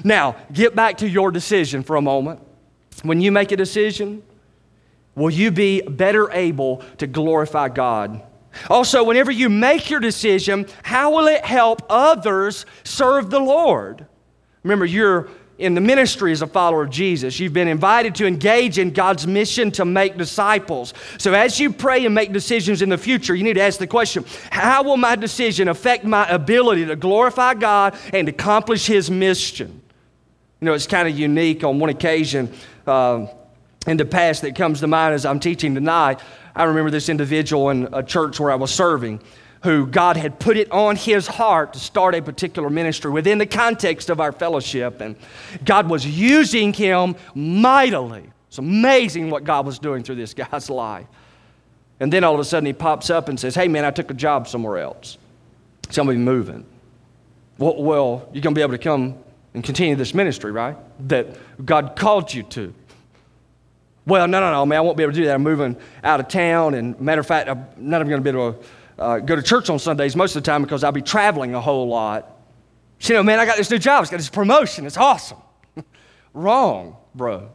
Now, 0.05 0.37
get 0.53 0.77
back 0.77 0.99
to 0.99 1.09
your 1.09 1.31
decision 1.31 1.83
for 1.83 1.97
a 1.97 2.03
moment. 2.03 2.41
When 3.03 3.23
you 3.23 3.33
make 3.33 3.53
a 3.53 3.57
decision, 3.57 4.23
will 5.15 5.31
you 5.31 5.51
be 5.51 5.81
better 5.81 6.31
able 6.31 6.83
to 6.99 7.07
glorify 7.07 7.71
God? 7.71 8.23
Also, 8.69 9.05
whenever 9.05 9.31
you 9.31 9.49
make 9.49 9.91
your 9.91 10.01
decision, 10.01 10.67
how 10.83 11.11
will 11.11 11.27
it 11.27 11.45
help 11.45 11.83
others 11.89 12.67
serve 12.85 13.31
the 13.31 13.41
Lord? 13.41 14.07
Remember, 14.63 14.85
you're 14.85 15.29
in 15.59 15.75
the 15.75 15.81
ministry 15.81 16.33
as 16.33 16.43
a 16.43 16.47
follower 16.47 16.83
of 16.83 16.91
Jesus. 16.91 17.39
You've 17.39 17.53
been 17.53 17.69
invited 17.69 18.15
to 18.17 18.27
engage 18.27 18.79
in 18.79 18.93
God's 18.93 19.27
mission 19.27 19.71
to 19.73 19.85
make 19.85 20.17
disciples. 20.17 20.93
So, 21.19 21.33
as 21.35 21.61
you 21.61 21.73
pray 21.73 22.05
and 22.05 22.15
make 22.15 22.33
decisions 22.33 22.83
in 22.83 22.89
the 22.89 22.99
future, 22.99 23.35
you 23.35 23.45
need 23.45 23.55
to 23.55 23.63
ask 23.63 23.79
the 23.79 23.87
question 23.87 24.25
how 24.51 24.83
will 24.83 24.97
my 24.97 25.17
decision 25.17 25.69
affect 25.69 26.05
my 26.05 26.29
ability 26.29 26.87
to 26.87 26.97
glorify 26.97 27.55
God 27.55 27.97
and 28.13 28.29
accomplish 28.29 28.87
His 28.87 29.11
mission? 29.11 29.81
You 30.61 30.67
know, 30.67 30.75
it's 30.75 30.87
kind 30.87 31.09
of 31.09 31.19
unique 31.19 31.65
on 31.65 31.79
one 31.79 31.91
occasion. 31.91 32.53
Uh, 32.87 33.27
in 33.87 33.97
the 33.97 34.05
past 34.05 34.43
that 34.43 34.55
comes 34.55 34.81
to 34.81 34.87
mind 34.87 35.15
as 35.15 35.25
I'm 35.25 35.41
teaching 35.41 35.75
tonight. 35.75 36.21
I 36.55 36.65
remember 36.65 36.91
this 36.91 37.09
individual 37.09 37.71
in 37.71 37.89
a 37.93 38.03
church 38.03 38.39
where 38.39 38.51
I 38.51 38.57
was 38.57 38.73
serving 38.73 39.21
who 39.63 39.87
God 39.87 40.17
had 40.17 40.41
put 40.41 40.57
it 40.57 40.71
on 40.73 40.97
his 40.97 41.27
heart 41.27 41.73
to 41.75 41.79
start 41.79 42.15
a 42.15 42.23
particular 42.23 42.69
ministry 42.69 43.11
within 43.11 43.39
the 43.39 43.47
context 43.47 44.11
of 44.11 44.21
our 44.21 44.33
fellowship. 44.33 45.01
And 45.01 45.17
God 45.65 45.89
was 45.89 46.05
using 46.05 46.73
him 46.73 47.15
mightily. 47.35 48.29
It's 48.49 48.59
amazing 48.59 49.31
what 49.31 49.45
God 49.45 49.65
was 49.65 49.79
doing 49.79 50.03
through 50.03 50.17
this 50.17 50.35
guy's 50.35 50.69
life. 50.71 51.07
And 52.01 52.13
then 52.13 52.25
all 52.25 52.35
of 52.35 52.41
a 52.41 52.45
sudden 52.45 52.67
he 52.67 52.73
pops 52.73 53.09
up 53.09 53.29
and 53.29 53.39
says, 53.39 53.55
Hey, 53.55 53.69
man, 53.69 53.85
I 53.85 53.93
took 53.93 54.11
a 54.11 54.15
job 54.15 54.49
somewhere 54.49 54.79
else. 54.79 55.17
So 55.91 56.03
I'm 56.03 56.07
going 56.07 56.19
to 56.19 56.21
be 56.21 56.25
moving. 56.25 56.67
Well, 57.59 57.81
well, 57.81 58.29
you're 58.33 58.43
going 58.43 58.55
to 58.55 58.59
be 58.59 58.63
able 58.63 58.73
to 58.73 58.79
come 58.79 59.17
and 59.55 59.63
continue 59.63 59.95
this 59.95 60.15
ministry, 60.15 60.51
right? 60.51 60.77
That 61.09 61.37
God 61.65 61.95
called 61.95 62.35
you 62.35 62.43
to. 62.45 62.75
Well, 64.05 64.27
no, 64.27 64.41
no, 64.41 64.51
no, 64.51 64.67
man, 64.67 64.79
I 64.79 64.81
won't 64.81 64.97
be 64.97 65.05
able 65.05 65.13
to 65.13 65.19
do 65.19 65.27
that. 65.27 65.35
I'm 65.35 65.43
moving 65.43 65.77
out 66.03 66.19
of 66.19 66.29
town. 66.29 66.75
And 66.75 67.01
matter 67.01 67.21
of 67.21 67.27
fact, 67.27 67.49
I'm 67.49 67.67
not 67.77 67.99
even 68.01 68.09
going 68.09 68.23
to 68.23 68.33
be 68.33 68.37
able 68.37 68.53
to 68.55 68.65
uh, 68.99 69.19
go 69.21 69.37
to 69.37 69.43
church 69.43 69.71
on 69.71 69.79
Sundays 69.79 70.17
most 70.17 70.35
of 70.35 70.43
the 70.43 70.47
time 70.47 70.63
because 70.63 70.83
I'll 70.83 70.93
be 70.93 71.03
traveling 71.03 71.55
a 71.55 71.61
whole 71.61 71.89
lot. 71.89 72.29
You 73.01 73.15
know, 73.15 73.23
man, 73.23 73.39
I 73.39 73.47
got 73.47 73.57
this 73.57 73.71
new 73.71 73.79
job. 73.79 74.03
It's 74.03 74.11
got 74.11 74.19
this 74.19 74.29
promotion. 74.29 74.87
It's 74.87 74.97
awesome. 74.97 75.39
Wrong, 76.35 76.97
bro. 77.15 77.51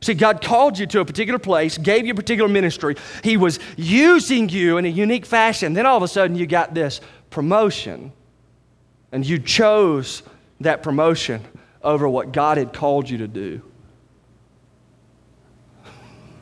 See, 0.00 0.14
God 0.14 0.42
called 0.42 0.78
you 0.78 0.86
to 0.88 1.00
a 1.00 1.04
particular 1.04 1.38
place, 1.38 1.78
gave 1.78 2.06
you 2.06 2.12
a 2.12 2.14
particular 2.16 2.48
ministry. 2.48 2.96
He 3.22 3.36
was 3.36 3.58
using 3.76 4.50
you 4.50 4.76
in 4.76 4.84
a 4.84 4.88
unique 4.88 5.24
fashion. 5.24 5.72
Then 5.72 5.86
all 5.86 5.96
of 5.96 6.02
a 6.02 6.08
sudden, 6.08 6.36
you 6.36 6.46
got 6.46 6.74
this 6.74 7.00
promotion, 7.30 8.12
and 9.12 9.26
you 9.26 9.38
chose 9.38 10.22
that 10.60 10.82
promotion 10.82 11.42
over 11.82 12.06
what 12.06 12.32
God 12.32 12.58
had 12.58 12.72
called 12.72 13.08
you 13.08 13.18
to 13.18 13.28
do. 13.28 13.62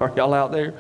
Are 0.03 0.13
y'all 0.17 0.35
out 0.35 0.51
there? 0.51 0.75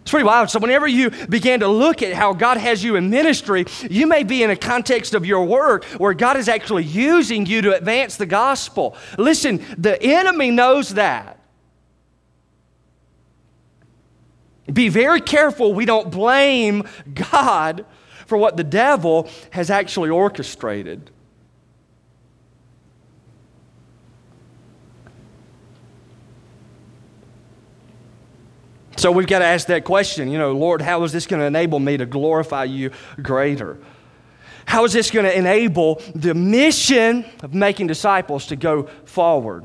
It's 0.00 0.10
pretty 0.10 0.24
wild. 0.24 0.48
So, 0.48 0.58
whenever 0.58 0.88
you 0.88 1.10
begin 1.10 1.60
to 1.60 1.68
look 1.68 2.02
at 2.02 2.14
how 2.14 2.32
God 2.32 2.56
has 2.56 2.82
you 2.82 2.96
in 2.96 3.10
ministry, 3.10 3.66
you 3.90 4.06
may 4.06 4.24
be 4.24 4.42
in 4.42 4.48
a 4.48 4.56
context 4.56 5.14
of 5.14 5.26
your 5.26 5.44
work 5.44 5.84
where 5.98 6.14
God 6.14 6.38
is 6.38 6.48
actually 6.48 6.84
using 6.84 7.44
you 7.44 7.60
to 7.62 7.76
advance 7.76 8.16
the 8.16 8.24
gospel. 8.24 8.96
Listen, 9.18 9.62
the 9.76 10.02
enemy 10.02 10.50
knows 10.50 10.94
that. 10.94 11.38
Be 14.72 14.88
very 14.88 15.20
careful 15.20 15.74
we 15.74 15.84
don't 15.84 16.10
blame 16.10 16.88
God 17.12 17.84
for 18.26 18.38
what 18.38 18.56
the 18.56 18.64
devil 18.64 19.28
has 19.50 19.68
actually 19.70 20.08
orchestrated. 20.08 21.10
So 29.00 29.10
we've 29.10 29.26
got 29.26 29.38
to 29.38 29.46
ask 29.46 29.68
that 29.68 29.84
question, 29.84 30.30
you 30.30 30.36
know, 30.36 30.52
Lord, 30.52 30.82
how 30.82 31.02
is 31.04 31.10
this 31.10 31.26
going 31.26 31.40
to 31.40 31.46
enable 31.46 31.78
me 31.78 31.96
to 31.96 32.04
glorify 32.04 32.64
you 32.64 32.90
greater? 33.22 33.78
How 34.66 34.84
is 34.84 34.92
this 34.92 35.10
going 35.10 35.24
to 35.24 35.34
enable 35.34 36.02
the 36.14 36.34
mission 36.34 37.24
of 37.42 37.54
making 37.54 37.86
disciples 37.86 38.48
to 38.48 38.56
go 38.56 38.90
forward? 39.06 39.64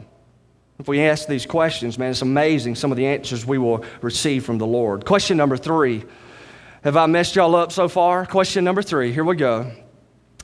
If 0.80 0.88
we 0.88 1.02
ask 1.02 1.28
these 1.28 1.46
questions, 1.46 2.00
man, 2.00 2.12
it's 2.12 2.22
amazing 2.22 2.76
some 2.76 2.94
of 2.94 2.96
the 2.96 3.08
answers 3.08 3.46
we 3.46 3.58
will 3.58 3.84
receive 4.02 4.46
from 4.46 4.58
the 4.58 4.66
Lord. 4.66 5.04
Question 5.04 5.36
number 5.36 5.58
three 5.58 6.06
Have 6.86 6.96
I 6.96 7.06
messed 7.06 7.36
y'all 7.36 7.58
up 7.58 7.74
so 7.74 7.90
far? 7.90 8.26
Question 8.26 8.64
number 8.64 8.82
three, 8.82 9.12
here 9.12 9.26
we 9.26 9.36
go. 9.36 9.70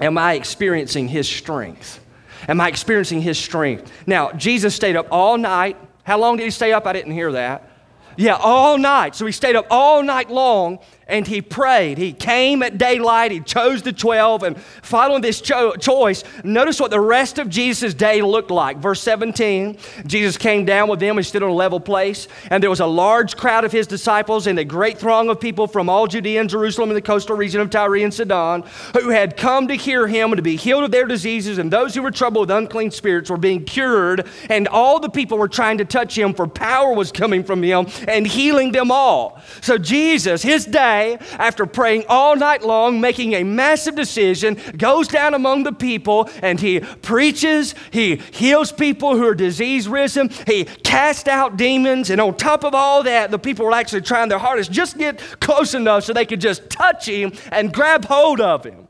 Am 0.01 0.17
I 0.17 0.33
experiencing 0.33 1.07
His 1.07 1.29
strength? 1.29 2.05
Am 2.49 2.59
I 2.59 2.67
experiencing 2.67 3.21
His 3.21 3.39
strength? 3.39 3.89
Now, 4.05 4.33
Jesus 4.33 4.75
stayed 4.75 4.97
up 4.97 5.07
all 5.11 5.37
night. 5.37 5.77
How 6.03 6.19
long 6.19 6.35
did 6.35 6.43
He 6.43 6.49
stay 6.49 6.73
up? 6.73 6.85
I 6.85 6.91
didn't 6.91 7.13
hear 7.13 7.31
that. 7.31 7.70
Yeah, 8.17 8.35
all 8.35 8.77
night. 8.77 9.15
So 9.15 9.25
he 9.25 9.31
stayed 9.31 9.55
up 9.55 9.67
all 9.69 10.03
night 10.03 10.29
long 10.29 10.79
and 11.11 11.27
he 11.27 11.41
prayed. 11.41 11.97
He 11.97 12.13
came 12.13 12.63
at 12.63 12.77
daylight, 12.77 13.31
he 13.31 13.41
chose 13.41 13.81
the 13.81 13.93
12, 13.93 14.43
and 14.43 14.57
following 14.81 15.21
this 15.21 15.41
cho- 15.41 15.75
choice, 15.75 16.23
notice 16.43 16.79
what 16.79 16.89
the 16.89 16.99
rest 16.99 17.37
of 17.37 17.49
Jesus' 17.49 17.93
day 17.93 18.21
looked 18.21 18.49
like. 18.49 18.77
Verse 18.77 19.01
17 19.01 19.77
Jesus 20.05 20.37
came 20.37 20.65
down 20.65 20.89
with 20.89 20.99
them 20.99 21.17
and 21.17 21.25
stood 21.25 21.43
on 21.43 21.49
a 21.49 21.53
level 21.53 21.79
place, 21.79 22.27
and 22.49 22.63
there 22.63 22.69
was 22.69 22.79
a 22.79 22.85
large 22.85 23.35
crowd 23.35 23.65
of 23.65 23.71
his 23.71 23.87
disciples 23.87 24.47
and 24.47 24.57
a 24.57 24.65
great 24.65 24.97
throng 24.97 25.29
of 25.29 25.39
people 25.39 25.67
from 25.67 25.89
all 25.89 26.07
Judea 26.07 26.39
and 26.39 26.49
Jerusalem 26.49 26.89
and 26.89 26.97
the 26.97 27.01
coastal 27.01 27.35
region 27.35 27.59
of 27.59 27.69
Tyre 27.69 27.97
and 27.97 28.13
Sidon 28.13 28.63
who 28.93 29.09
had 29.09 29.35
come 29.35 29.67
to 29.67 29.75
hear 29.75 30.07
him 30.07 30.31
and 30.31 30.37
to 30.37 30.41
be 30.41 30.55
healed 30.55 30.83
of 30.83 30.91
their 30.91 31.05
diseases, 31.05 31.57
and 31.57 31.71
those 31.71 31.93
who 31.93 32.01
were 32.01 32.11
troubled 32.11 32.47
with 32.47 32.57
unclean 32.57 32.91
spirits 32.91 33.29
were 33.29 33.37
being 33.37 33.65
cured, 33.65 34.27
and 34.49 34.67
all 34.67 34.99
the 34.99 35.09
people 35.09 35.37
were 35.37 35.49
trying 35.49 35.77
to 35.77 35.85
touch 35.85 36.17
him, 36.17 36.33
for 36.33 36.47
power 36.47 36.93
was 36.93 37.11
coming 37.11 37.43
from 37.43 37.61
him 37.61 37.87
and 38.07 38.25
healing 38.25 38.71
them 38.71 38.91
all. 38.91 39.41
So, 39.61 39.77
Jesus, 39.77 40.41
his 40.41 40.65
day, 40.65 41.00
day, 41.01 41.17
after 41.37 41.65
praying 41.65 42.05
all 42.07 42.35
night 42.35 42.63
long, 42.63 43.01
making 43.01 43.33
a 43.33 43.43
massive 43.43 43.95
decision, 43.95 44.57
goes 44.77 45.07
down 45.07 45.33
among 45.33 45.63
the 45.63 45.71
people 45.71 46.29
and 46.41 46.59
he 46.59 46.79
preaches, 46.79 47.75
he 47.91 48.17
heals 48.31 48.71
people 48.71 49.15
who 49.15 49.27
are 49.27 49.35
disease 49.35 49.87
risen, 49.87 50.29
he 50.47 50.65
casts 50.65 51.27
out 51.27 51.57
demons, 51.57 52.09
and 52.09 52.21
on 52.21 52.35
top 52.35 52.63
of 52.63 52.73
all 52.73 53.03
that, 53.03 53.31
the 53.31 53.39
people 53.39 53.65
were 53.65 53.73
actually 53.73 54.01
trying 54.01 54.29
their 54.29 54.39
hardest 54.39 54.71
just 54.71 54.97
get 54.97 55.19
close 55.39 55.73
enough 55.73 56.03
so 56.03 56.13
they 56.13 56.25
could 56.25 56.41
just 56.41 56.69
touch 56.69 57.07
him 57.07 57.31
and 57.51 57.73
grab 57.73 58.05
hold 58.05 58.41
of 58.41 58.63
him. 58.65 58.87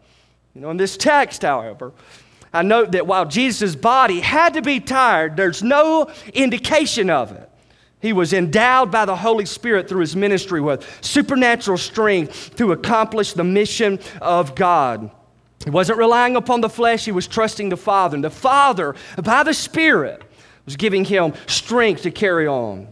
You 0.54 0.62
know, 0.62 0.72
in 0.72 0.78
this 0.78 0.98
text, 0.98 1.44
however, 1.44 1.94
I 2.54 2.64
note 2.64 2.92
that 2.92 3.08
while 3.08 3.26
Jesus' 3.26 3.76
body 3.76 4.20
had 4.20 4.56
to 4.56 4.62
be 4.62 4.82
tired, 4.82 5.38
there's 5.38 5.64
no 5.64 6.12
indication 6.34 7.10
of 7.10 7.32
it. 7.32 7.51
He 8.02 8.14
was 8.14 8.34
endowed 8.34 8.92
by 8.92 9.06
the 9.06 9.16
Holy 9.16 9.46
Spirit 9.46 9.88
through 9.88 10.02
his 10.02 10.16
ministry 10.16 10.60
with 10.60 10.86
supernatural 11.02 11.78
strength 11.78 12.56
to 12.56 12.72
accomplish 12.72 13.34
the 13.34 13.44
mission 13.44 14.00
of 14.22 14.56
God. 14.56 15.12
He 15.64 15.70
wasn't 15.70 16.00
relying 16.00 16.36
upon 16.36 16.62
the 16.62 16.70
flesh, 16.70 17.06
he 17.06 17.12
was 17.12 17.28
trusting 17.28 17.70
the 17.70 17.78
Father. 17.78 18.16
And 18.16 18.24
the 18.24 18.32
Father, 18.32 18.96
by 19.24 19.44
the 19.44 19.54
Spirit, 19.54 20.24
was 20.66 20.76
giving 20.76 21.06
him 21.06 21.34
strength 21.46 22.02
to 22.04 22.12
carry 22.12 22.48
on. 22.48 22.88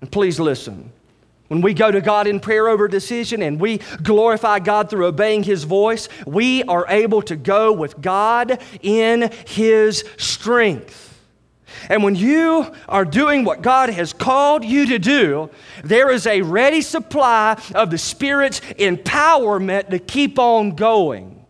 And 0.00 0.10
please 0.10 0.40
listen. 0.40 0.92
When 1.48 1.62
we 1.62 1.74
go 1.74 1.90
to 1.90 2.00
God 2.00 2.28
in 2.28 2.38
prayer 2.38 2.68
over 2.68 2.86
decision 2.86 3.42
and 3.42 3.60
we 3.60 3.78
glorify 4.02 4.60
God 4.60 4.88
through 4.88 5.06
obeying 5.06 5.42
His 5.42 5.64
voice, 5.64 6.08
we 6.24 6.62
are 6.62 6.86
able 6.88 7.22
to 7.22 7.34
go 7.34 7.72
with 7.72 8.00
God 8.00 8.62
in 8.82 9.32
His 9.48 10.04
strength. 10.16 11.09
And 11.88 12.02
when 12.02 12.14
you 12.14 12.72
are 12.88 13.04
doing 13.04 13.44
what 13.44 13.62
God 13.62 13.90
has 13.90 14.12
called 14.12 14.64
you 14.64 14.86
to 14.86 14.98
do, 14.98 15.50
there 15.82 16.10
is 16.10 16.26
a 16.26 16.42
ready 16.42 16.80
supply 16.80 17.60
of 17.74 17.90
the 17.90 17.98
Spirit's 17.98 18.60
empowerment 18.60 19.90
to 19.90 19.98
keep 19.98 20.38
on 20.38 20.76
going 20.76 21.40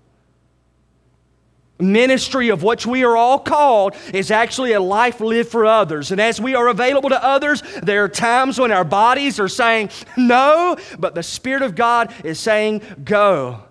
ministry 1.81 2.51
of 2.51 2.63
which 2.63 2.87
we 2.87 3.05
are 3.05 3.17
all 3.17 3.39
called 3.39 3.95
is 4.13 4.31
actually 4.31 4.73
a 4.73 4.81
life 4.81 5.21
lived 5.21 5.51
for 5.51 5.67
others. 5.67 6.11
And 6.11 6.21
as 6.21 6.41
we 6.41 6.55
are 6.55 6.69
available 6.69 7.11
to 7.11 7.25
others, 7.25 7.63
there 7.83 8.05
are 8.05 8.09
times 8.09 8.59
when 8.59 8.73
our 8.73 8.85
bodies 8.85 9.41
are 9.41 9.49
saying 9.49 9.91
no, 10.17 10.77
but 10.99 11.15
the 11.15 11.23
Spirit 11.23 11.63
of 11.63 11.75
God 11.75 12.13
is 12.25 12.39
saying 12.39 12.83
go. 13.05 13.63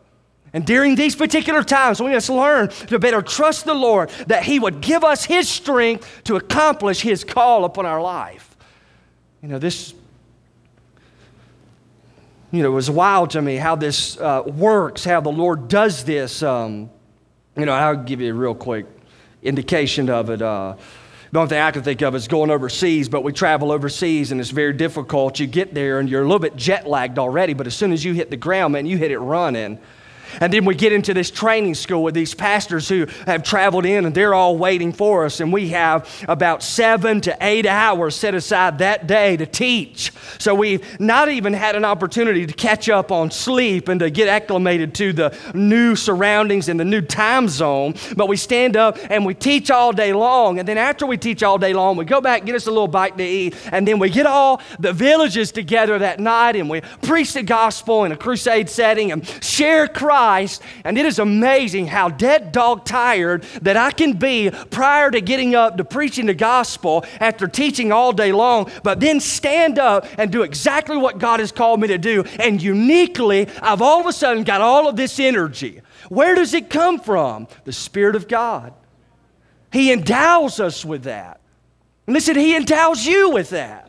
And 0.53 0.65
during 0.65 0.95
these 0.95 1.15
particular 1.15 1.63
times, 1.63 2.01
we 2.01 2.11
must 2.11 2.29
learn 2.29 2.69
to 2.69 2.97
better 2.97 3.21
trust 3.21 3.65
the 3.65 3.73
Lord 3.73 4.09
that 4.27 4.43
He 4.43 4.59
would 4.59 4.81
give 4.81 5.03
us 5.03 5.25
His 5.25 5.47
strength 5.47 6.23
to 6.23 6.35
accomplish 6.35 7.01
His 7.01 7.23
call 7.23 7.65
upon 7.65 7.85
our 7.85 8.01
life. 8.01 8.57
You 9.41 9.49
know, 9.49 9.59
this, 9.59 9.93
you 12.51 12.63
know, 12.63 12.69
it 12.69 12.75
was 12.75 12.89
wild 12.89 13.31
to 13.31 13.41
me 13.41 13.57
how 13.57 13.75
this 13.75 14.17
uh, 14.17 14.43
works, 14.45 15.05
how 15.05 15.21
the 15.21 15.31
Lord 15.31 15.67
does 15.67 16.03
this. 16.03 16.41
Um, 16.41 16.89
you 17.55 17.65
know, 17.65 17.73
I'll 17.73 17.95
give 17.95 18.19
you 18.19 18.31
a 18.31 18.33
real 18.33 18.55
quick 18.55 18.85
indication 19.43 20.09
of 20.09 20.29
it. 20.29 20.41
Uh, 20.41 20.75
the 21.31 21.39
only 21.39 21.49
thing 21.49 21.61
I 21.61 21.69
can 21.69 21.83
think 21.83 22.01
of 22.01 22.15
is 22.15 22.27
going 22.27 22.49
overseas, 22.49 23.07
but 23.07 23.23
we 23.23 23.31
travel 23.31 23.71
overseas 23.71 24.31
and 24.31 24.41
it's 24.41 24.49
very 24.49 24.73
difficult. 24.73 25.39
You 25.39 25.45
get 25.45 25.75
there 25.75 25.99
and 25.99 26.09
you're 26.09 26.21
a 26.21 26.25
little 26.25 26.39
bit 26.39 26.55
jet 26.55 26.87
lagged 26.87 27.19
already, 27.19 27.53
but 27.53 27.67
as 27.67 27.75
soon 27.75 27.91
as 27.91 28.03
you 28.03 28.13
hit 28.13 28.31
the 28.31 28.37
ground, 28.37 28.73
man, 28.73 28.87
you 28.87 28.97
hit 28.97 29.11
it 29.11 29.19
running. 29.19 29.79
And 30.41 30.53
then 30.53 30.65
we 30.65 30.75
get 30.75 30.93
into 30.93 31.13
this 31.13 31.31
training 31.31 31.75
school 31.75 32.03
with 32.03 32.13
these 32.13 32.33
pastors 32.33 32.87
who 32.87 33.07
have 33.25 33.43
traveled 33.43 33.85
in 33.85 34.05
and 34.05 34.13
they're 34.13 34.33
all 34.33 34.57
waiting 34.57 34.93
for 34.93 35.25
us. 35.25 35.39
And 35.39 35.51
we 35.51 35.69
have 35.69 36.09
about 36.27 36.63
seven 36.63 37.21
to 37.21 37.37
eight 37.41 37.65
hours 37.65 38.15
set 38.15 38.35
aside 38.35 38.77
that 38.79 39.07
day 39.07 39.37
to 39.37 39.45
teach. 39.45 40.11
So 40.37 40.53
we've 40.53 40.99
not 40.99 41.29
even 41.29 41.53
had 41.53 41.75
an 41.75 41.85
opportunity 41.85 42.45
to 42.45 42.53
catch 42.53 42.89
up 42.89 43.11
on 43.11 43.31
sleep 43.31 43.87
and 43.87 43.99
to 43.99 44.09
get 44.09 44.27
acclimated 44.27 44.93
to 44.95 45.13
the 45.13 45.37
new 45.53 45.95
surroundings 45.95 46.69
and 46.69 46.79
the 46.79 46.85
new 46.85 47.01
time 47.01 47.47
zone. 47.47 47.95
But 48.15 48.27
we 48.27 48.37
stand 48.37 48.77
up 48.77 48.97
and 49.09 49.25
we 49.25 49.33
teach 49.33 49.71
all 49.71 49.91
day 49.91 50.13
long. 50.13 50.59
And 50.59 50.67
then 50.67 50.77
after 50.77 51.05
we 51.05 51.17
teach 51.17 51.43
all 51.43 51.57
day 51.57 51.73
long, 51.73 51.97
we 51.97 52.05
go 52.05 52.21
back, 52.21 52.45
get 52.45 52.55
us 52.55 52.67
a 52.67 52.71
little 52.71 52.87
bite 52.87 53.17
to 53.17 53.23
eat. 53.23 53.55
And 53.71 53.87
then 53.87 53.99
we 53.99 54.09
get 54.09 54.25
all 54.25 54.61
the 54.79 54.93
villages 54.93 55.51
together 55.51 55.99
that 55.99 56.19
night 56.19 56.55
and 56.55 56.69
we 56.69 56.81
preach 57.01 57.33
the 57.33 57.43
gospel 57.43 58.03
in 58.05 58.11
a 58.11 58.17
crusade 58.17 58.69
setting 58.69 59.11
and 59.11 59.25
share 59.43 59.87
Christ 59.87 60.18
Christ, 60.19 60.61
and 60.83 60.97
it 60.97 61.05
is 61.05 61.17
amazing 61.17 61.87
how 61.87 62.09
dead 62.09 62.51
dog 62.51 62.83
tired 62.83 63.43
that 63.61 63.77
I 63.77 63.91
can 63.91 64.11
be 64.17 64.51
prior 64.69 65.09
to 65.09 65.21
getting 65.21 65.55
up 65.55 65.77
to 65.77 65.85
preaching 65.85 66.25
the 66.25 66.33
gospel 66.33 67.05
after 67.21 67.47
teaching 67.47 67.93
all 67.93 68.11
day 68.11 68.33
long, 68.33 68.69
but 68.83 68.99
then 68.99 69.21
stand 69.21 69.79
up 69.79 70.05
and 70.17 70.29
do 70.29 70.41
exactly 70.41 70.97
what 70.97 71.19
God 71.19 71.39
has 71.39 71.53
called 71.53 71.79
me 71.79 71.87
to 71.87 71.97
do. 71.97 72.25
And 72.37 72.61
uniquely, 72.61 73.47
I've 73.61 73.81
all 73.81 74.01
of 74.01 74.07
a 74.07 74.11
sudden 74.11 74.43
got 74.43 74.59
all 74.59 74.89
of 74.89 74.97
this 74.97 75.21
energy. 75.21 75.79
Where 76.09 76.35
does 76.35 76.53
it 76.53 76.69
come 76.69 76.99
from? 76.99 77.47
The 77.63 77.71
Spirit 77.71 78.17
of 78.17 78.27
God. 78.27 78.73
He 79.71 79.89
endows 79.89 80.59
us 80.59 80.83
with 80.83 81.03
that. 81.03 81.39
Listen, 82.07 82.35
He 82.35 82.57
endows 82.57 83.05
you 83.05 83.29
with 83.29 83.51
that. 83.51 83.88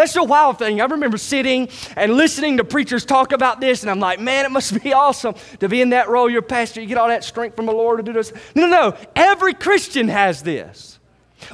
That's 0.00 0.14
the 0.14 0.24
wild 0.24 0.58
thing. 0.58 0.80
I 0.80 0.86
remember 0.86 1.18
sitting 1.18 1.68
and 1.94 2.14
listening 2.14 2.56
to 2.56 2.64
preachers 2.64 3.04
talk 3.04 3.32
about 3.32 3.60
this, 3.60 3.82
and 3.82 3.90
I'm 3.90 4.00
like, 4.00 4.18
man, 4.18 4.46
it 4.46 4.50
must 4.50 4.82
be 4.82 4.92
awesome 4.94 5.34
to 5.58 5.68
be 5.68 5.82
in 5.82 5.90
that 5.90 6.08
role. 6.08 6.30
You're 6.30 6.40
a 6.40 6.42
pastor, 6.42 6.80
you 6.80 6.86
get 6.86 6.96
all 6.96 7.08
that 7.08 7.22
strength 7.22 7.54
from 7.54 7.66
the 7.66 7.72
Lord 7.72 7.98
to 7.98 8.02
do 8.02 8.14
this. 8.14 8.32
No, 8.54 8.66
no, 8.66 8.96
every 9.14 9.52
Christian 9.52 10.08
has 10.08 10.42
this. 10.42 10.98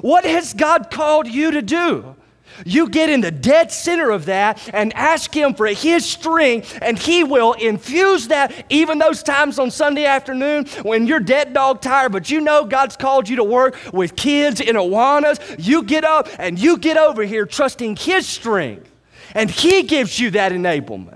What 0.00 0.24
has 0.24 0.54
God 0.54 0.92
called 0.92 1.26
you 1.26 1.50
to 1.50 1.60
do? 1.60 2.14
You 2.64 2.88
get 2.88 3.10
in 3.10 3.20
the 3.20 3.30
dead 3.30 3.70
center 3.70 4.10
of 4.10 4.26
that 4.26 4.68
and 4.72 4.92
ask 4.94 5.34
Him 5.34 5.54
for 5.54 5.66
His 5.66 6.04
strength, 6.04 6.78
and 6.80 6.98
He 6.98 7.24
will 7.24 7.52
infuse 7.54 8.28
that 8.28 8.66
even 8.70 8.98
those 8.98 9.22
times 9.22 9.58
on 9.58 9.70
Sunday 9.70 10.04
afternoon 10.04 10.66
when 10.82 11.06
you're 11.06 11.20
dead 11.20 11.52
dog 11.52 11.80
tired, 11.80 12.12
but 12.12 12.30
you 12.30 12.40
know 12.40 12.64
God's 12.64 12.96
called 12.96 13.28
you 13.28 13.36
to 13.36 13.44
work 13.44 13.76
with 13.92 14.16
kids 14.16 14.60
in 14.60 14.76
Awanas. 14.76 15.40
You 15.58 15.82
get 15.82 16.04
up 16.04 16.28
and 16.38 16.58
you 16.58 16.78
get 16.78 16.96
over 16.96 17.22
here 17.22 17.46
trusting 17.46 17.96
His 17.96 18.26
strength, 18.26 18.90
and 19.34 19.50
He 19.50 19.82
gives 19.82 20.18
you 20.18 20.30
that 20.32 20.52
enablement. 20.52 21.15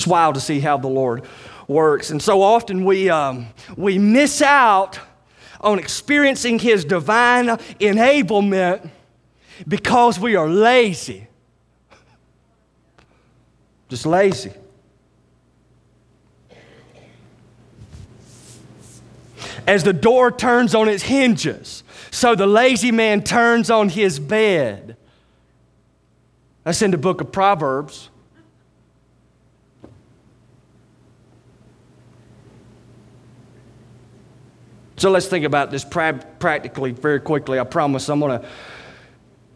It's 0.00 0.06
wild 0.06 0.34
to 0.36 0.40
see 0.40 0.60
how 0.60 0.78
the 0.78 0.88
Lord 0.88 1.24
works. 1.68 2.08
And 2.08 2.22
so 2.22 2.40
often 2.40 2.86
we, 2.86 3.10
um, 3.10 3.48
we 3.76 3.98
miss 3.98 4.40
out 4.40 4.98
on 5.60 5.78
experiencing 5.78 6.58
His 6.58 6.86
divine 6.86 7.48
enablement 7.48 8.88
because 9.68 10.18
we 10.18 10.36
are 10.36 10.48
lazy. 10.48 11.26
Just 13.90 14.06
lazy. 14.06 14.54
As 19.66 19.84
the 19.84 19.92
door 19.92 20.32
turns 20.32 20.74
on 20.74 20.88
its 20.88 21.02
hinges, 21.02 21.84
so 22.10 22.34
the 22.34 22.46
lazy 22.46 22.90
man 22.90 23.22
turns 23.22 23.68
on 23.68 23.90
his 23.90 24.18
bed. 24.18 24.96
That's 26.64 26.80
in 26.80 26.90
the 26.90 26.96
book 26.96 27.20
of 27.20 27.30
Proverbs. 27.32 28.08
So 35.00 35.10
let's 35.10 35.28
think 35.28 35.46
about 35.46 35.70
this 35.70 35.82
pra- 35.82 36.22
practically 36.38 36.90
very 36.90 37.20
quickly. 37.20 37.58
I 37.58 37.64
promise 37.64 38.06
I'm 38.10 38.20
going 38.20 38.38
to 38.38 38.46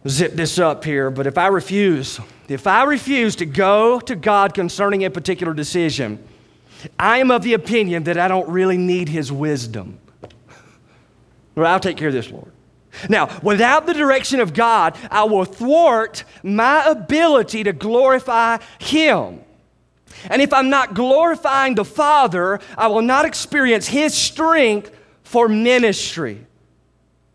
zip 0.09 0.33
this 0.33 0.59
up 0.59 0.83
here. 0.83 1.11
But 1.11 1.27
if 1.27 1.37
I 1.37 1.49
refuse, 1.49 2.19
if 2.49 2.67
I 2.67 2.85
refuse 2.85 3.37
to 3.37 3.45
go 3.45 4.01
to 4.01 4.17
God 4.17 4.55
concerning 4.55 5.05
a 5.05 5.11
particular 5.11 5.53
decision, 5.53 6.27
I 6.99 7.19
am 7.19 7.31
of 7.31 7.43
the 7.43 7.53
opinion 7.53 8.05
that 8.05 8.17
I 8.17 8.27
don't 8.27 8.49
really 8.49 8.79
need 8.79 9.11
His 9.11 9.31
wisdom. 9.31 9.99
Well, 11.55 11.67
I'll 11.67 11.79
take 11.79 11.99
care 11.99 12.09
of 12.09 12.15
this, 12.15 12.31
Lord. 12.31 12.51
Now, 13.11 13.29
without 13.43 13.85
the 13.85 13.93
direction 13.93 14.41
of 14.41 14.55
God, 14.55 14.97
I 15.11 15.25
will 15.25 15.45
thwart 15.45 16.25
my 16.43 16.87
ability 16.87 17.65
to 17.65 17.75
glorify 17.75 18.61
Him. 18.79 19.41
And 20.31 20.41
if 20.41 20.55
I'm 20.55 20.71
not 20.71 20.95
glorifying 20.95 21.75
the 21.75 21.85
Father, 21.85 22.61
I 22.79 22.87
will 22.87 23.03
not 23.03 23.27
experience 23.27 23.87
His 23.87 24.15
strength 24.15 24.91
for 25.25 25.49
ministry. 25.49 26.47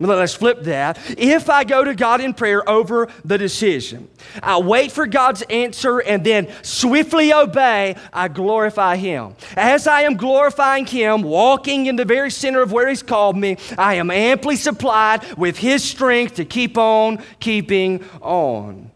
Let's 0.02 0.34
flip 0.34 0.62
that. 0.62 0.98
If 1.18 1.50
I 1.50 1.66
go 1.66 1.84
to 1.84 1.94
God 1.94 2.22
in 2.22 2.34
prayer 2.34 2.68
over 2.70 3.10
the 3.26 3.38
decision, 3.38 4.08
I 4.42 4.58
wait 4.60 4.94
for 4.94 5.06
God's 5.06 5.42
answer 5.50 6.00
and 6.00 6.24
then 6.24 6.48
swiftly 6.62 7.34
obey, 7.34 7.98
I 8.14 8.30
glorify 8.30 8.96
Him. 8.96 9.36
As 9.58 9.88
I 9.88 10.04
am 10.04 10.16
glorifying 10.16 10.86
Him, 10.86 11.22
walking 11.22 11.88
in 11.88 11.98
the 11.98 12.06
very 12.06 12.32
center 12.32 12.62
of 12.62 12.72
where 12.72 12.88
He's 12.88 13.04
called 13.04 13.36
me, 13.36 13.58
I 13.78 13.96
am 13.96 14.10
amply 14.10 14.56
supplied 14.56 15.34
with 15.38 15.58
His 15.58 15.84
strength 15.84 16.36
to 16.36 16.46
keep 16.46 16.78
on 16.78 17.22
keeping 17.42 18.06
on. 18.22 18.92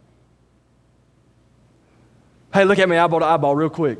Hey, 2.53 2.63
look 2.63 2.79
at 2.79 2.87
me 2.87 2.95
eyeball 2.95 3.19
to 3.19 3.25
eyeball, 3.25 3.55
real 3.57 3.69
quick. 3.69 3.99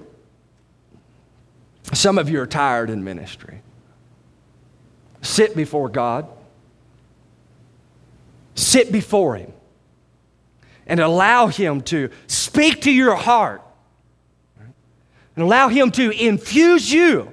Some 1.91 2.17
of 2.17 2.29
you 2.29 2.39
are 2.39 2.47
tired 2.47 2.89
in 2.89 3.03
ministry 3.03 3.62
sit 5.23 5.55
before 5.55 5.89
God, 5.89 6.27
sit 8.53 8.91
before 8.91 9.35
Him, 9.35 9.51
and 10.85 10.99
allow 10.99 11.47
Him 11.47 11.81
to 11.81 12.09
speak 12.27 12.81
to 12.81 12.91
your 12.91 13.15
heart, 13.15 13.61
and 15.35 15.43
allow 15.43 15.69
Him 15.69 15.89
to 15.91 16.11
infuse 16.11 16.91
you 16.91 17.31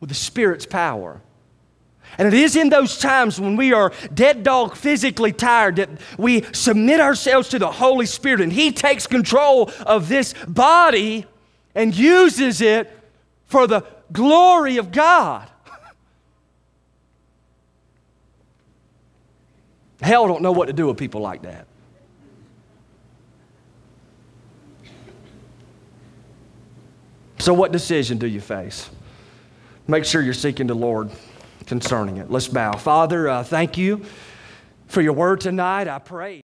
with 0.00 0.08
the 0.08 0.14
Spirit's 0.14 0.64
power. 0.64 1.20
And 2.16 2.26
it 2.26 2.34
is 2.34 2.56
in 2.56 2.70
those 2.70 2.98
times 2.98 3.38
when 3.38 3.56
we 3.56 3.72
are 3.72 3.92
dead 4.14 4.42
dog 4.42 4.76
physically 4.76 5.32
tired 5.32 5.76
that 5.76 5.90
we 6.16 6.42
submit 6.52 7.00
ourselves 7.00 7.48
to 7.50 7.58
the 7.58 7.70
Holy 7.70 8.06
Spirit 8.06 8.40
and 8.40 8.52
He 8.52 8.72
takes 8.72 9.06
control 9.06 9.70
of 9.84 10.08
this 10.08 10.34
body 10.46 11.26
and 11.74 11.94
uses 11.94 12.60
it 12.60 12.90
for 13.46 13.66
the 13.66 13.84
glory 14.12 14.78
of 14.78 14.90
God. 14.90 15.48
Hell 20.00 20.28
don't 20.28 20.42
know 20.42 20.52
what 20.52 20.66
to 20.66 20.72
do 20.72 20.86
with 20.86 20.96
people 20.96 21.20
like 21.20 21.42
that. 21.42 21.66
So, 27.38 27.54
what 27.54 27.72
decision 27.72 28.18
do 28.18 28.26
you 28.26 28.40
face? 28.40 28.90
Make 29.86 30.04
sure 30.04 30.20
you're 30.20 30.34
seeking 30.34 30.66
the 30.66 30.74
Lord 30.74 31.10
concerning 31.66 32.18
it. 32.18 32.30
Let's 32.30 32.48
bow. 32.48 32.72
Father, 32.72 33.28
uh, 33.28 33.42
thank 33.42 33.78
you 33.78 34.04
for 34.86 35.00
your 35.00 35.14
word 35.14 35.40
tonight. 35.40 35.88
I 35.88 35.98
pray. 35.98 36.42